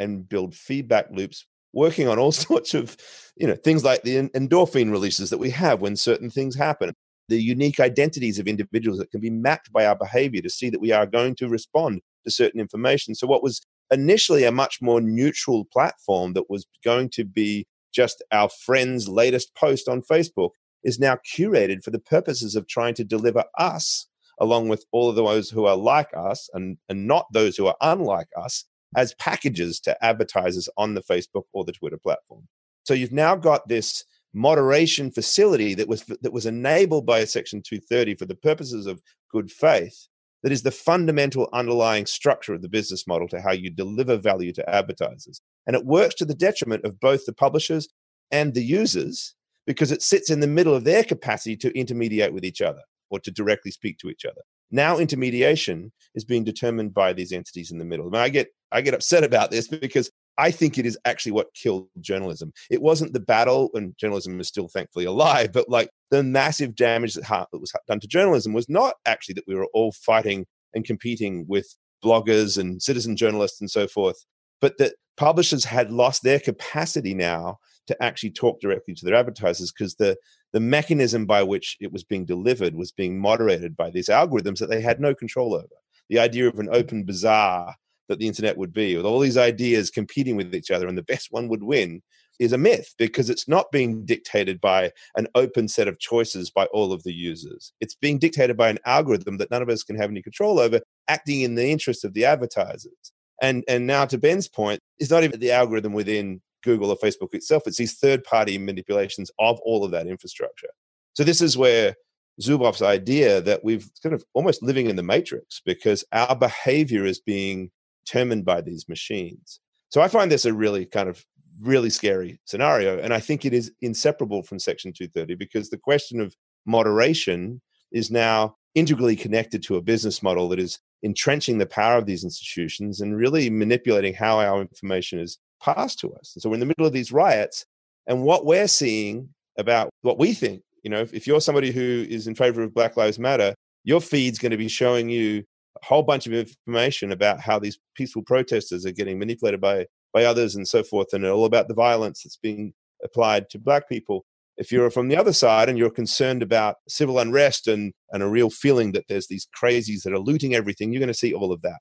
and 0.03 0.29
build 0.29 0.55
feedback 0.55 1.07
loops 1.11 1.47
working 1.73 2.09
on 2.09 2.19
all 2.19 2.33
sorts 2.49 2.75
of 2.75 2.97
you 3.37 3.47
know 3.47 3.55
things 3.55 3.85
like 3.85 4.03
the 4.03 4.29
endorphin 4.31 4.91
releases 4.91 5.31
that 5.31 5.39
we 5.39 5.51
have 5.51 5.81
when 5.81 5.97
certain 5.97 6.31
things 6.31 6.55
happen. 6.55 6.93
The 7.29 7.41
unique 7.41 7.81
identities 7.81 8.39
of 8.39 8.49
individuals 8.49 8.99
that 8.99 9.11
can 9.11 9.21
be 9.21 9.31
mapped 9.31 9.73
by 9.73 9.87
our 9.87 9.97
behavior 9.97 10.43
to 10.43 10.51
see 10.51 10.69
that 10.71 10.81
we 10.81 10.93
are 10.93 11.07
going 11.07 11.37
to 11.37 11.49
respond 11.49 12.01
to 12.25 12.31
certain 12.31 12.61
information. 12.61 13.15
So 13.15 13.27
what 13.27 13.43
was 13.43 13.63
initially 13.93 14.45
a 14.45 14.53
much 14.53 14.81
more 14.83 15.01
neutral 15.01 15.65
platform 15.67 16.33
that 16.33 16.51
was 16.51 16.67
going 16.85 17.11
to 17.11 17.25
be 17.25 17.67
just 17.93 18.23
our 18.33 18.49
friend's 18.49 19.07
latest 19.07 19.55
post 19.55 19.87
on 19.87 20.01
facebook 20.01 20.51
is 20.83 20.99
now 20.99 21.17
curated 21.37 21.85
for 21.85 21.91
the 21.91 21.99
purposes 21.99 22.57
of 22.57 22.67
trying 22.67 22.95
to 22.95 23.05
deliver 23.05 23.45
us 23.59 24.09
along 24.41 24.69
with 24.69 24.85
all 24.93 25.11
of 25.11 25.15
those 25.15 25.51
who 25.51 25.67
are 25.67 25.77
like 25.77 26.09
us 26.17 26.49
and, 26.55 26.79
and 26.89 27.07
not 27.07 27.27
those 27.33 27.57
who 27.57 27.67
are 27.67 27.77
unlike 27.83 28.29
us 28.37 28.65
as 28.97 29.15
packages 29.15 29.81
to 29.81 30.05
advertisers 30.05 30.69
on 30.77 30.95
the 30.95 31.03
Facebook 31.03 31.45
or 31.53 31.65
the 31.65 31.73
Twitter 31.73 31.99
platform. 31.99 32.47
So 32.85 32.95
you've 32.95 33.13
now 33.13 33.37
got 33.37 33.69
this 33.69 34.05
moderation 34.35 35.11
facility 35.11 35.75
that 35.75 35.89
was 35.89 36.05
that 36.05 36.33
was 36.33 36.47
enabled 36.47 37.05
by 37.05 37.25
section 37.25 37.61
230 37.63 38.15
for 38.15 38.25
the 38.25 38.35
purposes 38.35 38.87
of 38.87 39.03
good 39.31 39.51
faith 39.51 40.09
that 40.43 40.53
is 40.53 40.63
the 40.63 40.71
fundamental 40.71 41.49
underlying 41.53 42.07
structure 42.07 42.55
of 42.55 42.63
the 42.63 42.69
business 42.69 43.07
model 43.07 43.29
to 43.29 43.41
how 43.41 43.53
you 43.53 43.69
deliver 43.71 44.17
value 44.17 44.51
to 44.51 44.69
advertisers 44.71 45.43
and 45.67 45.77
it 45.77 45.85
works 45.85 46.15
to 46.15 46.25
the 46.25 46.35
detriment 46.35 46.83
of 46.87 46.99
both 46.99 47.27
the 47.27 47.33
publishers 47.35 47.89
and 48.31 48.55
the 48.55 48.65
users 48.65 49.35
because 49.67 49.93
it 49.93 50.01
sits 50.01 50.31
in 50.31 50.41
the 50.41 50.47
middle 50.47 50.75
of 50.75 50.85
their 50.85 51.05
capacity 51.05 51.55
to 51.55 51.79
intermediate 51.79 52.33
with 52.33 52.45
each 52.45 52.63
other 52.63 52.81
or 53.11 53.21
to 53.21 53.31
directly 53.31 53.71
speak 53.71 53.99
to 53.99 54.09
each 54.09 54.25
other 54.25 54.41
now 54.73 54.99
intermediation 54.99 55.93
is 56.15 56.25
being 56.25 56.45
determined 56.45 56.95
by 56.95 57.13
these 57.13 57.33
entities 57.33 57.71
in 57.71 57.79
the 57.79 57.85
middle. 57.85 58.07
I, 58.07 58.11
mean, 58.11 58.21
I 58.23 58.29
get 58.29 58.49
I 58.73 58.81
get 58.81 58.95
upset 58.95 59.23
about 59.23 59.51
this 59.51 59.69
because 59.69 60.11
I 60.39 60.51
think 60.51 60.79
it 60.79 60.87
is 60.87 60.99
actually 61.05 61.33
what 61.33 61.55
killed 61.55 61.89
journalism. 62.01 62.53
It 62.71 62.81
wasn't 62.81 63.13
the 63.13 63.21
battle, 63.21 63.71
and 63.75 63.97
journalism 63.99 64.41
is 64.41 64.49
still 64.49 64.69
thankfully 64.69 65.05
alive, 65.05 65.53
but 65.53 65.69
like 65.69 65.91
the 66.11 66.23
massive 66.23 66.75
damage 66.75 67.15
that 67.15 67.47
was 67.53 67.73
done 67.87 68.01
to 68.01 68.07
journalism 68.07 68.53
was 68.53 68.69
not 68.69 68.95
actually 69.07 69.35
that 69.35 69.45
we 69.47 69.55
were 69.55 69.69
all 69.75 69.93
fighting 69.93 70.47
and 70.75 70.85
competing 70.85 71.45
with 71.49 71.67
bloggers 72.03 72.59
and 72.59 72.83
citizen 72.83 73.17
journalists 73.17 73.61
and 73.61 73.71
so 73.71 73.87
forth, 73.87 74.17
but 74.61 74.79
that 74.79 74.95
publishers 75.17 75.65
had 75.65 75.93
lost 75.93 76.23
their 76.23 76.41
capacity 76.41 77.15
now 77.15 77.59
to 77.87 78.03
actually 78.03 78.31
talk 78.31 78.61
directly 78.61 78.95
to 78.95 79.05
their 79.05 79.15
advertisers 79.15 79.73
because 79.73 79.95
the 79.97 80.17
the 80.53 80.61
mechanism 80.61 81.27
by 81.27 81.43
which 81.43 81.77
it 81.81 81.93
was 81.93 82.05
being 82.05 82.25
delivered 82.25 82.75
was 82.75 82.93
being 82.93 83.19
moderated 83.19 83.77
by 83.77 83.91
these 83.91 84.09
algorithms 84.09 84.59
that 84.59 84.69
they 84.69 84.81
had 84.81 85.01
no 85.01 85.15
control 85.15 85.55
over. 85.55 85.67
The 86.09 86.19
idea 86.19 86.49
of 86.49 86.59
an 86.59 86.67
hmm. 86.67 86.75
open 86.75 87.05
bazaar 87.05 87.75
that 88.09 88.19
the 88.19 88.27
internet 88.27 88.59
would 88.59 88.73
be, 88.73 88.97
with 88.97 89.07
all 89.07 89.21
these 89.21 89.39
ideas 89.39 89.91
competing 89.91 90.37
with 90.37 90.55
each 90.55 90.71
other 90.71 90.87
and 90.87 90.99
the 90.99 91.03
best 91.03 91.29
one 91.31 91.49
would 91.49 91.63
win, 91.63 92.03
is 92.39 92.53
a 92.53 92.59
myth 92.59 92.95
because 92.99 93.31
it's 93.31 93.47
not 93.47 93.71
being 93.71 94.05
dictated 94.05 94.61
by 94.61 94.91
an 95.17 95.29
open 95.35 95.69
set 95.69 95.87
of 95.87 95.99
choices 95.99 96.51
by 96.51 96.65
all 96.67 96.93
of 96.93 97.03
the 97.05 97.13
users. 97.13 97.73
It's 97.81 97.95
being 97.95 98.19
dictated 98.19 98.57
by 98.57 98.69
an 98.69 98.79
algorithm 98.85 99.39
that 99.39 99.51
none 99.51 99.63
of 99.63 99.69
us 99.69 99.83
can 99.83 99.97
have 99.97 100.11
any 100.11 100.23
control 100.23 100.59
over, 100.59 100.81
acting 101.09 101.43
in 101.43 101.55
the 101.55 101.67
interest 101.67 102.05
of 102.05 102.15
the 102.15 102.25
advertisers. 102.25 103.13
And 103.41 103.65
and 103.69 103.87
now 103.87 104.05
to 104.07 104.19
Ben's 104.19 104.49
point, 104.49 104.81
it's 104.99 105.11
not 105.11 105.25
even 105.25 105.41
the 105.41 105.53
algorithm 105.53 105.93
within 105.93 106.41
Google 106.63 106.91
or 106.91 106.97
Facebook 106.97 107.35
itself. 107.35 107.65
It's 107.67 107.79
these 107.79 107.99
third 107.99 108.25
party 108.25 108.59
manipulations 108.59 109.31
of 109.39 109.61
all 109.61 109.85
of 109.85 109.91
that 109.93 110.07
infrastructure. 110.07 110.71
So 111.15 111.25
this 111.25 111.41
is 111.41 111.57
where 111.57 111.95
Zuboff's 112.41 112.83
idea 112.83 113.41
that 113.43 113.63
we've 113.63 113.91
kind 114.03 114.15
of 114.15 114.25
almost 114.35 114.63
living 114.63 114.89
in 114.89 114.97
the 114.97 115.03
matrix 115.03 115.61
because 115.65 116.05
our 116.13 116.35
behavior 116.35 117.05
is 117.05 117.21
being 117.21 117.71
determined 118.05 118.45
by 118.45 118.61
these 118.61 118.89
machines. 118.89 119.61
So 119.91 120.01
I 120.01 120.09
find 120.09 120.31
this 120.31 120.45
a 120.45 120.55
really 120.55 120.87
kind 120.87 121.09
of 121.09 121.25
really 121.61 121.91
scary 121.91 122.41
scenario. 122.45 122.99
And 122.99 123.13
I 123.13 123.21
think 123.21 123.45
it 123.45 123.53
is 123.53 123.73
inseparable 123.83 124.43
from 124.43 124.59
Section 124.59 124.93
230 124.93 125.35
because 125.35 125.71
the 125.71 125.79
question 125.79 126.21
of 126.21 126.35
moderation 126.67 127.61
is 127.93 128.11
now 128.11 128.57
integrally 128.75 129.17
connected 129.17 129.63
to 129.65 129.77
a 129.77 129.83
business 129.83 130.23
model 130.23 130.49
that 130.49 130.59
is 130.59 130.79
entrenching 131.03 131.59
the 131.59 131.67
power 131.67 131.99
of 131.99 132.07
these 132.07 132.25
institutions 132.25 133.01
and 133.01 133.17
really 133.17 133.51
manipulating 133.51 134.15
how 134.15 134.39
our 134.39 134.61
information 134.61 135.19
is 135.19 135.39
passed 135.63 136.01
to 136.01 136.13
us. 136.15 136.33
And 136.35 136.43
so 136.43 136.49
we're 136.49 136.57
in 136.57 136.61
the 136.61 136.67
middle 136.67 136.87
of 136.87 136.93
these 136.93 137.13
riots, 137.13 137.65
and 138.07 138.23
what 138.23 138.45
we're 138.45 138.69
seeing 138.69 139.29
about 139.59 139.91
what 140.03 140.19
we 140.19 140.35
think, 140.35 140.63
you 140.83 140.91
know, 140.91 141.01
if, 141.01 141.15
if 141.15 141.27
you're 141.27 141.41
somebody 141.41 141.71
who 141.71 142.07
is 142.09 142.27
in 142.27 142.35
favor 142.35 142.63
of 142.63 142.75
Black 142.75 142.97
Lives 142.97 143.19
Matter, 143.19 143.55
your 143.85 144.01
feed's 144.01 144.39
going 144.39 144.51
to 144.51 144.57
be 144.57 144.69
showing 144.69 145.09
you 145.09 145.45
a 145.81 145.87
whole 145.87 146.03
bunch 146.03 146.27
of 146.27 146.33
information 146.33 147.13
about 147.13 147.41
how 147.41 147.59
these 147.59 147.79
peaceful 147.95 148.23
protesters 148.23 148.85
are 148.85 148.93
getting 148.93 149.19
manipulated 149.19 149.61
by 149.61 149.87
by 150.13 150.25
others 150.25 150.55
and 150.55 150.69
so 150.69 150.83
forth, 150.83 151.13
and 151.13 151.25
all 151.25 151.47
about 151.47 151.69
the 151.69 151.75
violence 151.75 152.23
that's 152.23 152.37
being 152.37 152.75
applied 153.03 153.49
to 153.51 153.59
black 153.59 153.89
people. 153.89 154.25
If 154.59 154.71
you're 154.71 154.91
from 154.91 155.09
the 155.09 155.17
other 155.17 155.33
side 155.33 155.71
and 155.71 155.79
you're 155.79 155.91
concerned 155.91 156.43
about 156.43 156.77
civil 156.87 157.19
unrest 157.19 157.67
and, 157.67 157.95
and 158.11 158.23
a 158.23 158.29
real 158.29 158.51
feeling 158.51 158.93
that 158.93 159.07
there's 159.09 159.29
these 159.29 159.49
crazies 159.59 160.03
that 160.03 160.13
are 160.13 160.19
looting 160.19 160.55
everything, 160.55 160.93
you're 160.93 161.01
going 161.01 161.09
to 161.09 161.15
see 161.15 161.33
all 161.33 161.51
of 161.51 161.63
that. 161.63 161.79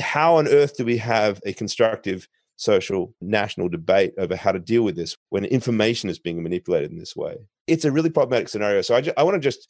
How 0.00 0.36
on 0.36 0.46
earth 0.46 0.76
do 0.76 0.84
we 0.84 0.96
have 0.98 1.40
a 1.44 1.52
constructive 1.52 2.28
social 2.56 3.14
national 3.20 3.68
debate 3.68 4.14
over 4.18 4.36
how 4.36 4.52
to 4.52 4.58
deal 4.58 4.82
with 4.82 4.96
this 4.96 5.16
when 5.30 5.44
information 5.44 6.08
is 6.08 6.18
being 6.18 6.42
manipulated 6.42 6.90
in 6.90 6.98
this 6.98 7.16
way? 7.16 7.36
It's 7.66 7.84
a 7.84 7.92
really 7.92 8.10
problematic 8.10 8.48
scenario. 8.48 8.82
So 8.82 8.94
I, 8.94 9.00
just, 9.00 9.18
I 9.18 9.22
want 9.22 9.34
to 9.34 9.40
just, 9.40 9.68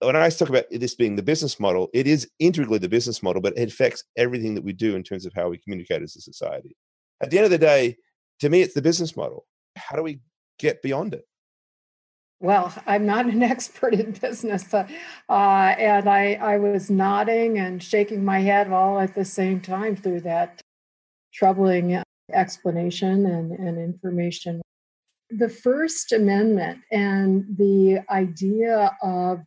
when 0.00 0.16
I 0.16 0.28
talk 0.28 0.48
about 0.48 0.64
this 0.70 0.94
being 0.94 1.16
the 1.16 1.22
business 1.22 1.60
model, 1.60 1.88
it 1.94 2.06
is 2.06 2.28
integrally 2.40 2.78
the 2.78 2.88
business 2.88 3.22
model, 3.22 3.40
but 3.40 3.56
it 3.56 3.68
affects 3.68 4.04
everything 4.16 4.54
that 4.56 4.64
we 4.64 4.72
do 4.72 4.96
in 4.96 5.02
terms 5.02 5.24
of 5.24 5.32
how 5.34 5.48
we 5.48 5.58
communicate 5.58 6.02
as 6.02 6.16
a 6.16 6.20
society 6.20 6.76
at 7.20 7.30
the 7.30 7.38
end 7.38 7.44
of 7.44 7.50
the 7.50 7.58
day, 7.58 7.96
to 8.40 8.48
me, 8.48 8.62
it's 8.62 8.74
the 8.74 8.82
business 8.82 9.16
model. 9.16 9.46
How 9.76 9.96
do 9.96 10.02
we 10.02 10.20
get 10.58 10.82
beyond 10.82 11.14
it? 11.14 11.24
Well, 12.40 12.72
I'm 12.86 13.04
not 13.04 13.26
an 13.26 13.42
expert 13.54 13.94
in 13.94 14.12
business, 14.12 14.72
uh, 14.72 14.86
uh, 15.28 15.32
and 15.32 16.08
I, 16.08 16.34
I 16.34 16.58
was 16.58 16.90
nodding 16.90 17.58
and 17.58 17.82
shaking 17.82 18.24
my 18.24 18.40
head 18.40 18.70
all 18.70 19.00
at 19.00 19.14
the 19.14 19.24
same 19.24 19.60
time 19.60 19.96
through 19.96 20.20
that 20.20 20.60
troubling 21.32 22.02
explanation 22.32 23.26
and, 23.26 23.52
and 23.52 23.78
information. 23.78 24.62
The 25.30 25.48
First 25.48 26.12
Amendment 26.12 26.80
and 26.90 27.44
the 27.56 28.00
idea 28.10 28.96
of 29.02 29.40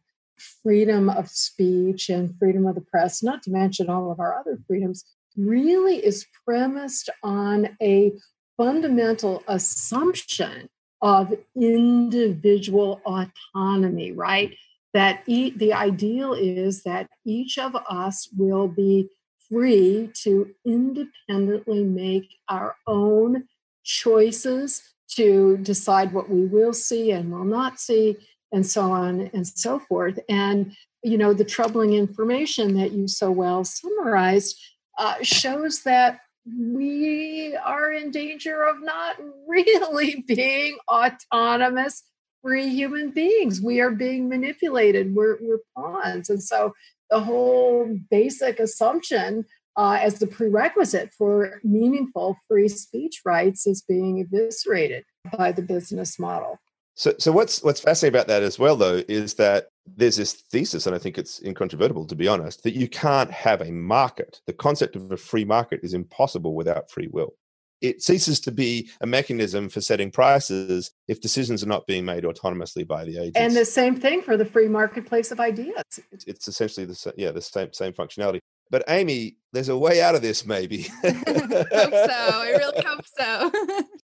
freedom 0.63 1.09
of 1.09 1.29
speech 1.29 2.09
and 2.09 2.37
freedom 2.37 2.65
of 2.65 2.75
the 2.75 2.81
press, 2.81 3.23
not 3.23 3.43
to 3.43 3.51
mention 3.51 3.89
all 3.89 4.11
of 4.11 4.19
our 4.19 4.37
other 4.37 4.57
freedoms, 4.67 5.03
really 5.37 5.97
is 5.97 6.25
premised 6.45 7.09
on 7.23 7.77
a 7.81 8.11
fundamental 8.57 9.43
assumption 9.47 10.67
of 11.01 11.33
individual 11.55 13.01
autonomy, 13.05 14.11
right? 14.11 14.55
That 14.93 15.23
e- 15.25 15.53
the 15.55 15.73
ideal 15.73 16.33
is 16.33 16.83
that 16.83 17.07
each 17.25 17.57
of 17.57 17.75
us 17.89 18.27
will 18.37 18.67
be 18.67 19.09
free 19.51 20.09
to 20.23 20.49
independently 20.65 21.83
make 21.83 22.29
our 22.47 22.75
own 22.87 23.43
choices 23.83 24.81
to 25.09 25.57
decide 25.57 26.13
what 26.13 26.29
we 26.29 26.45
will 26.45 26.73
see 26.73 27.11
and 27.11 27.31
will 27.31 27.43
not 27.43 27.79
see, 27.79 28.15
and 28.53 28.65
so 28.65 28.91
on 28.91 29.29
and 29.33 29.45
so 29.45 29.79
forth. 29.79 30.19
And, 30.29 30.75
you 31.03 31.17
know, 31.17 31.33
the 31.33 31.43
troubling 31.43 31.93
information 31.93 32.75
that 32.75 32.91
you 32.91 33.07
so 33.07 33.31
well 33.31 33.63
summarized 33.63 34.57
uh, 34.97 35.15
shows 35.21 35.83
that 35.83 36.19
we 36.45 37.55
are 37.63 37.91
in 37.91 38.11
danger 38.11 38.63
of 38.63 38.81
not 38.81 39.17
really 39.47 40.23
being 40.27 40.77
autonomous 40.89 42.03
free 42.41 42.69
human 42.69 43.11
beings. 43.11 43.61
We 43.61 43.81
are 43.81 43.91
being 43.91 44.27
manipulated. 44.27 45.13
We're, 45.13 45.37
we're 45.41 45.59
pawns. 45.75 46.29
And 46.29 46.41
so 46.41 46.73
the 47.11 47.19
whole 47.19 47.99
basic 48.09 48.59
assumption 48.59 49.45
uh, 49.77 49.99
as 50.01 50.19
the 50.19 50.27
prerequisite 50.27 51.13
for 51.17 51.59
meaningful 51.63 52.37
free 52.47 52.67
speech 52.67 53.21
rights 53.25 53.67
is 53.67 53.81
being 53.81 54.19
eviscerated 54.19 55.03
by 55.37 55.51
the 55.51 55.61
business 55.61 56.17
model. 56.17 56.57
So, 56.95 57.13
so 57.19 57.31
what's 57.31 57.63
what's 57.63 57.79
fascinating 57.79 58.15
about 58.15 58.27
that 58.27 58.43
as 58.43 58.59
well, 58.59 58.75
though, 58.75 59.01
is 59.07 59.35
that 59.35 59.67
there's 59.87 60.17
this 60.17 60.33
thesis, 60.51 60.85
and 60.85 60.95
I 60.95 60.99
think 60.99 61.17
it's 61.17 61.41
incontrovertible, 61.41 62.05
to 62.07 62.15
be 62.15 62.27
honest, 62.27 62.63
that 62.63 62.75
you 62.75 62.87
can't 62.87 63.31
have 63.31 63.61
a 63.61 63.71
market. 63.71 64.41
The 64.45 64.53
concept 64.53 64.95
of 64.95 65.11
a 65.11 65.17
free 65.17 65.45
market 65.45 65.79
is 65.83 65.93
impossible 65.93 66.53
without 66.53 66.91
free 66.91 67.07
will. 67.09 67.33
It 67.81 68.03
ceases 68.03 68.39
to 68.41 68.51
be 68.51 68.89
a 69.01 69.07
mechanism 69.07 69.69
for 69.69 69.81
setting 69.81 70.11
prices 70.11 70.91
if 71.07 71.19
decisions 71.19 71.63
are 71.63 71.67
not 71.67 71.87
being 71.87 72.05
made 72.05 72.23
autonomously 72.23 72.87
by 72.87 73.05
the 73.05 73.17
agents. 73.17 73.37
And 73.37 73.55
the 73.55 73.65
same 73.65 73.95
thing 73.99 74.21
for 74.21 74.37
the 74.37 74.45
free 74.45 74.67
marketplace 74.67 75.31
of 75.31 75.39
ideas. 75.39 75.83
It's 76.27 76.47
essentially 76.47 76.85
the 76.85 77.13
yeah 77.17 77.31
the 77.31 77.41
same 77.41 77.73
same 77.73 77.93
functionality. 77.93 78.39
But 78.69 78.83
Amy, 78.87 79.35
there's 79.51 79.69
a 79.69 79.77
way 79.77 80.01
out 80.01 80.15
of 80.15 80.21
this, 80.21 80.45
maybe. 80.45 80.83
hope 81.03 81.17
so. 81.25 81.71
I 81.73 82.55
really 82.57 82.83
hope 82.85 83.05
so. 83.05 83.51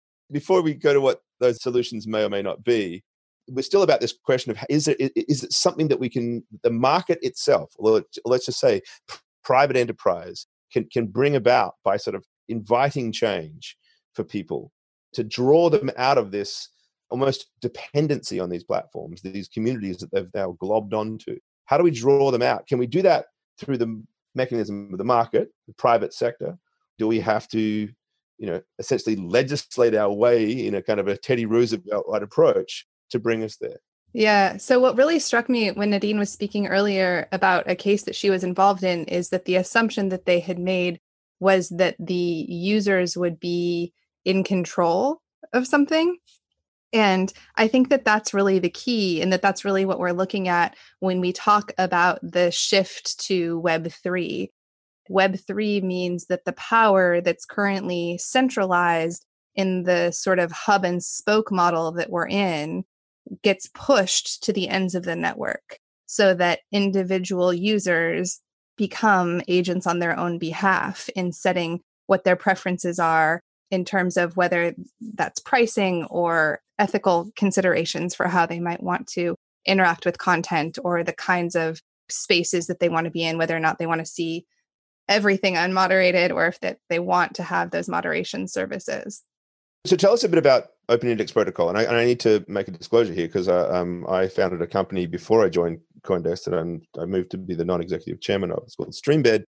Before 0.32 0.62
we 0.62 0.72
go 0.72 0.94
to 0.94 1.00
what 1.02 1.20
those 1.38 1.62
solutions 1.62 2.06
may 2.06 2.24
or 2.24 2.30
may 2.30 2.40
not 2.40 2.64
be, 2.64 3.04
we're 3.48 3.62
still 3.62 3.82
about 3.82 4.00
this 4.00 4.14
question 4.24 4.50
of 4.50 4.58
is 4.70 4.88
it 4.88 4.96
is 5.14 5.44
it 5.44 5.52
something 5.52 5.88
that 5.88 6.00
we 6.00 6.08
can 6.08 6.42
the 6.62 6.70
market 6.70 7.18
itself 7.22 7.72
or 7.78 8.02
let's 8.24 8.46
just 8.46 8.58
say 8.58 8.80
private 9.42 9.76
enterprise 9.76 10.46
can 10.72 10.84
can 10.90 11.06
bring 11.06 11.36
about 11.36 11.74
by 11.84 11.96
sort 11.96 12.16
of 12.16 12.24
inviting 12.48 13.12
change 13.12 13.76
for 14.14 14.24
people 14.24 14.72
to 15.12 15.24
draw 15.24 15.70
them 15.70 15.90
out 15.96 16.18
of 16.18 16.30
this 16.30 16.68
almost 17.10 17.46
dependency 17.60 18.40
on 18.40 18.48
these 18.48 18.64
platforms 18.64 19.22
these 19.22 19.48
communities 19.48 19.98
that 19.98 20.10
they've 20.12 20.34
now 20.34 20.56
globbed 20.60 20.94
onto 20.94 21.38
how 21.66 21.76
do 21.76 21.84
we 21.84 21.90
draw 21.90 22.30
them 22.30 22.42
out 22.42 22.66
can 22.66 22.78
we 22.78 22.86
do 22.86 23.02
that 23.02 23.26
through 23.58 23.76
the 23.76 24.02
mechanism 24.34 24.90
of 24.92 24.98
the 24.98 25.04
market 25.04 25.48
the 25.68 25.74
private 25.74 26.12
sector 26.12 26.56
do 26.98 27.06
we 27.06 27.20
have 27.20 27.46
to 27.48 27.88
you 28.38 28.46
know 28.46 28.60
essentially 28.78 29.16
legislate 29.16 29.94
our 29.94 30.12
way 30.12 30.66
in 30.66 30.74
a 30.74 30.82
kind 30.82 31.00
of 31.00 31.08
a 31.08 31.16
teddy 31.16 31.46
roosevelt 31.46 32.04
approach 32.10 32.86
to 33.10 33.18
bring 33.18 33.42
us 33.42 33.56
there. 33.56 33.78
Yeah. 34.12 34.58
So, 34.58 34.78
what 34.78 34.96
really 34.96 35.18
struck 35.18 35.48
me 35.48 35.72
when 35.72 35.90
Nadine 35.90 36.18
was 36.18 36.30
speaking 36.30 36.68
earlier 36.68 37.28
about 37.32 37.68
a 37.68 37.74
case 37.74 38.04
that 38.04 38.14
she 38.14 38.30
was 38.30 38.44
involved 38.44 38.84
in 38.84 39.04
is 39.04 39.30
that 39.30 39.44
the 39.44 39.56
assumption 39.56 40.08
that 40.10 40.26
they 40.26 40.40
had 40.40 40.58
made 40.58 41.00
was 41.40 41.68
that 41.70 41.96
the 41.98 42.14
users 42.48 43.16
would 43.16 43.38
be 43.38 43.92
in 44.24 44.44
control 44.44 45.20
of 45.52 45.66
something. 45.66 46.16
And 46.92 47.32
I 47.56 47.66
think 47.66 47.90
that 47.90 48.04
that's 48.04 48.32
really 48.32 48.60
the 48.60 48.70
key, 48.70 49.20
and 49.20 49.32
that 49.32 49.42
that's 49.42 49.64
really 49.64 49.84
what 49.84 49.98
we're 49.98 50.12
looking 50.12 50.46
at 50.46 50.76
when 51.00 51.20
we 51.20 51.32
talk 51.32 51.72
about 51.76 52.20
the 52.22 52.52
shift 52.52 53.18
to 53.26 53.60
Web3. 53.60 54.48
Web3 55.10 55.82
means 55.82 56.26
that 56.26 56.44
the 56.44 56.52
power 56.52 57.20
that's 57.20 57.44
currently 57.44 58.16
centralized 58.18 59.26
in 59.56 59.82
the 59.82 60.12
sort 60.12 60.38
of 60.38 60.52
hub 60.52 60.84
and 60.84 61.02
spoke 61.02 61.50
model 61.50 61.92
that 61.92 62.10
we're 62.10 62.28
in 62.28 62.84
gets 63.42 63.68
pushed 63.74 64.42
to 64.44 64.52
the 64.52 64.68
ends 64.68 64.94
of 64.94 65.04
the 65.04 65.16
network 65.16 65.78
so 66.06 66.34
that 66.34 66.60
individual 66.72 67.52
users 67.52 68.40
become 68.76 69.40
agents 69.48 69.86
on 69.86 69.98
their 69.98 70.18
own 70.18 70.38
behalf 70.38 71.08
in 71.14 71.32
setting 71.32 71.80
what 72.06 72.24
their 72.24 72.36
preferences 72.36 72.98
are 72.98 73.40
in 73.70 73.84
terms 73.84 74.16
of 74.16 74.36
whether 74.36 74.74
that's 75.14 75.40
pricing 75.40 76.04
or 76.04 76.60
ethical 76.78 77.30
considerations 77.36 78.14
for 78.14 78.28
how 78.28 78.46
they 78.46 78.60
might 78.60 78.82
want 78.82 79.06
to 79.06 79.34
interact 79.66 80.04
with 80.04 80.18
content 80.18 80.78
or 80.84 81.02
the 81.02 81.12
kinds 81.12 81.56
of 81.56 81.80
spaces 82.10 82.66
that 82.66 82.80
they 82.80 82.88
want 82.88 83.06
to 83.06 83.10
be 83.10 83.24
in, 83.24 83.38
whether 83.38 83.56
or 83.56 83.60
not 83.60 83.78
they 83.78 83.86
want 83.86 84.00
to 84.00 84.06
see 84.06 84.44
everything 85.08 85.54
unmoderated 85.54 86.30
or 86.30 86.46
if 86.46 86.60
that 86.60 86.78
they 86.88 86.98
want 86.98 87.34
to 87.34 87.42
have 87.42 87.70
those 87.70 87.88
moderation 87.88 88.48
services. 88.48 89.22
So 89.86 89.96
tell 89.96 90.12
us 90.12 90.24
a 90.24 90.28
bit 90.28 90.38
about 90.38 90.68
Open 90.88 91.08
Index 91.08 91.32
Protocol, 91.32 91.68
and 91.68 91.78
I, 91.78 91.82
and 91.84 91.96
I 91.96 92.04
need 92.04 92.20
to 92.20 92.44
make 92.46 92.68
a 92.68 92.72
disclosure 92.72 93.12
here 93.12 93.26
because 93.26 93.48
uh, 93.48 93.70
um, 93.72 94.06
I 94.08 94.28
founded 94.28 94.60
a 94.62 94.66
company 94.66 95.06
before 95.06 95.44
I 95.44 95.48
joined 95.48 95.80
CoinDesk 96.02 96.44
that 96.44 96.54
I'm, 96.54 96.82
I 96.98 97.06
moved 97.06 97.30
to 97.30 97.38
be 97.38 97.54
the 97.54 97.64
non-executive 97.64 98.20
chairman 98.20 98.50
of. 98.50 98.62
It's 98.64 98.76
called 98.76 98.92
Streambed, 98.92 99.44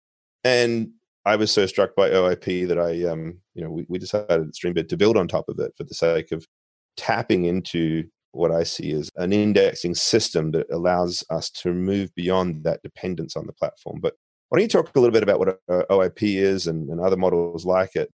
and 0.45 0.91
I 1.25 1.37
was 1.37 1.51
so 1.51 1.67
struck 1.67 1.95
by 1.95 2.11
OIP 2.11 2.69
that 2.69 2.79
I, 2.79 3.05
um, 3.11 3.39
you 3.55 3.65
know, 3.65 3.71
we, 3.71 3.87
we 3.89 3.99
decided 3.99 4.31
at 4.31 4.55
Streambed 4.55 4.89
to 4.89 4.97
build 4.97 5.17
on 5.17 5.29
top 5.29 5.49
of 5.49 5.59
it 5.59 5.73
for 5.77 5.85
the 5.85 5.95
sake 5.95 6.33
of 6.33 6.47
tapping 6.97 7.47
into 7.47 8.05
what 8.33 8.51
I 8.51 8.63
see 8.65 8.93
as 8.93 9.11
an 9.17 9.33
indexing 9.33 9.95
system 9.95 10.51
that 10.53 10.67
allows 10.71 11.23
us 11.31 11.51
to 11.51 11.73
move 11.73 12.15
beyond 12.15 12.65
that 12.65 12.83
dependence 12.83 13.37
on 13.37 13.47
the 13.47 13.53
platform. 13.53 14.01
But 14.01 14.15
why 14.49 14.59
don't 14.59 14.63
you 14.63 14.69
talk 14.69 14.95
a 14.95 15.01
little 15.01 15.13
bit 15.13 15.23
about 15.23 15.39
what 15.39 15.49
uh, 15.71 15.83
OIP 15.91 16.23
is 16.23 16.67
and, 16.67 16.89
and 16.91 17.01
other 17.01 17.17
models 17.17 17.65
like 17.65 17.95
it, 17.95 18.11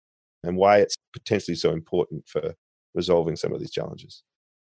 and 0.44 0.58
why 0.58 0.80
it's 0.80 0.96
potentially 1.14 1.56
so 1.56 1.72
important 1.72 2.28
for 2.28 2.54
resolving 2.96 3.36
some 3.36 3.54
of 3.54 3.60
these 3.60 3.72
challenges. 3.72 4.24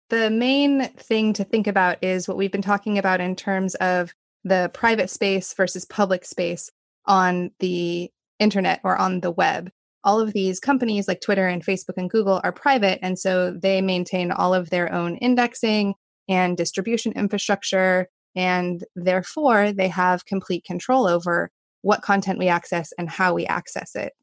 the 0.10 0.30
main 0.30 0.90
thing 0.98 1.34
to 1.34 1.44
think 1.44 1.66
about 1.68 2.04
is 2.04 2.28
what 2.28 2.38
we've 2.38 2.52
been 2.52 2.62
talking 2.62 2.98
about 2.98 3.22
in 3.22 3.36
terms 3.36 3.74
of 3.76 4.14
the 4.44 4.70
private 4.74 5.10
space 5.10 5.54
versus 5.54 5.86
public 5.86 6.24
space 6.26 6.70
on 7.08 7.52
the 7.60 8.12
internet 8.40 8.80
or 8.84 8.96
on 8.98 9.22
the 9.22 9.32
web. 9.32 9.72
All 10.04 10.20
of 10.20 10.34
these 10.34 10.60
companies 10.60 11.08
like 11.08 11.22
Twitter 11.22 11.48
and 11.48 11.66
Facebook 11.66 11.98
and 11.98 12.10
Google 12.10 12.40
are 12.44 12.52
private, 12.52 13.00
and 13.02 13.18
so 13.18 13.52
they 13.52 13.82
maintain 13.82 14.32
all 14.32 14.54
of 14.54 14.70
their 14.70 14.94
own 14.94 15.16
indexing 15.18 15.96
and 16.30 16.56
distribution 16.56 17.12
infrastructure. 17.14 18.08
And 18.36 18.84
therefore, 18.96 19.72
they 19.72 19.88
have 19.88 20.26
complete 20.26 20.64
control 20.64 21.08
over 21.08 21.50
what 21.82 22.04
content 22.04 22.38
we 22.38 22.48
access 22.48 22.92
and 23.00 23.10
how 23.10 23.34
we 23.34 23.48
access 23.48 23.96
it. 23.96 24.14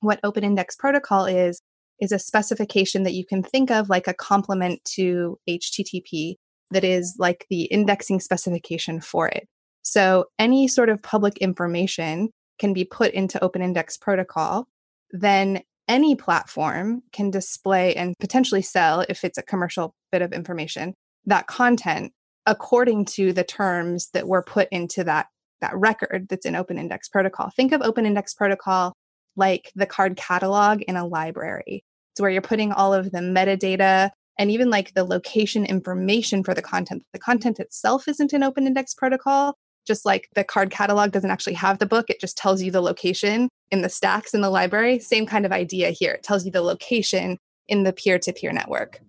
What 0.00 0.20
Open 0.22 0.44
Index 0.44 0.76
Protocol 0.76 1.24
is, 1.24 1.62
is 2.00 2.12
a 2.12 2.18
specification 2.18 3.02
that 3.02 3.14
you 3.14 3.24
can 3.24 3.42
think 3.42 3.70
of 3.70 3.88
like 3.88 4.08
a 4.08 4.14
complement 4.14 4.84
to 4.84 5.38
HTTP 5.48 6.36
that 6.70 6.84
is 6.84 7.16
like 7.18 7.46
the 7.50 7.64
indexing 7.64 8.20
specification 8.20 9.00
for 9.00 9.28
it. 9.28 9.48
So 9.82 10.26
any 10.38 10.68
sort 10.68 10.88
of 10.88 11.02
public 11.02 11.38
information 11.38 12.30
can 12.58 12.72
be 12.72 12.84
put 12.84 13.12
into 13.12 13.42
Open 13.42 13.62
Index 13.62 13.96
Protocol. 13.96 14.68
Then 15.10 15.62
any 15.88 16.14
platform 16.14 17.02
can 17.12 17.30
display 17.30 17.94
and 17.96 18.14
potentially 18.20 18.62
sell, 18.62 19.04
if 19.08 19.24
it's 19.24 19.38
a 19.38 19.42
commercial 19.42 19.94
bit 20.12 20.22
of 20.22 20.32
information, 20.32 20.94
that 21.26 21.46
content 21.46 22.12
according 22.46 23.04
to 23.04 23.32
the 23.32 23.44
terms 23.44 24.08
that 24.12 24.26
were 24.26 24.42
put 24.42 24.68
into 24.70 25.04
that 25.04 25.26
that 25.60 25.76
record 25.76 26.26
that's 26.30 26.46
in 26.46 26.56
open 26.56 26.78
index 26.78 27.08
protocol 27.08 27.50
think 27.54 27.72
of 27.72 27.82
open 27.82 28.06
index 28.06 28.32
protocol 28.32 28.94
like 29.36 29.70
the 29.74 29.86
card 29.86 30.16
catalog 30.16 30.80
in 30.82 30.96
a 30.96 31.06
library 31.06 31.84
where 32.20 32.30
you're 32.30 32.42
putting 32.42 32.72
all 32.72 32.92
of 32.94 33.12
the 33.12 33.18
metadata 33.18 34.10
and 34.38 34.50
even 34.50 34.70
like 34.70 34.94
the 34.94 35.04
location 35.04 35.66
information 35.66 36.42
for 36.42 36.54
the 36.54 36.62
content. 36.62 37.02
The 37.12 37.18
content 37.18 37.58
itself 37.60 38.08
isn't 38.08 38.32
an 38.32 38.42
open 38.42 38.66
index 38.66 38.94
protocol 38.94 39.56
just 39.86 40.04
like 40.04 40.28
the 40.34 40.44
card 40.44 40.70
catalog 40.70 41.10
doesn't 41.10 41.30
actually 41.30 41.54
have 41.54 41.78
the 41.78 41.86
book. 41.86 42.10
It 42.10 42.20
just 42.20 42.36
tells 42.36 42.62
you 42.62 42.70
the 42.70 42.80
location 42.80 43.48
in 43.70 43.82
the 43.82 43.88
stacks 43.88 44.34
in 44.34 44.40
the 44.40 44.50
library. 44.50 44.98
Same 44.98 45.26
kind 45.26 45.46
of 45.46 45.52
idea 45.52 45.90
here. 45.90 46.12
It 46.12 46.22
tells 46.22 46.44
you 46.44 46.52
the 46.52 46.62
location 46.62 47.38
in 47.68 47.82
the 47.82 47.92
peer-to-peer 47.92 48.52
network. 48.52 49.00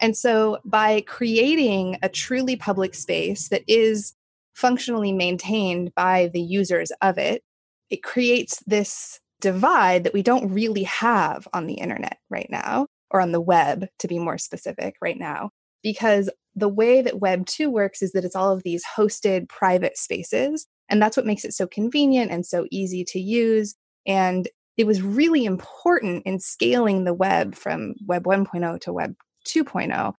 And 0.00 0.16
so, 0.16 0.58
by 0.64 1.02
creating 1.02 1.98
a 2.02 2.08
truly 2.08 2.56
public 2.56 2.94
space 2.94 3.48
that 3.48 3.62
is 3.68 4.14
functionally 4.54 5.12
maintained 5.12 5.94
by 5.94 6.30
the 6.32 6.40
users 6.40 6.90
of 7.00 7.18
it, 7.18 7.42
it 7.88 8.02
creates 8.02 8.62
this 8.66 9.20
divide 9.42 10.04
that 10.04 10.14
we 10.14 10.22
don't 10.22 10.50
really 10.50 10.84
have 10.84 11.46
on 11.52 11.66
the 11.66 11.74
internet 11.74 12.16
right 12.30 12.48
now, 12.48 12.86
or 13.10 13.20
on 13.20 13.32
the 13.32 13.40
web, 13.40 13.86
to 13.98 14.08
be 14.08 14.18
more 14.18 14.38
specific, 14.38 14.96
right 15.02 15.18
now. 15.18 15.50
Because 15.82 16.30
the 16.54 16.68
way 16.68 17.02
that 17.02 17.20
Web 17.20 17.44
2 17.44 17.68
works 17.68 18.00
is 18.00 18.12
that 18.12 18.24
it's 18.24 18.36
all 18.36 18.52
of 18.52 18.62
these 18.62 18.84
hosted 18.96 19.48
private 19.48 19.98
spaces. 19.98 20.66
And 20.88 21.02
that's 21.02 21.16
what 21.16 21.26
makes 21.26 21.44
it 21.44 21.52
so 21.52 21.66
convenient 21.66 22.30
and 22.30 22.46
so 22.46 22.66
easy 22.70 23.04
to 23.06 23.20
use. 23.20 23.74
And 24.06 24.48
it 24.76 24.86
was 24.86 25.02
really 25.02 25.44
important 25.44 26.24
in 26.24 26.38
scaling 26.38 27.04
the 27.04 27.14
web 27.14 27.54
from 27.54 27.94
Web 28.06 28.24
1.0 28.24 28.80
to 28.82 28.92
Web 28.92 29.14
2.0. 29.46 30.14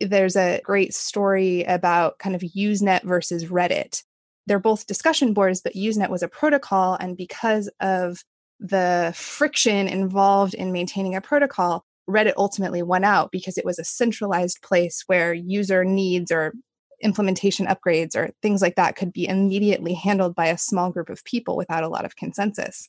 There's 0.00 0.36
a 0.36 0.60
great 0.64 0.94
story 0.94 1.64
about 1.64 2.18
kind 2.18 2.34
of 2.34 2.40
Usenet 2.40 3.04
versus 3.04 3.46
Reddit. 3.46 4.02
They're 4.46 4.58
both 4.58 4.86
discussion 4.86 5.32
boards, 5.34 5.60
but 5.62 5.74
Usenet 5.74 6.10
was 6.10 6.22
a 6.22 6.28
protocol. 6.28 6.96
And 6.98 7.16
because 7.16 7.70
of 7.80 8.24
the 8.64 9.12
friction 9.14 9.86
involved 9.88 10.54
in 10.54 10.72
maintaining 10.72 11.14
a 11.14 11.20
protocol, 11.20 11.84
Reddit 12.08 12.32
ultimately 12.36 12.82
won 12.82 13.04
out 13.04 13.30
because 13.30 13.58
it 13.58 13.64
was 13.64 13.78
a 13.78 13.84
centralized 13.84 14.62
place 14.62 15.04
where 15.06 15.34
user 15.34 15.84
needs 15.84 16.32
or 16.32 16.54
implementation 17.02 17.66
upgrades 17.66 18.16
or 18.16 18.30
things 18.40 18.62
like 18.62 18.76
that 18.76 18.96
could 18.96 19.12
be 19.12 19.28
immediately 19.28 19.92
handled 19.92 20.34
by 20.34 20.46
a 20.46 20.58
small 20.58 20.90
group 20.90 21.10
of 21.10 21.24
people 21.24 21.56
without 21.56 21.84
a 21.84 21.88
lot 21.88 22.06
of 22.06 22.16
consensus. 22.16 22.88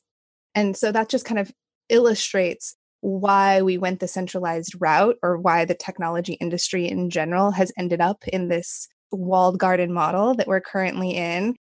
And 0.54 0.74
so 0.76 0.92
that 0.92 1.10
just 1.10 1.26
kind 1.26 1.38
of 1.38 1.52
illustrates 1.90 2.74
why 3.02 3.60
we 3.60 3.76
went 3.76 4.00
the 4.00 4.08
centralized 4.08 4.74
route 4.80 5.16
or 5.22 5.36
why 5.36 5.66
the 5.66 5.74
technology 5.74 6.34
industry 6.34 6.88
in 6.88 7.10
general 7.10 7.50
has 7.50 7.70
ended 7.76 8.00
up 8.00 8.24
in 8.28 8.48
this 8.48 8.88
walled 9.12 9.58
garden 9.58 9.92
model 9.92 10.34
that 10.34 10.46
we're 10.46 10.60
currently 10.60 11.10
in. 11.10 11.54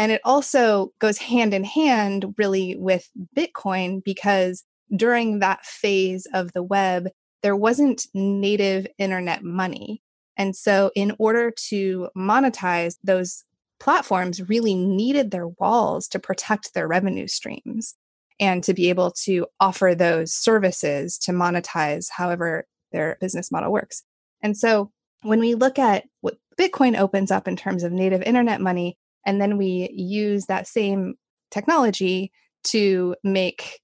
And 0.00 0.10
it 0.10 0.22
also 0.24 0.94
goes 0.98 1.18
hand 1.18 1.52
in 1.52 1.62
hand 1.62 2.34
really 2.38 2.74
with 2.74 3.06
Bitcoin 3.36 4.02
because 4.02 4.64
during 4.96 5.40
that 5.40 5.66
phase 5.66 6.26
of 6.32 6.54
the 6.54 6.62
web, 6.62 7.08
there 7.42 7.54
wasn't 7.54 8.06
native 8.14 8.86
internet 8.96 9.44
money. 9.44 10.02
And 10.38 10.56
so, 10.56 10.90
in 10.94 11.14
order 11.18 11.52
to 11.68 12.08
monetize, 12.16 12.96
those 13.04 13.44
platforms 13.78 14.48
really 14.48 14.74
needed 14.74 15.30
their 15.30 15.48
walls 15.48 16.08
to 16.08 16.18
protect 16.18 16.72
their 16.72 16.88
revenue 16.88 17.26
streams 17.26 17.94
and 18.40 18.64
to 18.64 18.72
be 18.72 18.88
able 18.88 19.10
to 19.24 19.46
offer 19.60 19.94
those 19.94 20.32
services 20.32 21.18
to 21.18 21.32
monetize 21.32 22.06
however 22.10 22.66
their 22.90 23.18
business 23.20 23.52
model 23.52 23.70
works. 23.70 24.02
And 24.42 24.56
so 24.56 24.92
when 25.24 25.40
we 25.40 25.54
look 25.54 25.78
at 25.78 26.04
what 26.22 26.38
Bitcoin 26.58 26.98
opens 26.98 27.30
up 27.30 27.46
in 27.46 27.54
terms 27.54 27.82
of 27.82 27.92
native 27.92 28.22
internet 28.22 28.62
money, 28.62 28.96
and 29.26 29.40
then 29.40 29.56
we 29.56 29.90
use 29.92 30.46
that 30.46 30.66
same 30.66 31.14
technology 31.50 32.32
to 32.64 33.14
make 33.24 33.80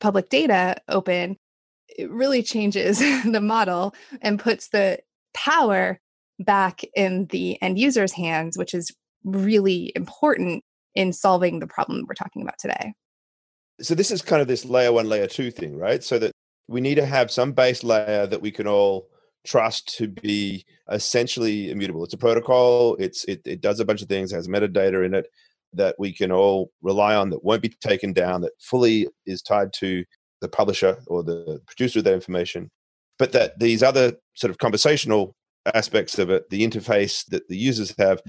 public 0.00 0.28
data 0.28 0.76
open, 0.88 1.36
it 1.88 2.10
really 2.10 2.42
changes 2.42 2.98
the 3.24 3.40
model 3.40 3.94
and 4.20 4.38
puts 4.38 4.68
the 4.68 4.98
power 5.34 5.98
back 6.38 6.82
in 6.94 7.26
the 7.26 7.60
end 7.62 7.78
user's 7.78 8.12
hands, 8.12 8.56
which 8.56 8.74
is 8.74 8.94
really 9.24 9.92
important 9.96 10.62
in 10.94 11.12
solving 11.12 11.58
the 11.58 11.66
problem 11.66 12.04
we're 12.06 12.14
talking 12.14 12.42
about 12.42 12.58
today 12.58 12.92
so 13.80 13.94
this 13.94 14.10
is 14.10 14.22
kind 14.22 14.42
of 14.42 14.48
this 14.48 14.64
layer 14.64 14.92
one, 14.92 15.08
layer 15.08 15.26
two 15.26 15.50
thing, 15.50 15.76
right? 15.76 16.02
So 16.02 16.18
that 16.18 16.32
we 16.66 16.80
need 16.80 16.96
to 16.96 17.06
have 17.06 17.30
some 17.30 17.52
base 17.52 17.84
layer 17.84 18.26
that 18.26 18.42
we 18.42 18.50
can 18.50 18.66
all 18.66 19.08
trust 19.44 19.96
to 19.98 20.08
be 20.08 20.64
essentially 20.90 21.70
immutable. 21.70 22.04
It's 22.04 22.14
a 22.14 22.18
protocol. 22.18 22.96
It's 22.96 23.24
it, 23.24 23.40
it 23.44 23.60
does 23.60 23.80
a 23.80 23.84
bunch 23.84 24.02
of 24.02 24.08
things, 24.08 24.32
has 24.32 24.48
metadata 24.48 25.04
in 25.04 25.14
it 25.14 25.26
that 25.74 25.94
we 25.98 26.12
can 26.12 26.32
all 26.32 26.70
rely 26.82 27.14
on 27.14 27.30
that 27.30 27.44
won't 27.44 27.62
be 27.62 27.68
taken 27.68 28.12
down, 28.12 28.40
that 28.40 28.52
fully 28.58 29.06
is 29.26 29.42
tied 29.42 29.72
to 29.74 30.04
the 30.40 30.48
publisher 30.48 30.96
or 31.06 31.22
the 31.22 31.60
producer 31.66 31.98
of 31.98 32.04
that 32.04 32.14
information. 32.14 32.70
But 33.18 33.32
that 33.32 33.58
these 33.58 33.82
other 33.82 34.12
sort 34.34 34.50
of 34.50 34.58
conversational 34.58 35.34
aspects 35.74 36.18
of 36.18 36.30
it, 36.30 36.48
the 36.50 36.66
interface 36.66 37.26
that 37.26 37.46
the 37.48 37.56
users 37.56 37.94
have, 37.98 38.22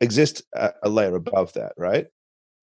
exist 0.00 0.42
a 0.54 0.88
layer 0.88 1.16
above 1.16 1.52
that, 1.54 1.72
right? 1.76 2.06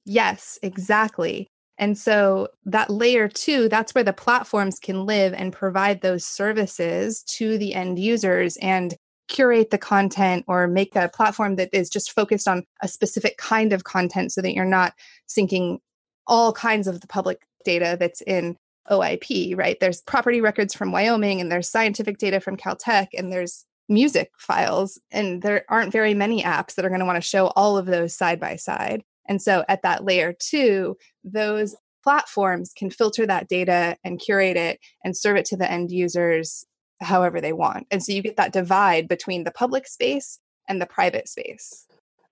Yes, 0.06 0.58
exactly. 0.64 1.48
And 1.78 1.98
so 1.98 2.50
that 2.66 2.90
layer 2.90 3.28
two, 3.28 3.68
that's 3.68 3.96
where 3.96 4.04
the 4.04 4.14
platforms 4.14 4.80
can 4.80 5.06
live 5.06 5.34
and 5.34 5.52
provide 5.52 6.02
those 6.02 6.24
services 6.24 7.24
to 7.24 7.58
the 7.58 7.74
end 7.74 7.98
users 7.98 8.58
and 8.58 8.94
curate 9.28 9.72
the 9.72 9.78
content 9.78 10.46
or 10.48 10.68
make 10.68 10.96
a 10.96 11.10
platform 11.10 11.56
that 11.56 11.70
is 11.74 11.90
just 11.90 12.12
focused 12.12 12.48
on 12.48 12.64
a 12.82 12.88
specific 12.88 13.38
kind 13.38 13.74
of 13.74 13.86
content 13.86 14.32
so 14.32 14.42
that 14.42 14.54
you're 14.54 14.66
not 14.66 14.94
syncing 15.28 15.80
all 16.28 16.54
kinds 16.54 16.88
of 16.88 17.02
the 17.02 17.08
public 17.08 17.42
data 17.66 17.98
that's 18.00 18.22
in 18.22 18.56
OIP, 18.92 19.58
right? 19.58 19.80
There's 19.80 20.02
property 20.02 20.42
records 20.42 20.74
from 20.74 20.92
Wyoming 20.92 21.42
and 21.42 21.52
there's 21.52 21.70
scientific 21.70 22.18
data 22.18 22.40
from 22.40 22.58
Caltech 22.58 23.08
and 23.18 23.32
there's 23.32 23.66
music 23.90 24.32
files. 24.38 25.00
And 25.12 25.42
there 25.42 25.66
aren't 25.70 25.92
very 25.92 26.14
many 26.14 26.44
apps 26.44 26.76
that 26.76 26.86
are 26.86 26.90
going 26.90 27.00
to 27.00 27.06
want 27.06 27.22
to 27.22 27.28
show 27.28 27.48
all 27.56 27.78
of 27.78 27.86
those 27.86 28.14
side 28.14 28.40
by 28.40 28.58
side. 28.58 29.04
And 29.28 29.42
so 29.42 29.64
at 29.68 29.82
that 29.84 30.04
layer 30.04 30.34
two, 30.38 30.98
those 31.24 31.76
platforms 32.04 32.74
can 32.76 32.90
filter 32.90 33.26
that 33.26 33.48
data 33.48 33.96
and 34.04 34.20
curate 34.20 34.58
it 34.58 34.80
and 35.04 35.16
serve 35.16 35.38
it 35.38 35.46
to 35.46 35.58
the 35.58 35.72
end 35.72 35.92
users 35.92 36.66
however 37.02 37.42
they 37.42 37.54
want. 37.54 37.88
And 37.92 38.04
so 38.04 38.12
you 38.12 38.22
get 38.22 38.38
that 38.38 38.54
divide 38.54 39.08
between 39.08 39.44
the 39.44 39.52
public 39.52 39.88
space 39.88 40.40
and 40.68 40.82
the 40.82 40.86
private 40.86 41.28
space. 41.28 41.86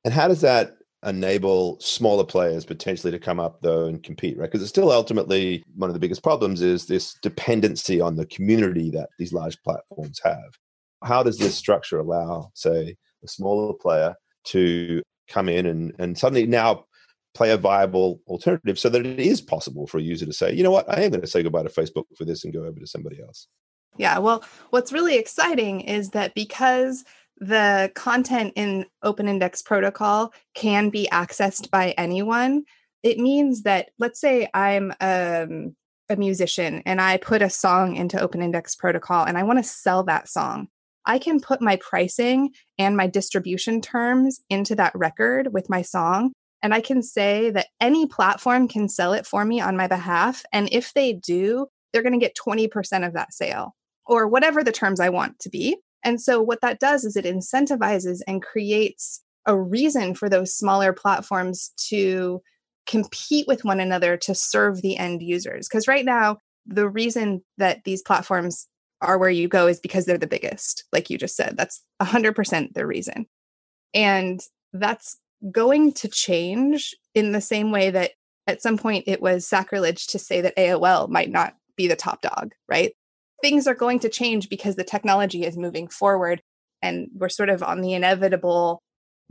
And 0.04 0.14
how 0.14 0.28
does 0.28 0.42
that 0.42 0.78
enable 1.06 1.80
smaller 1.80 2.24
players 2.24 2.64
potentially 2.64 3.12
to 3.12 3.20
come 3.20 3.40
up 3.40 3.62
though 3.62 3.86
and 3.86 4.04
compete, 4.04 4.38
right? 4.38 4.46
Because 4.46 4.62
it's 4.62 4.70
still 4.70 4.92
ultimately 4.92 5.64
one 5.76 5.90
of 5.90 5.94
the 5.94 6.00
biggest 6.00 6.22
problems 6.22 6.62
is 6.62 6.86
this 6.86 7.16
dependency 7.24 8.00
on 8.00 8.16
the 8.16 8.26
community 8.28 8.92
that 8.92 9.10
these 9.18 9.34
large 9.34 9.62
platforms 9.64 10.20
have. 10.24 10.58
How 11.04 11.24
does 11.24 11.40
this 11.40 11.56
structure 11.56 12.00
allow, 12.00 12.52
say, 12.54 12.96
a 13.24 13.28
smaller 13.28 13.74
player 13.74 14.16
to 14.46 15.02
come 15.32 15.50
in 15.50 15.66
and, 15.66 15.94
and 16.00 16.18
suddenly 16.18 16.46
now 16.46 16.86
play 17.34 17.52
a 17.52 17.58
viable 17.58 18.22
alternative 18.28 18.78
so 18.78 18.90
that 18.90 19.06
it 19.06 19.20
is 19.20 19.42
possible 19.42 19.88
for 19.88 19.98
a 19.98 20.02
user 20.02 20.26
to 20.26 20.34
say, 20.34 20.54
you 20.54 20.64
know 20.64 20.72
what, 20.72 20.90
I 20.90 21.02
am 21.02 21.12
going 21.12 21.22
to 21.22 21.28
say 21.28 21.44
goodbye 21.44 21.64
to 21.64 21.70
Facebook 21.70 22.04
for 22.18 22.26
this 22.26 22.44
and 22.44 22.54
go 22.54 22.66
over 22.66 22.80
to 22.80 22.88
somebody 22.88 23.22
else. 23.22 23.48
Yeah, 23.98 24.18
well, 24.20 24.44
what's 24.70 24.94
really 24.94 25.18
exciting 25.18 25.82
is 25.82 26.10
that 26.12 26.34
because 26.34 27.04
the 27.38 27.92
content 27.96 28.54
in 28.56 28.86
Open 29.04 29.28
Index 29.28 29.62
Protocol 29.62 30.34
can 30.54 30.90
be 30.90 31.08
accessed 31.12 31.70
by 31.72 31.92
anyone, 31.98 32.66
it 33.04 33.18
means 33.18 33.64
that, 33.64 33.90
let's 33.98 34.20
say 34.20 34.48
I'm 34.54 34.94
um, 35.02 35.76
a 36.10 36.16
musician 36.16 36.84
and 36.86 37.02
I 37.02 37.18
put 37.18 37.42
a 37.42 37.50
song 37.50 37.96
into 37.96 38.22
Open 38.22 38.42
Index 38.42 38.76
Protocol 38.76 39.26
and 39.26 39.38
I 39.38 39.44
want 39.44 39.60
to 39.60 39.64
sell 39.64 40.04
that 40.04 40.30
song. 40.30 40.68
I 41.06 41.20
can 41.20 41.40
put 41.40 41.62
my 41.62 41.78
pricing 41.78 42.52
and 42.78 42.96
my 42.96 43.08
distribution 43.08 43.82
terms 43.82 44.40
into 44.50 44.76
that 44.76 44.94
record 44.96 45.54
with 45.54 45.70
my 45.70 45.82
song. 45.82 46.32
And 46.64 46.74
I 46.74 46.82
can 46.82 47.02
say 47.02 47.50
that 47.52 47.68
any 47.80 48.06
platform 48.06 48.68
can 48.68 48.88
sell 48.88 49.14
it 49.14 49.26
for 49.26 49.44
me 49.44 49.60
on 49.60 49.78
my 49.78 49.88
behalf. 49.88 50.44
And 50.54 50.70
if 50.72 50.94
they 50.94 51.14
do, 51.14 51.68
they're 51.92 52.04
going 52.04 52.20
to 52.20 52.24
get 52.24 52.38
20% 52.38 53.06
of 53.06 53.14
that 53.14 53.34
sale 53.34 53.76
or 54.06 54.28
whatever 54.28 54.64
the 54.64 54.72
terms 54.72 55.00
I 55.00 55.10
want 55.10 55.40
to 55.40 55.50
be. 55.50 55.78
And 56.04 56.20
so, 56.20 56.42
what 56.42 56.62
that 56.62 56.80
does 56.80 57.04
is 57.04 57.16
it 57.16 57.26
incentivizes 57.26 58.20
and 58.28 58.42
creates 58.42 59.22
a 59.46 59.60
reason 59.60 60.16
for 60.16 60.30
those 60.30 60.54
smaller 60.54 60.94
platforms 60.94 61.72
to 61.90 62.42
compete 62.88 63.48
with 63.48 63.64
one 63.64 63.80
another 63.80 64.18
to 64.18 64.36
serve 64.36 64.82
the 64.82 64.98
end 64.98 65.22
users. 65.22 65.68
Because 65.68 65.88
right 65.88 66.06
now, 66.06 66.38
the 66.66 66.90
reason 66.90 67.44
that 67.58 67.84
these 67.86 68.02
platforms 68.02 68.68
are 69.02 69.18
where 69.18 69.30
you 69.30 69.48
go 69.48 69.68
is 69.68 69.80
because 69.80 70.06
they're 70.06 70.18
the 70.18 70.28
biggest, 70.28 70.86
like 70.94 71.10
you 71.10 71.18
just 71.18 71.36
said. 71.36 71.56
That's 71.58 71.82
100% 72.02 72.74
the 72.74 72.86
reason. 72.86 73.26
And 73.94 74.40
that's 74.74 75.18
going 75.52 75.94
to 75.94 76.08
change 76.08 76.96
in 77.16 77.32
the 77.32 77.42
same 77.42 77.72
way 77.72 77.90
that 77.90 78.12
at 78.48 78.62
some 78.62 78.78
point 78.78 79.06
it 79.08 79.22
was 79.22 79.48
sacrilege 79.48 80.08
to 80.08 80.20
say 80.20 80.42
that 80.42 80.56
AOL 80.58 81.10
might 81.10 81.30
not 81.30 81.56
be 81.76 81.88
the 81.88 81.96
top 81.96 82.22
dog, 82.22 82.52
right? 82.68 82.94
Things 83.42 83.68
are 83.68 83.76
going 83.76 84.00
to 84.00 84.10
change 84.10 84.50
because 84.50 84.76
the 84.76 84.84
technology 84.84 85.46
is 85.46 85.58
moving 85.58 85.88
forward 85.88 86.42
and 86.82 87.08
we're 87.16 87.30
sort 87.30 87.50
of 87.50 87.64
on 87.64 87.82
the 87.82 87.94
inevitable 87.94 88.82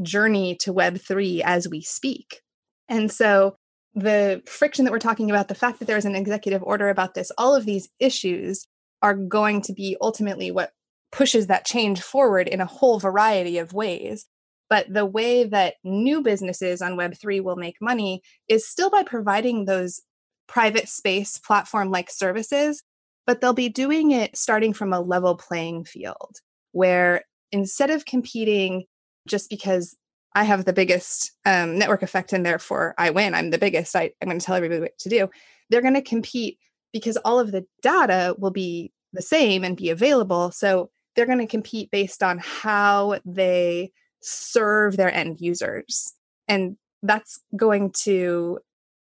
journey 0.02 0.56
to 0.60 0.72
Web3 0.72 1.42
as 1.44 1.68
we 1.68 1.80
speak. 1.82 2.40
And 2.88 3.10
so 3.10 3.56
the 3.94 4.42
friction 4.46 4.84
that 4.84 4.92
we're 4.92 4.98
talking 4.98 5.30
about, 5.30 5.48
the 5.48 5.54
fact 5.54 5.78
that 5.78 5.84
there's 5.86 6.04
an 6.04 6.16
executive 6.16 6.62
order 6.62 6.88
about 6.88 7.14
this, 7.14 7.30
all 7.38 7.54
of 7.54 7.66
these 7.66 7.88
issues 7.98 8.66
are 9.02 9.14
going 9.14 9.62
to 9.62 9.72
be 9.72 9.96
ultimately 10.00 10.50
what 10.50 10.72
pushes 11.12 11.48
that 11.48 11.64
change 11.64 12.00
forward 12.00 12.48
in 12.48 12.60
a 12.60 12.66
whole 12.66 12.98
variety 12.98 13.58
of 13.58 13.72
ways. 13.72 14.26
But 14.68 14.92
the 14.92 15.06
way 15.06 15.44
that 15.44 15.74
new 15.82 16.22
businesses 16.22 16.80
on 16.80 16.96
Web3 16.96 17.42
will 17.42 17.56
make 17.56 17.76
money 17.80 18.22
is 18.48 18.68
still 18.68 18.90
by 18.90 19.02
providing 19.02 19.64
those 19.64 20.00
private 20.46 20.88
space 20.88 21.38
platform 21.38 21.90
like 21.90 22.10
services, 22.10 22.82
but 23.26 23.40
they'll 23.40 23.52
be 23.52 23.68
doing 23.68 24.12
it 24.12 24.36
starting 24.36 24.72
from 24.72 24.92
a 24.92 25.00
level 25.00 25.36
playing 25.36 25.84
field 25.84 26.36
where 26.72 27.24
instead 27.52 27.90
of 27.90 28.06
competing 28.06 28.84
just 29.26 29.50
because 29.50 29.96
I 30.34 30.44
have 30.44 30.64
the 30.64 30.72
biggest 30.72 31.32
um, 31.44 31.76
network 31.78 32.02
effect 32.02 32.32
and 32.32 32.46
therefore 32.46 32.94
I 32.96 33.10
win, 33.10 33.34
I'm 33.34 33.50
the 33.50 33.58
biggest, 33.58 33.96
I, 33.96 34.12
I'm 34.22 34.28
going 34.28 34.38
to 34.38 34.44
tell 34.44 34.54
everybody 34.54 34.80
what 34.80 34.98
to 34.98 35.08
do, 35.08 35.28
they're 35.68 35.82
going 35.82 35.94
to 35.94 36.02
compete 36.02 36.58
because 36.92 37.16
all 37.18 37.38
of 37.38 37.52
the 37.52 37.64
data 37.82 38.34
will 38.38 38.50
be 38.50 38.92
the 39.12 39.22
same 39.22 39.64
and 39.64 39.76
be 39.76 39.90
available. 39.90 40.50
So 40.50 40.90
they're 41.14 41.26
going 41.26 41.38
to 41.38 41.46
compete 41.46 41.90
based 41.90 42.22
on 42.22 42.38
how 42.38 43.18
they 43.24 43.92
serve 44.20 44.96
their 44.96 45.12
end 45.12 45.40
users. 45.40 46.14
And 46.48 46.76
that's 47.02 47.40
going 47.56 47.92
to 48.04 48.58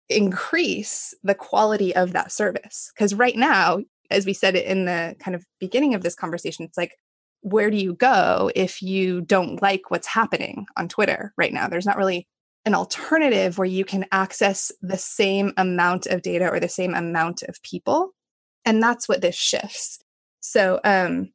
increase 0.10 1.14
the 1.24 1.36
quality 1.36 1.96
of 1.96 2.14
that 2.14 2.32
service. 2.32 2.92
Because 2.94 3.14
right 3.14 3.36
now, 3.36 3.80
as 4.10 4.26
we 4.26 4.34
said 4.34 4.56
in 4.56 4.86
the 4.86 5.16
kind 5.20 5.36
of 5.36 5.46
beginning 5.60 5.94
of 5.94 6.04
this 6.04 6.16
conversation, 6.16 6.66
it's 6.66 6.78
like, 6.78 6.98
where 7.42 7.70
do 7.70 7.78
you 7.78 7.94
go 7.94 8.52
if 8.56 8.82
you 8.82 9.22
don't 9.22 9.62
like 9.62 9.92
what's 9.92 10.08
happening 10.08 10.66
on 10.78 10.88
Twitter 10.88 11.34
right 11.38 11.52
now? 11.54 11.68
There's 11.68 11.86
not 11.86 11.98
really 11.98 12.28
an 12.66 12.76
alternative 12.76 13.58
where 13.58 13.68
you 13.68 13.84
can 13.84 14.06
access 14.12 14.72
the 14.82 14.98
same 14.98 15.54
amount 15.58 16.06
of 16.08 16.22
data 16.22 16.50
or 16.50 16.60
the 16.60 16.70
same 16.70 16.94
amount 16.94 17.44
of 17.44 17.62
people. 17.62 18.14
And 18.66 18.82
that's 18.82 19.10
what 19.10 19.22
this 19.22 19.36
shifts. 19.36 20.00
So 20.40 20.80
um, 20.84 21.32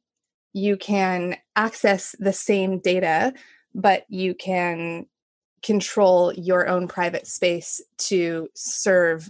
you 0.53 0.77
can 0.77 1.37
access 1.55 2.15
the 2.19 2.33
same 2.33 2.79
data, 2.79 3.33
but 3.75 4.05
you 4.09 4.33
can 4.33 5.05
control 5.61 6.33
your 6.33 6.67
own 6.67 6.87
private 6.87 7.27
space 7.27 7.81
to 7.97 8.47
serve 8.55 9.29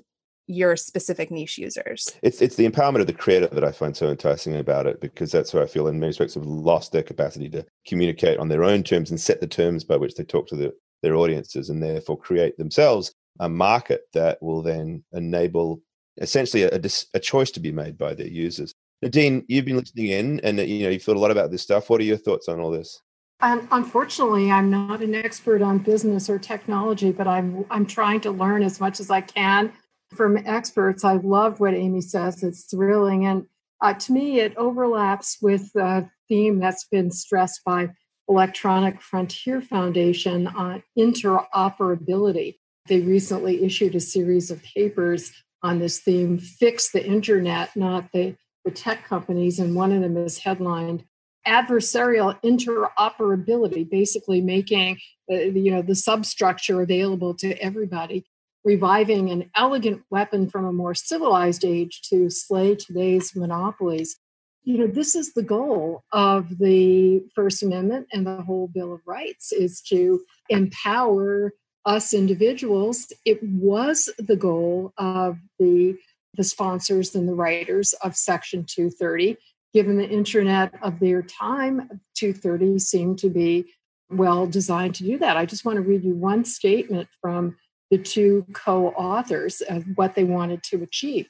your 0.50 0.76
specific 0.76 1.30
niche 1.30 1.60
users. 1.60 2.10
It's 2.24 2.42
it's 2.42 2.56
the 2.56 2.68
empowerment 2.68 3.02
of 3.02 3.08
the 3.08 3.14
creator 3.14 3.48
that 3.48 3.64
I 3.64 3.72
find 3.72 3.96
so 3.96 4.10
enticing 4.10 4.56
about 4.56 4.88
it 4.88 5.00
because 5.00 5.32
that's 5.32 5.54
where 5.54 5.62
I 5.62 5.68
feel 5.68 5.88
in 5.88 6.00
many 6.00 6.10
respects 6.10 6.34
have 6.34 6.46
lost 6.46 6.92
their 6.92 7.04
capacity 7.04 7.50
to 7.50 7.66
communicate 7.86 8.40
on 8.40 8.48
their 8.48 8.64
own 8.64 8.84
terms 8.84 9.12
and 9.12 9.22
set 9.22 9.42
the 9.42 9.48
terms 9.48 9.84
by 9.84 9.96
which 9.96 10.16
they 10.16 10.24
talk 10.24 10.48
to 10.48 10.56
the, 10.56 10.74
their 11.02 11.16
audiences 11.16 11.70
and 11.70 11.82
therefore 11.82 12.18
create 12.18 12.58
themselves 12.58 13.14
a 13.40 13.50
market 13.50 14.02
that 14.14 14.42
will 14.42 14.62
then 14.62 15.04
enable 15.14 15.82
essentially 16.18 16.64
a, 16.64 16.80
a 17.14 17.20
choice 17.20 17.52
to 17.52 17.60
be 17.60 17.72
made 17.72 17.98
by 17.98 18.14
their 18.14 18.28
users. 18.28 18.74
Nadine, 19.02 19.46
you've 19.48 19.66
been 19.66 19.78
listening 19.78 20.08
in 20.08 20.40
and 20.42 20.60
you 20.60 20.84
know 20.84 20.90
you've 20.90 21.04
thought 21.04 21.16
a 21.16 21.20
lot 21.20 21.32
about 21.32 21.52
this 21.52 21.62
stuff. 21.62 21.90
What 21.90 22.02
are 22.02 22.06
your 22.06 22.18
thoughts 22.18 22.50
on 22.50 22.60
all 22.60 22.72
this? 22.72 23.02
And 23.42 23.66
unfortunately, 23.72 24.52
I'm 24.52 24.70
not 24.70 25.02
an 25.02 25.16
expert 25.16 25.62
on 25.62 25.78
business 25.78 26.30
or 26.30 26.38
technology, 26.38 27.12
but 27.12 27.28
I'm 27.28 27.66
I'm 27.72 27.86
trying 27.86 28.20
to 28.22 28.32
learn 28.32 28.64
as 28.64 28.82
much 28.82 29.00
as 29.00 29.10
I 29.10 29.22
can 29.22 29.72
from 30.14 30.38
experts. 30.46 31.06
I 31.06 31.14
love 31.14 31.60
what 31.60 31.74
Amy 31.74 32.02
says, 32.02 32.44
it's 32.44 32.64
thrilling. 32.64 33.26
And 33.26 33.46
uh, 33.82 33.94
to 33.94 34.12
me, 34.12 34.40
it 34.40 34.58
overlaps 34.58 35.38
with 35.42 35.74
a 35.76 36.10
theme 36.28 36.60
that's 36.60 36.86
been 36.86 37.12
stressed 37.12 37.62
by 37.64 37.90
Electronic 38.30 39.02
Frontier 39.02 39.60
Foundation 39.60 40.48
on 40.48 40.84
interoperability. 40.98 42.58
They 42.88 43.02
recently 43.02 43.64
issued 43.64 43.96
a 43.96 44.00
series 44.00 44.52
of 44.52 44.64
papers 44.64 45.32
on 45.62 45.80
this 45.80 46.00
theme 46.00 46.38
fix 46.38 46.92
the 46.92 47.06
internet, 47.06 47.76
not 47.76 48.12
the, 48.14 48.36
the 48.64 48.72
tech 48.72 49.06
companies. 49.06 49.60
And 49.60 49.76
one 49.76 49.92
of 49.92 50.02
them 50.02 50.16
is 50.18 50.38
headlined 50.38 51.04
adversarial 51.48 52.40
interoperability, 52.44 53.90
basically 53.90 54.42
making 54.42 55.00
uh, 55.32 55.36
you 55.36 55.72
know 55.72 55.82
the 55.82 55.96
substructure 55.96 56.82
available 56.82 57.34
to 57.36 57.54
everybody 57.62 58.26
reviving 58.64 59.30
an 59.30 59.50
elegant 59.56 60.02
weapon 60.10 60.50
from 60.50 60.66
a 60.66 60.74
more 60.74 60.94
civilized 60.94 61.64
age 61.64 62.02
to 62.10 62.30
slay 62.30 62.76
today's 62.76 63.36
monopolies. 63.36 64.18
You 64.64 64.78
know, 64.78 64.88
this 64.88 65.16
is 65.16 65.34
the 65.34 65.44
goal 65.44 66.04
of 66.12 66.58
the 66.58 67.24
First 67.34 67.64
Amendment 67.64 68.08
and 68.12 68.26
the 68.26 68.42
whole 68.42 68.68
Bill 68.68 68.94
of 68.94 69.02
Rights 69.06 69.52
is 69.52 69.82
to 69.90 70.22
empower 70.50 71.54
us 71.86 72.14
individuals. 72.14 73.12
It 73.26 73.42
was 73.42 74.10
the 74.18 74.36
goal 74.36 74.94
of 74.98 75.38
the 75.58 75.98
the 76.36 76.44
sponsors 76.44 77.16
and 77.16 77.28
the 77.28 77.34
writers 77.34 77.94
of 78.04 78.16
Section 78.16 78.64
230. 78.64 79.36
Given 79.74 79.98
the 79.98 80.08
internet 80.08 80.74
of 80.84 81.00
their 81.00 81.22
time, 81.22 82.02
230 82.16 82.80
seemed 82.80 83.20
to 83.20 83.30
be 83.30 83.66
well 84.10 84.48
designed 84.48 84.96
to 84.96 85.04
do 85.04 85.18
that. 85.20 85.38
I 85.38 85.46
just 85.46 85.66
want 85.66 85.78
to 85.78 85.82
read 85.82 86.04
you 86.04 86.16
one 86.16 86.46
statement 86.46 87.08
from 87.22 87.58
the 87.92 87.98
two 87.98 88.46
co 88.54 88.90
authors 88.90 89.62
of 89.62 89.84
what 89.96 90.16
they 90.16 90.24
wanted 90.24 90.64
to 90.64 90.84
achieve. 90.84 91.28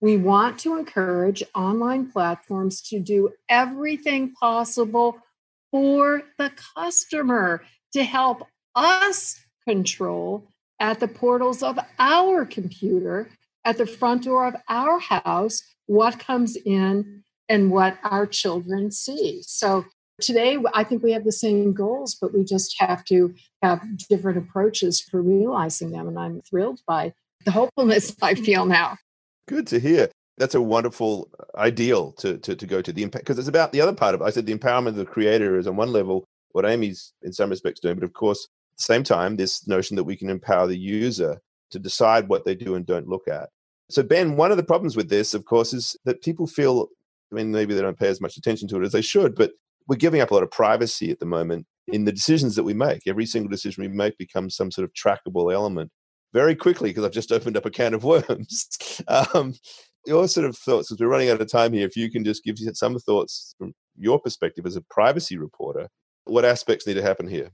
We 0.00 0.16
want 0.16 0.58
to 0.60 0.78
encourage 0.78 1.42
online 1.54 2.10
platforms 2.10 2.80
to 2.88 3.00
do 3.00 3.30
everything 3.48 4.32
possible 4.32 5.18
for 5.70 6.22
the 6.38 6.50
customer 6.74 7.62
to 7.92 8.04
help 8.04 8.46
us 8.74 9.40
control 9.68 10.48
at 10.78 11.00
the 11.00 11.08
portals 11.08 11.62
of 11.62 11.78
our 11.98 12.46
computer, 12.46 13.28
at 13.64 13.76
the 13.76 13.86
front 13.86 14.24
door 14.24 14.46
of 14.46 14.56
our 14.68 14.98
house, 14.98 15.62
what 15.86 16.18
comes 16.18 16.56
in 16.56 17.22
and 17.48 17.70
what 17.70 17.98
our 18.02 18.26
children 18.26 18.90
see. 18.90 19.42
So 19.42 19.84
Today, 20.20 20.58
I 20.74 20.84
think 20.84 21.02
we 21.02 21.12
have 21.12 21.24
the 21.24 21.32
same 21.32 21.72
goals, 21.72 22.14
but 22.14 22.34
we 22.34 22.44
just 22.44 22.76
have 22.78 23.04
to 23.06 23.34
have 23.62 23.80
different 24.08 24.38
approaches 24.38 25.00
for 25.00 25.22
realizing 25.22 25.92
them. 25.92 26.08
And 26.08 26.18
I'm 26.18 26.42
thrilled 26.42 26.80
by 26.86 27.14
the 27.44 27.52
hopefulness 27.52 28.14
I 28.20 28.34
feel 28.34 28.66
now. 28.66 28.98
Good 29.50 29.66
to 29.66 29.80
hear. 29.80 30.08
That's 30.38 30.54
a 30.54 30.62
wonderful 30.62 31.28
uh, 31.40 31.58
ideal 31.58 32.12
to, 32.18 32.38
to, 32.38 32.54
to 32.54 32.66
go 32.68 32.80
to 32.80 32.92
the 32.92 33.02
impact 33.02 33.24
because 33.24 33.36
it's 33.36 33.48
about 33.48 33.72
the 33.72 33.80
other 33.80 33.92
part 33.92 34.14
of 34.14 34.20
it. 34.20 34.24
I 34.24 34.30
said 34.30 34.46
the 34.46 34.56
empowerment 34.56 34.90
of 34.90 34.94
the 34.94 35.04
creator 35.04 35.58
is 35.58 35.66
on 35.66 35.74
one 35.74 35.90
level 35.92 36.24
what 36.52 36.64
Amy's 36.64 37.12
in 37.22 37.32
some 37.32 37.50
respects 37.50 37.80
doing, 37.80 37.96
but 37.96 38.04
of 38.04 38.12
course, 38.12 38.46
at 38.46 38.78
the 38.78 38.84
same 38.84 39.02
time, 39.02 39.34
this 39.34 39.66
notion 39.66 39.96
that 39.96 40.04
we 40.04 40.16
can 40.16 40.30
empower 40.30 40.68
the 40.68 40.78
user 40.78 41.40
to 41.72 41.80
decide 41.80 42.28
what 42.28 42.44
they 42.44 42.54
do 42.54 42.76
and 42.76 42.86
don't 42.86 43.08
look 43.08 43.26
at. 43.26 43.48
So, 43.90 44.04
Ben, 44.04 44.36
one 44.36 44.52
of 44.52 44.56
the 44.56 44.62
problems 44.62 44.96
with 44.96 45.10
this, 45.10 45.34
of 45.34 45.46
course, 45.46 45.72
is 45.72 45.96
that 46.04 46.22
people 46.22 46.46
feel 46.46 46.86
I 47.32 47.34
mean, 47.34 47.50
maybe 47.50 47.74
they 47.74 47.82
don't 47.82 47.98
pay 47.98 48.08
as 48.08 48.20
much 48.20 48.36
attention 48.36 48.68
to 48.68 48.80
it 48.80 48.84
as 48.84 48.92
they 48.92 49.02
should, 49.02 49.34
but 49.34 49.50
we're 49.88 49.96
giving 49.96 50.20
up 50.20 50.30
a 50.30 50.34
lot 50.34 50.44
of 50.44 50.50
privacy 50.52 51.10
at 51.10 51.18
the 51.18 51.26
moment 51.26 51.66
in 51.88 52.04
the 52.04 52.12
decisions 52.12 52.54
that 52.54 52.62
we 52.62 52.74
make. 52.74 53.02
Every 53.04 53.26
single 53.26 53.50
decision 53.50 53.82
we 53.82 53.88
make 53.88 54.16
becomes 54.16 54.54
some 54.54 54.70
sort 54.70 54.84
of 54.84 54.92
trackable 54.94 55.52
element 55.52 55.90
very 56.32 56.54
quickly 56.54 56.90
because 56.90 57.04
I've 57.04 57.12
just 57.12 57.32
opened 57.32 57.56
up 57.56 57.66
a 57.66 57.70
can 57.70 57.94
of 57.94 58.04
worms. 58.04 58.68
um, 59.08 59.54
your 60.06 60.26
sort 60.28 60.46
of 60.46 60.56
thoughts, 60.56 60.88
because 60.88 61.00
we're 61.00 61.08
running 61.08 61.30
out 61.30 61.40
of 61.40 61.50
time 61.50 61.72
here, 61.72 61.86
if 61.86 61.96
you 61.96 62.10
can 62.10 62.24
just 62.24 62.44
give 62.44 62.56
some 62.74 62.98
thoughts 62.98 63.54
from 63.58 63.74
your 63.98 64.18
perspective 64.18 64.66
as 64.66 64.76
a 64.76 64.82
privacy 64.82 65.36
reporter, 65.36 65.88
what 66.24 66.44
aspects 66.44 66.86
need 66.86 66.94
to 66.94 67.02
happen 67.02 67.26
here? 67.26 67.50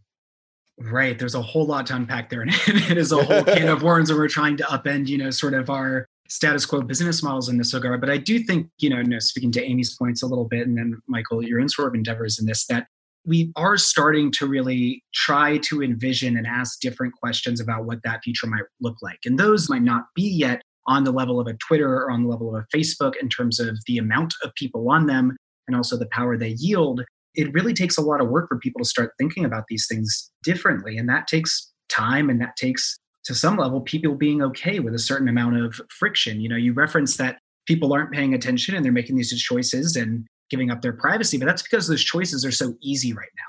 Right. 0.79 1.19
There's 1.19 1.35
a 1.35 1.43
whole 1.43 1.67
lot 1.67 1.87
to 1.87 1.97
unpack 1.97 2.29
there. 2.29 2.43
And 2.43 2.53
it 2.91 2.99
is 2.99 3.13
a 3.13 3.23
whole 3.23 3.45
can 3.45 3.69
of 3.69 3.83
worms 3.85 4.11
and 4.11 4.19
we're 4.19 4.29
trying 4.29 4.57
to 4.59 4.65
upend, 4.65 5.09
you 5.09 5.19
know, 5.19 5.31
sort 5.31 5.55
of 5.55 5.71
our 5.71 6.07
status 6.29 6.67
quo 6.67 6.83
business 6.83 7.23
models 7.23 7.49
in 7.49 7.57
this 7.57 7.73
regard. 7.73 8.01
But 8.01 8.11
I 8.11 8.19
do 8.19 8.41
think, 8.41 8.69
you 8.79 8.91
know, 8.91 9.01
no, 9.03 9.19
speaking 9.19 9.53
to 9.53 9.65
Amy's 9.65 9.97
points 9.97 10.23
a 10.23 10.27
little 10.27 10.45
bit, 10.45 10.67
and 10.67 10.77
then 10.77 11.01
Michael, 11.07 11.43
your 11.43 11.61
in 11.61 11.69
sort 11.69 11.89
of 11.89 11.95
endeavors 11.95 12.39
in 12.39 12.47
this, 12.47 12.67
that 12.67 12.89
we 13.27 13.53
are 13.57 13.77
starting 13.77 14.31
to 14.31 14.47
really 14.47 15.03
try 15.13 15.59
to 15.59 15.83
envision 15.83 16.37
and 16.37 16.47
ask 16.47 16.81
different 16.81 17.13
questions 17.15 17.61
about 17.61 17.85
what 17.85 17.99
that 18.05 18.23
future 18.23 18.47
might 18.47 18.63
look 18.81 18.97
like. 19.03 19.19
And 19.25 19.39
those 19.39 19.69
might 19.69 19.83
not 19.83 20.05
be 20.15 20.23
yet 20.23 20.63
on 20.87 21.03
the 21.03 21.11
level 21.11 21.41
of 21.41 21.49
a 21.49 21.55
Twitter 21.55 21.93
or 21.93 22.11
on 22.11 22.23
the 22.23 22.29
level 22.29 22.55
of 22.55 22.63
a 22.63 22.77
Facebook 22.77 23.15
in 23.21 23.29
terms 23.29 23.59
of 23.59 23.77
the 23.87 23.99
amount 23.99 24.35
of 24.45 24.55
people 24.55 24.89
on 24.89 25.07
them 25.07 25.37
and 25.67 25.77
also 25.77 25.97
the 25.97 26.09
power 26.13 26.39
they 26.39 26.55
yield. 26.59 27.03
It 27.35 27.53
really 27.53 27.75
takes 27.75 27.99
a 27.99 28.03
lot 28.03 28.21
of 28.21 28.29
work 28.29 28.49
for 28.49 28.59
people 28.59 28.81
to 28.81 28.89
start 28.89 29.13
thinking 29.19 29.45
about 29.45 29.65
these 29.69 29.87
things 29.89 30.31
differently. 30.45 30.97
And 30.97 31.09
that 31.09 31.27
takes 31.27 31.73
time 31.89 32.31
and 32.31 32.41
that 32.41 32.57
takes, 32.57 32.97
to 33.25 33.35
some 33.35 33.57
level, 33.57 33.81
people 33.81 34.15
being 34.15 34.41
okay 34.43 34.79
with 34.79 34.95
a 34.95 35.01
certain 35.01 35.29
amount 35.29 35.57
of 35.59 35.81
friction. 35.91 36.41
You 36.41 36.49
know, 36.49 36.57
you 36.57 36.73
reference 36.73 37.17
that 37.17 37.39
people 37.67 37.93
aren't 37.93 38.13
paying 38.13 38.35
attention 38.35 38.77
and 38.77 38.85
they're 38.85 38.93
making 38.93 39.17
these 39.17 39.37
choices 39.43 39.97
and 39.97 40.25
giving 40.51 40.71
up 40.71 40.83
their 40.83 40.93
privacy, 40.93 41.39
but 41.39 41.47
that's 41.47 41.63
because 41.63 41.87
those 41.89 42.05
choices 42.05 42.45
are 42.45 42.53
so 42.53 42.75
easy 42.83 43.13
right 43.13 43.29
now. 43.37 43.43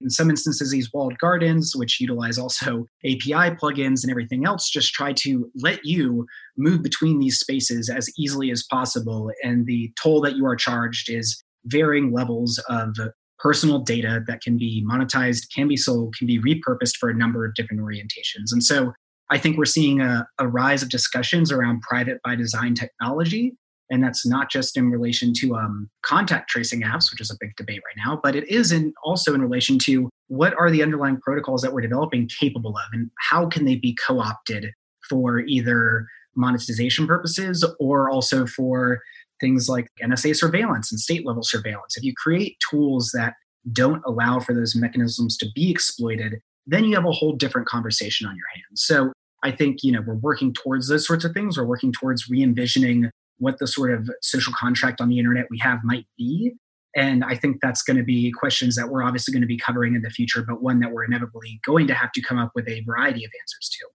In 0.00 0.10
some 0.10 0.28
instances, 0.28 0.70
these 0.70 0.92
walled 0.92 1.16
gardens, 1.18 1.74
which 1.74 2.00
utilize 2.00 2.36
also 2.36 2.84
API 3.04 3.54
plugins 3.56 4.02
and 4.02 4.10
everything 4.10 4.44
else, 4.44 4.68
just 4.68 4.92
try 4.92 5.12
to 5.14 5.50
let 5.56 5.84
you 5.84 6.26
move 6.58 6.82
between 6.82 7.20
these 7.20 7.38
spaces 7.38 7.88
as 7.88 8.10
easily 8.18 8.50
as 8.50 8.64
possible. 8.70 9.30
And 9.42 9.66
the 9.66 9.92
toll 10.00 10.20
that 10.22 10.36
you 10.36 10.44
are 10.46 10.56
charged 10.56 11.10
is 11.10 11.42
varying 11.64 12.12
levels 12.12 12.58
of 12.68 12.96
personal 13.38 13.78
data 13.78 14.22
that 14.26 14.42
can 14.42 14.58
be 14.58 14.84
monetized, 14.86 15.46
can 15.54 15.68
be 15.68 15.76
sold, 15.76 16.14
can 16.18 16.26
be 16.26 16.40
repurposed 16.40 16.96
for 16.98 17.08
a 17.08 17.14
number 17.14 17.44
of 17.44 17.54
different 17.54 17.82
orientations. 17.82 18.52
And 18.52 18.62
so 18.62 18.92
I 19.30 19.38
think 19.38 19.56
we're 19.56 19.64
seeing 19.64 20.00
a, 20.00 20.26
a 20.38 20.48
rise 20.48 20.82
of 20.82 20.90
discussions 20.90 21.50
around 21.50 21.80
private 21.82 22.20
by 22.22 22.36
design 22.36 22.74
technology 22.74 23.56
and 23.94 24.02
that's 24.02 24.26
not 24.26 24.50
just 24.50 24.76
in 24.76 24.90
relation 24.90 25.32
to 25.32 25.54
um, 25.54 25.88
contact 26.02 26.50
tracing 26.50 26.82
apps, 26.82 27.12
which 27.12 27.20
is 27.20 27.30
a 27.30 27.36
big 27.38 27.54
debate 27.56 27.80
right 27.86 28.04
now, 28.04 28.18
but 28.20 28.34
it 28.34 28.46
is 28.48 28.72
in, 28.72 28.92
also 29.04 29.32
in 29.34 29.40
relation 29.40 29.78
to 29.78 30.10
what 30.26 30.52
are 30.58 30.68
the 30.68 30.82
underlying 30.82 31.16
protocols 31.20 31.62
that 31.62 31.72
we're 31.72 31.80
developing 31.80 32.28
capable 32.28 32.76
of, 32.76 32.84
and 32.92 33.08
how 33.20 33.46
can 33.46 33.64
they 33.64 33.76
be 33.76 33.96
co-opted 34.04 34.72
for 35.08 35.40
either 35.40 36.08
monetization 36.34 37.06
purposes 37.06 37.64
or 37.78 38.10
also 38.10 38.46
for 38.46 39.00
things 39.40 39.68
like 39.68 39.86
NSA 40.02 40.34
surveillance 40.34 40.90
and 40.90 40.98
state 40.98 41.24
level 41.24 41.44
surveillance. 41.44 41.96
If 41.96 42.02
you 42.02 42.14
create 42.16 42.56
tools 42.68 43.12
that 43.14 43.34
don't 43.70 44.02
allow 44.04 44.40
for 44.40 44.54
those 44.54 44.74
mechanisms 44.74 45.36
to 45.36 45.46
be 45.54 45.70
exploited, 45.70 46.40
then 46.66 46.82
you 46.82 46.96
have 46.96 47.04
a 47.04 47.12
whole 47.12 47.36
different 47.36 47.68
conversation 47.68 48.26
on 48.26 48.34
your 48.34 48.46
hands. 48.54 48.82
So 48.82 49.12
I 49.44 49.52
think 49.52 49.84
you 49.84 49.92
know 49.92 50.00
we're 50.04 50.14
working 50.14 50.52
towards 50.52 50.88
those 50.88 51.06
sorts 51.06 51.24
of 51.24 51.32
things. 51.32 51.56
We're 51.56 51.64
working 51.64 51.92
towards 51.92 52.28
re-envisioning 52.28 53.10
what 53.38 53.58
the 53.58 53.66
sort 53.66 53.92
of 53.92 54.08
social 54.22 54.52
contract 54.56 55.00
on 55.00 55.08
the 55.08 55.18
internet 55.18 55.46
we 55.50 55.58
have 55.58 55.80
might 55.84 56.06
be. 56.16 56.52
And 56.96 57.24
I 57.24 57.34
think 57.34 57.58
that's 57.60 57.82
going 57.82 57.96
to 57.96 58.04
be 58.04 58.30
questions 58.30 58.76
that 58.76 58.88
we're 58.88 59.02
obviously 59.02 59.32
going 59.32 59.42
to 59.42 59.48
be 59.48 59.58
covering 59.58 59.94
in 59.94 60.02
the 60.02 60.10
future, 60.10 60.44
but 60.46 60.62
one 60.62 60.78
that 60.80 60.92
we're 60.92 61.04
inevitably 61.04 61.60
going 61.64 61.88
to 61.88 61.94
have 61.94 62.12
to 62.12 62.22
come 62.22 62.38
up 62.38 62.52
with 62.54 62.68
a 62.68 62.82
variety 62.82 63.24
of 63.24 63.30
answers 63.42 63.68
to. 63.80 63.86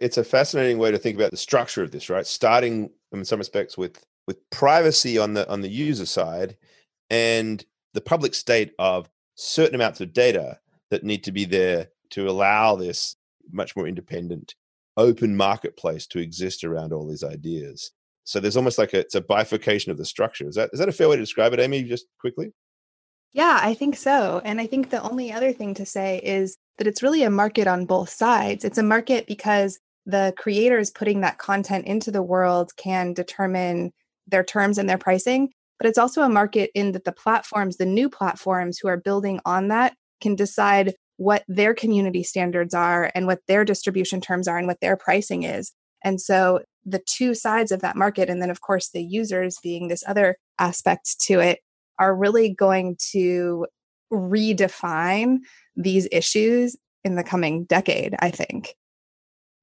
It's 0.00 0.18
a 0.18 0.24
fascinating 0.24 0.78
way 0.78 0.90
to 0.90 0.98
think 0.98 1.16
about 1.16 1.30
the 1.30 1.36
structure 1.36 1.82
of 1.82 1.92
this, 1.92 2.10
right? 2.10 2.26
Starting 2.26 2.90
in 3.12 3.24
some 3.24 3.38
respects 3.38 3.78
with 3.78 4.04
with 4.26 4.38
privacy 4.50 5.18
on 5.18 5.34
the 5.34 5.48
on 5.48 5.60
the 5.60 5.68
user 5.68 6.06
side 6.06 6.56
and 7.10 7.64
the 7.92 8.00
public 8.00 8.34
state 8.34 8.72
of 8.78 9.08
certain 9.36 9.74
amounts 9.74 10.00
of 10.00 10.12
data 10.12 10.58
that 10.90 11.04
need 11.04 11.22
to 11.24 11.32
be 11.32 11.44
there 11.44 11.88
to 12.10 12.28
allow 12.28 12.74
this 12.74 13.16
much 13.52 13.76
more 13.76 13.86
independent 13.86 14.54
open 14.96 15.36
marketplace 15.36 16.06
to 16.06 16.18
exist 16.18 16.64
around 16.64 16.92
all 16.92 17.06
these 17.06 17.24
ideas 17.24 17.92
so 18.24 18.40
there's 18.40 18.56
almost 18.56 18.78
like 18.78 18.94
a, 18.94 19.00
it's 19.00 19.14
a 19.14 19.20
bifurcation 19.20 19.92
of 19.92 19.98
the 19.98 20.04
structure. 20.04 20.48
Is 20.48 20.56
that 20.56 20.70
is 20.72 20.80
that 20.80 20.88
a 20.88 20.92
fair 20.92 21.08
way 21.08 21.16
to 21.16 21.22
describe 21.22 21.52
it, 21.52 21.60
Amy? 21.60 21.82
Just 21.82 22.06
quickly. 22.18 22.52
Yeah, 23.32 23.58
I 23.62 23.74
think 23.74 23.96
so. 23.96 24.40
And 24.44 24.60
I 24.60 24.66
think 24.66 24.90
the 24.90 25.02
only 25.02 25.32
other 25.32 25.52
thing 25.52 25.74
to 25.74 25.86
say 25.86 26.20
is 26.22 26.56
that 26.78 26.86
it's 26.86 27.02
really 27.02 27.24
a 27.24 27.30
market 27.30 27.66
on 27.66 27.84
both 27.84 28.08
sides. 28.08 28.64
It's 28.64 28.78
a 28.78 28.82
market 28.82 29.26
because 29.26 29.78
the 30.06 30.32
creators 30.38 30.90
putting 30.90 31.20
that 31.20 31.38
content 31.38 31.86
into 31.86 32.10
the 32.10 32.22
world 32.22 32.72
can 32.76 33.12
determine 33.12 33.92
their 34.26 34.44
terms 34.44 34.78
and 34.78 34.88
their 34.88 34.98
pricing. 34.98 35.50
But 35.78 35.88
it's 35.88 35.98
also 35.98 36.22
a 36.22 36.28
market 36.28 36.70
in 36.74 36.92
that 36.92 37.04
the 37.04 37.12
platforms, 37.12 37.76
the 37.76 37.86
new 37.86 38.08
platforms 38.08 38.78
who 38.78 38.88
are 38.88 38.96
building 38.96 39.40
on 39.44 39.68
that, 39.68 39.94
can 40.20 40.36
decide 40.36 40.94
what 41.16 41.44
their 41.48 41.74
community 41.74 42.22
standards 42.22 42.72
are 42.74 43.10
and 43.14 43.26
what 43.26 43.40
their 43.48 43.64
distribution 43.64 44.20
terms 44.20 44.48
are 44.48 44.58
and 44.58 44.66
what 44.66 44.80
their 44.80 44.96
pricing 44.96 45.42
is. 45.42 45.72
And 46.04 46.20
so 46.20 46.60
the 46.84 47.02
two 47.06 47.34
sides 47.34 47.72
of 47.72 47.80
that 47.80 47.96
market, 47.96 48.28
and 48.28 48.40
then 48.42 48.50
of 48.50 48.60
course 48.60 48.90
the 48.90 49.02
users 49.02 49.58
being 49.62 49.88
this 49.88 50.04
other 50.06 50.36
aspect 50.58 51.20
to 51.22 51.40
it, 51.40 51.60
are 51.98 52.14
really 52.14 52.50
going 52.52 52.96
to 53.12 53.66
redefine 54.12 55.38
these 55.76 56.08
issues 56.10 56.76
in 57.04 57.14
the 57.16 57.24
coming 57.24 57.64
decade, 57.64 58.14
I 58.18 58.30
think. 58.30 58.74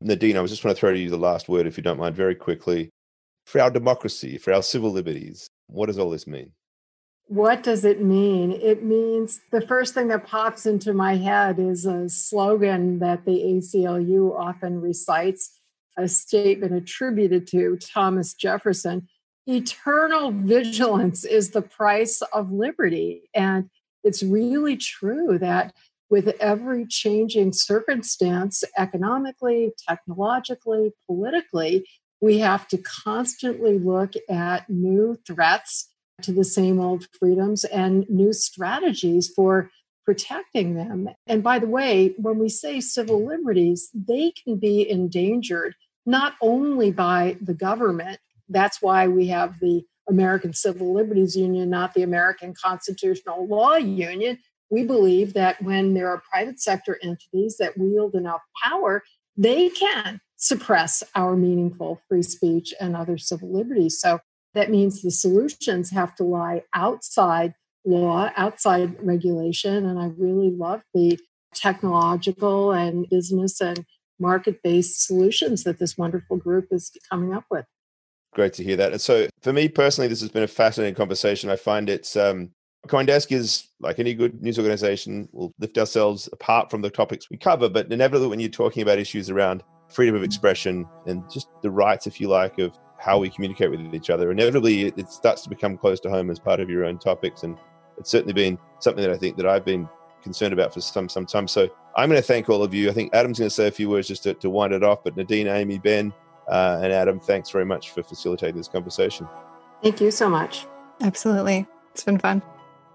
Nadine, 0.02 0.38
I 0.38 0.42
was 0.42 0.52
just 0.52 0.64
want 0.64 0.76
to 0.76 0.80
throw 0.80 0.94
to 0.94 1.00
you 1.00 1.10
the 1.10 1.18
last 1.18 1.50
word, 1.50 1.68
if 1.68 1.78
you 1.78 1.84
don't 1.84 2.00
mind, 2.00 2.16
very 2.16 2.36
quickly. 2.36 2.90
For 3.46 3.62
our 3.62 3.72
democracy, 3.72 4.38
for 4.38 4.54
our 4.54 4.64
civil 4.64 4.92
liberties, 4.92 5.48
what 5.68 5.88
does 5.88 6.00
all 6.00 6.10
this 6.10 6.28
mean? 6.28 6.52
What 7.28 7.64
does 7.64 7.86
it 7.86 8.02
mean? 8.02 8.52
It 8.52 8.84
means 8.84 9.40
the 9.52 9.62
first 9.62 9.94
thing 9.94 10.10
that 10.10 10.28
pops 10.28 10.66
into 10.66 10.94
my 10.94 11.16
head 11.16 11.60
is 11.60 11.86
a 11.86 12.10
slogan 12.10 13.00
that 13.00 13.26
the 13.26 13.32
ACLU 13.32 14.38
often 14.38 14.82
recites 14.82 15.61
a 15.98 16.08
statement 16.08 16.74
attributed 16.74 17.48
to 17.48 17.78
Thomas 17.78 18.34
Jefferson 18.34 19.08
eternal 19.48 20.32
vigilance 20.32 21.26
is 21.26 21.50
the 21.50 21.62
price 21.62 22.22
of 22.34 22.52
liberty. 22.52 23.24
And 23.34 23.70
it's 24.04 24.24
really 24.24 24.78
true 24.78 25.38
that 25.40 25.74
with 26.10 26.36
every 26.40 26.86
changing 26.88 27.54
circumstance, 27.54 28.64
economically, 28.78 29.72
technologically, 29.88 30.92
politically, 31.08 31.88
we 32.20 32.40
have 32.40 32.68
to 32.68 32.78
constantly 32.78 33.80
look 33.80 34.14
at 34.30 34.70
new 34.70 35.18
threats 35.26 35.88
to 36.22 36.32
the 36.32 36.44
same 36.44 36.80
old 36.80 37.08
freedoms 37.18 37.64
and 37.64 38.08
new 38.10 38.34
strategies 38.34 39.32
for 39.34 39.72
protecting 40.06 40.76
them. 40.76 41.10
And 41.28 41.44
by 41.44 41.60
the 41.60 41.68
way, 41.68 42.14
when 42.18 42.40
we 42.40 42.50
say 42.50 42.82
civil 42.82 43.26
liberties, 43.26 43.90
they 43.94 44.32
can 44.44 44.58
be 44.58 44.90
endangered 44.90 45.76
not 46.06 46.34
only 46.42 46.92
by 46.92 47.38
the 47.42 47.54
government. 47.54 48.20
That's 48.50 48.82
why 48.82 49.08
we 49.08 49.28
have 49.28 49.60
the 49.60 49.84
American 50.10 50.54
Civil 50.54 50.94
Liberties 50.94 51.36
Union, 51.36 51.70
not 51.70 51.94
the 51.94 52.04
American 52.04 52.54
Constitutional 52.54 53.48
Law 53.48 53.76
Union. 53.76 54.40
We 54.70 54.84
believe 54.84 55.34
that 55.34 55.62
when 55.62 55.94
there 55.94 56.10
are 56.10 56.24
private 56.32 56.60
sector 56.60 56.98
entities 57.04 57.58
that 57.60 57.78
wield 57.78 58.16
enough 58.16 58.42
power, 58.64 59.04
they 59.38 59.70
can 59.70 60.20
suppress 60.38 61.04
our 61.16 61.36
meaningful 61.36 62.02
free 62.10 62.24
speech 62.24 62.74
and 62.80 62.96
other 62.96 63.18
civil 63.18 63.54
liberties. 63.54 64.00
So 64.00 64.20
that 64.54 64.72
means 64.72 65.02
the 65.02 65.12
solutions 65.12 65.92
have 65.92 66.16
to 66.16 66.24
lie 66.24 66.64
outside 66.74 67.54
law, 67.86 68.30
outside 68.36 68.96
regulation. 69.04 69.86
And 69.86 70.00
I 70.00 70.12
really 70.18 70.52
love 70.52 70.82
the 70.94 71.20
technological 71.54 72.72
and 72.72 73.08
business 73.10 73.62
and 73.62 73.86
market 74.20 74.62
based 74.64 75.06
solutions 75.06 75.64
that 75.64 75.80
this 75.80 75.98
wonderful 75.98 76.38
group 76.38 76.68
is 76.72 76.92
coming 77.10 77.34
up 77.34 77.46
with. 77.50 77.66
Great 78.34 78.54
to 78.54 78.64
hear 78.64 78.78
that. 78.78 78.92
And 78.94 79.02
so, 79.02 79.28
for 79.42 79.52
me 79.52 79.68
personally, 79.68 80.08
this 80.08 80.22
has 80.22 80.30
been 80.30 80.44
a 80.44 80.48
fascinating 80.48 80.96
conversation. 80.96 81.50
I 81.50 81.58
find 81.58 81.90
it's 81.90 82.16
um, 82.16 82.52
CoinDesk 82.88 83.32
is 83.32 83.68
like 83.80 84.00
any 84.00 84.14
good 84.14 84.42
news 84.42 84.58
organization, 84.58 85.30
we'll 85.32 85.54
lift 85.60 85.78
ourselves 85.78 86.28
apart 86.32 86.72
from 86.72 86.82
the 86.82 86.90
topics 86.90 87.30
we 87.30 87.38
cover, 87.38 87.70
but 87.70 87.92
inevitably, 87.92 88.28
when 88.28 88.40
you're 88.40 88.50
talking 88.50 88.82
about 88.82 88.98
issues 88.98 89.30
around 89.30 89.64
freedom 89.90 90.16
of 90.16 90.24
expression 90.24 90.86
and 91.06 91.30
just 91.30 91.48
the 91.62 91.70
rights, 91.70 92.08
if 92.08 92.20
you 92.20 92.28
like, 92.28 92.58
of 92.58 92.78
how 93.00 93.20
we 93.20 93.30
communicate 93.30 93.70
with 93.70 93.94
each 93.94 94.10
other, 94.10 94.32
inevitably 94.32 94.86
it 94.86 95.10
starts 95.10 95.42
to 95.44 95.50
become 95.50 95.78
close 95.78 96.00
to 96.00 96.10
home 96.10 96.30
as 96.30 96.40
part 96.40 96.60
of 96.60 96.70
your 96.70 96.86
own 96.86 96.98
topics. 96.98 97.44
And 97.44 97.58
it's 98.02 98.10
certainly 98.10 98.34
been 98.34 98.58
something 98.80 99.02
that 99.02 99.12
I 99.12 99.18
think 99.18 99.38
that 99.38 99.46
I've 99.46 99.64
been 99.64 99.88
concerned 100.24 100.54
about 100.54 100.74
for 100.74 100.82
some 100.82 101.08
some 101.08 101.26
time. 101.26 101.48
So 101.48 101.70
I'm 101.96 102.10
going 102.10 102.22
to 102.22 102.28
thank 102.28 102.50
all 102.50 102.64
of 102.64 102.74
you. 102.74 102.90
I 102.90 102.94
think 102.94 103.14
Adam's 103.14 103.40
going 103.40 103.50
to 103.50 103.56
say 103.56 103.68
a 103.68 103.72
few 103.72 103.90
words 103.90 104.08
just 104.08 104.24
to, 104.24 104.34
to 104.36 104.50
wind 104.50 104.74
it 104.74 104.84
off. 104.84 105.04
But 105.04 105.16
Nadine, 105.16 105.48
Amy, 105.48 105.78
Ben, 105.78 106.14
uh, 106.50 106.80
and 106.82 106.92
Adam, 106.92 107.20
thanks 107.20 107.50
very 107.50 107.66
much 107.66 107.92
for 107.92 108.04
facilitating 108.04 108.58
this 108.58 108.68
conversation. 108.68 109.28
Thank 109.84 110.02
you 110.02 110.12
so 110.12 110.30
much. 110.30 110.66
Absolutely. 111.02 111.68
It's 111.94 112.04
been 112.04 112.20
fun. 112.20 112.42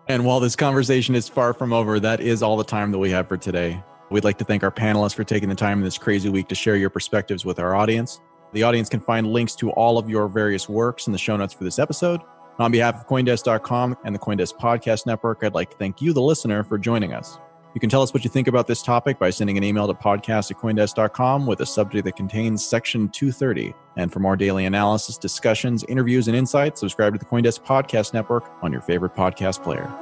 And 0.09 0.25
while 0.25 0.41
this 0.41 0.55
conversation 0.55 1.15
is 1.15 1.29
far 1.29 1.53
from 1.53 1.73
over, 1.73 1.99
that 2.01 2.21
is 2.21 2.43
all 2.43 2.57
the 2.57 2.65
time 2.65 2.93
that 2.93 2.99
we 2.99 3.11
have 3.11 3.29
for 3.29 3.37
today. 3.37 3.83
We'd 4.11 4.25
like 4.25 4.39
to 4.39 4.45
thank 4.45 4.63
our 4.63 4.71
panelists 4.71 5.15
for 5.15 5.25
taking 5.25 5.49
the 5.49 5.57
time 5.57 5.79
in 5.79 5.85
this 5.85 5.99
crazy 5.99 6.29
week 6.29 6.47
to 6.49 6.55
share 6.55 6.77
your 6.77 6.91
perspectives 6.91 7.45
with 7.45 7.59
our 7.59 7.75
audience. 7.75 8.21
The 8.53 8.63
audience 8.63 8.89
can 8.89 9.01
find 9.01 9.27
links 9.27 9.57
to 9.57 9.71
all 9.71 9.99
of 9.99 10.09
your 10.09 10.29
various 10.29 10.69
works 10.69 11.09
in 11.09 11.13
the 11.13 11.19
show 11.19 11.37
notes 11.37 11.53
for 11.53 11.65
this 11.65 11.81
episode. 11.81 12.21
On 12.59 12.73
behalf 12.73 12.95
of 12.95 13.07
Coindesk.com 13.07 13.97
and 14.05 14.15
the 14.15 14.19
Coindesk 14.19 14.55
Podcast 14.59 15.07
Network, 15.07 15.41
I'd 15.43 15.55
like 15.55 15.71
to 15.71 15.77
thank 15.77 16.01
you, 16.01 16.13
the 16.13 16.23
listener, 16.23 16.65
for 16.65 16.79
joining 16.79 17.13
us. 17.13 17.39
You 17.75 17.81
can 17.81 17.91
tell 17.91 18.01
us 18.01 18.15
what 18.15 18.25
you 18.25 18.31
think 18.31 18.49
about 18.49 18.67
this 18.67 18.83
topic 18.83 19.19
by 19.19 19.29
sending 19.29 19.59
an 19.59 19.63
email 19.63 19.87
to 19.87 19.93
podcast 19.93 20.51
at 20.51 20.57
Coindesk.com 20.57 21.47
with 21.47 21.61
a 21.61 21.67
subject 21.67 22.07
that 22.07 22.17
contains 22.17 22.65
Section 22.65 23.11
230. 23.11 23.75
And 23.99 24.11
for 24.11 24.21
more 24.21 24.35
daily 24.35 24.65
analysis, 24.65 25.19
discussions, 25.19 25.85
interviews, 25.85 26.27
and 26.27 26.37
insights, 26.37 26.81
subscribe 26.81 27.13
to 27.13 27.19
the 27.19 27.27
Coindesk 27.27 27.67
Podcast 27.67 28.15
Network 28.15 28.51
on 28.63 28.73
your 28.73 28.81
favorite 28.81 29.15
podcast 29.15 29.63
player. 29.63 29.93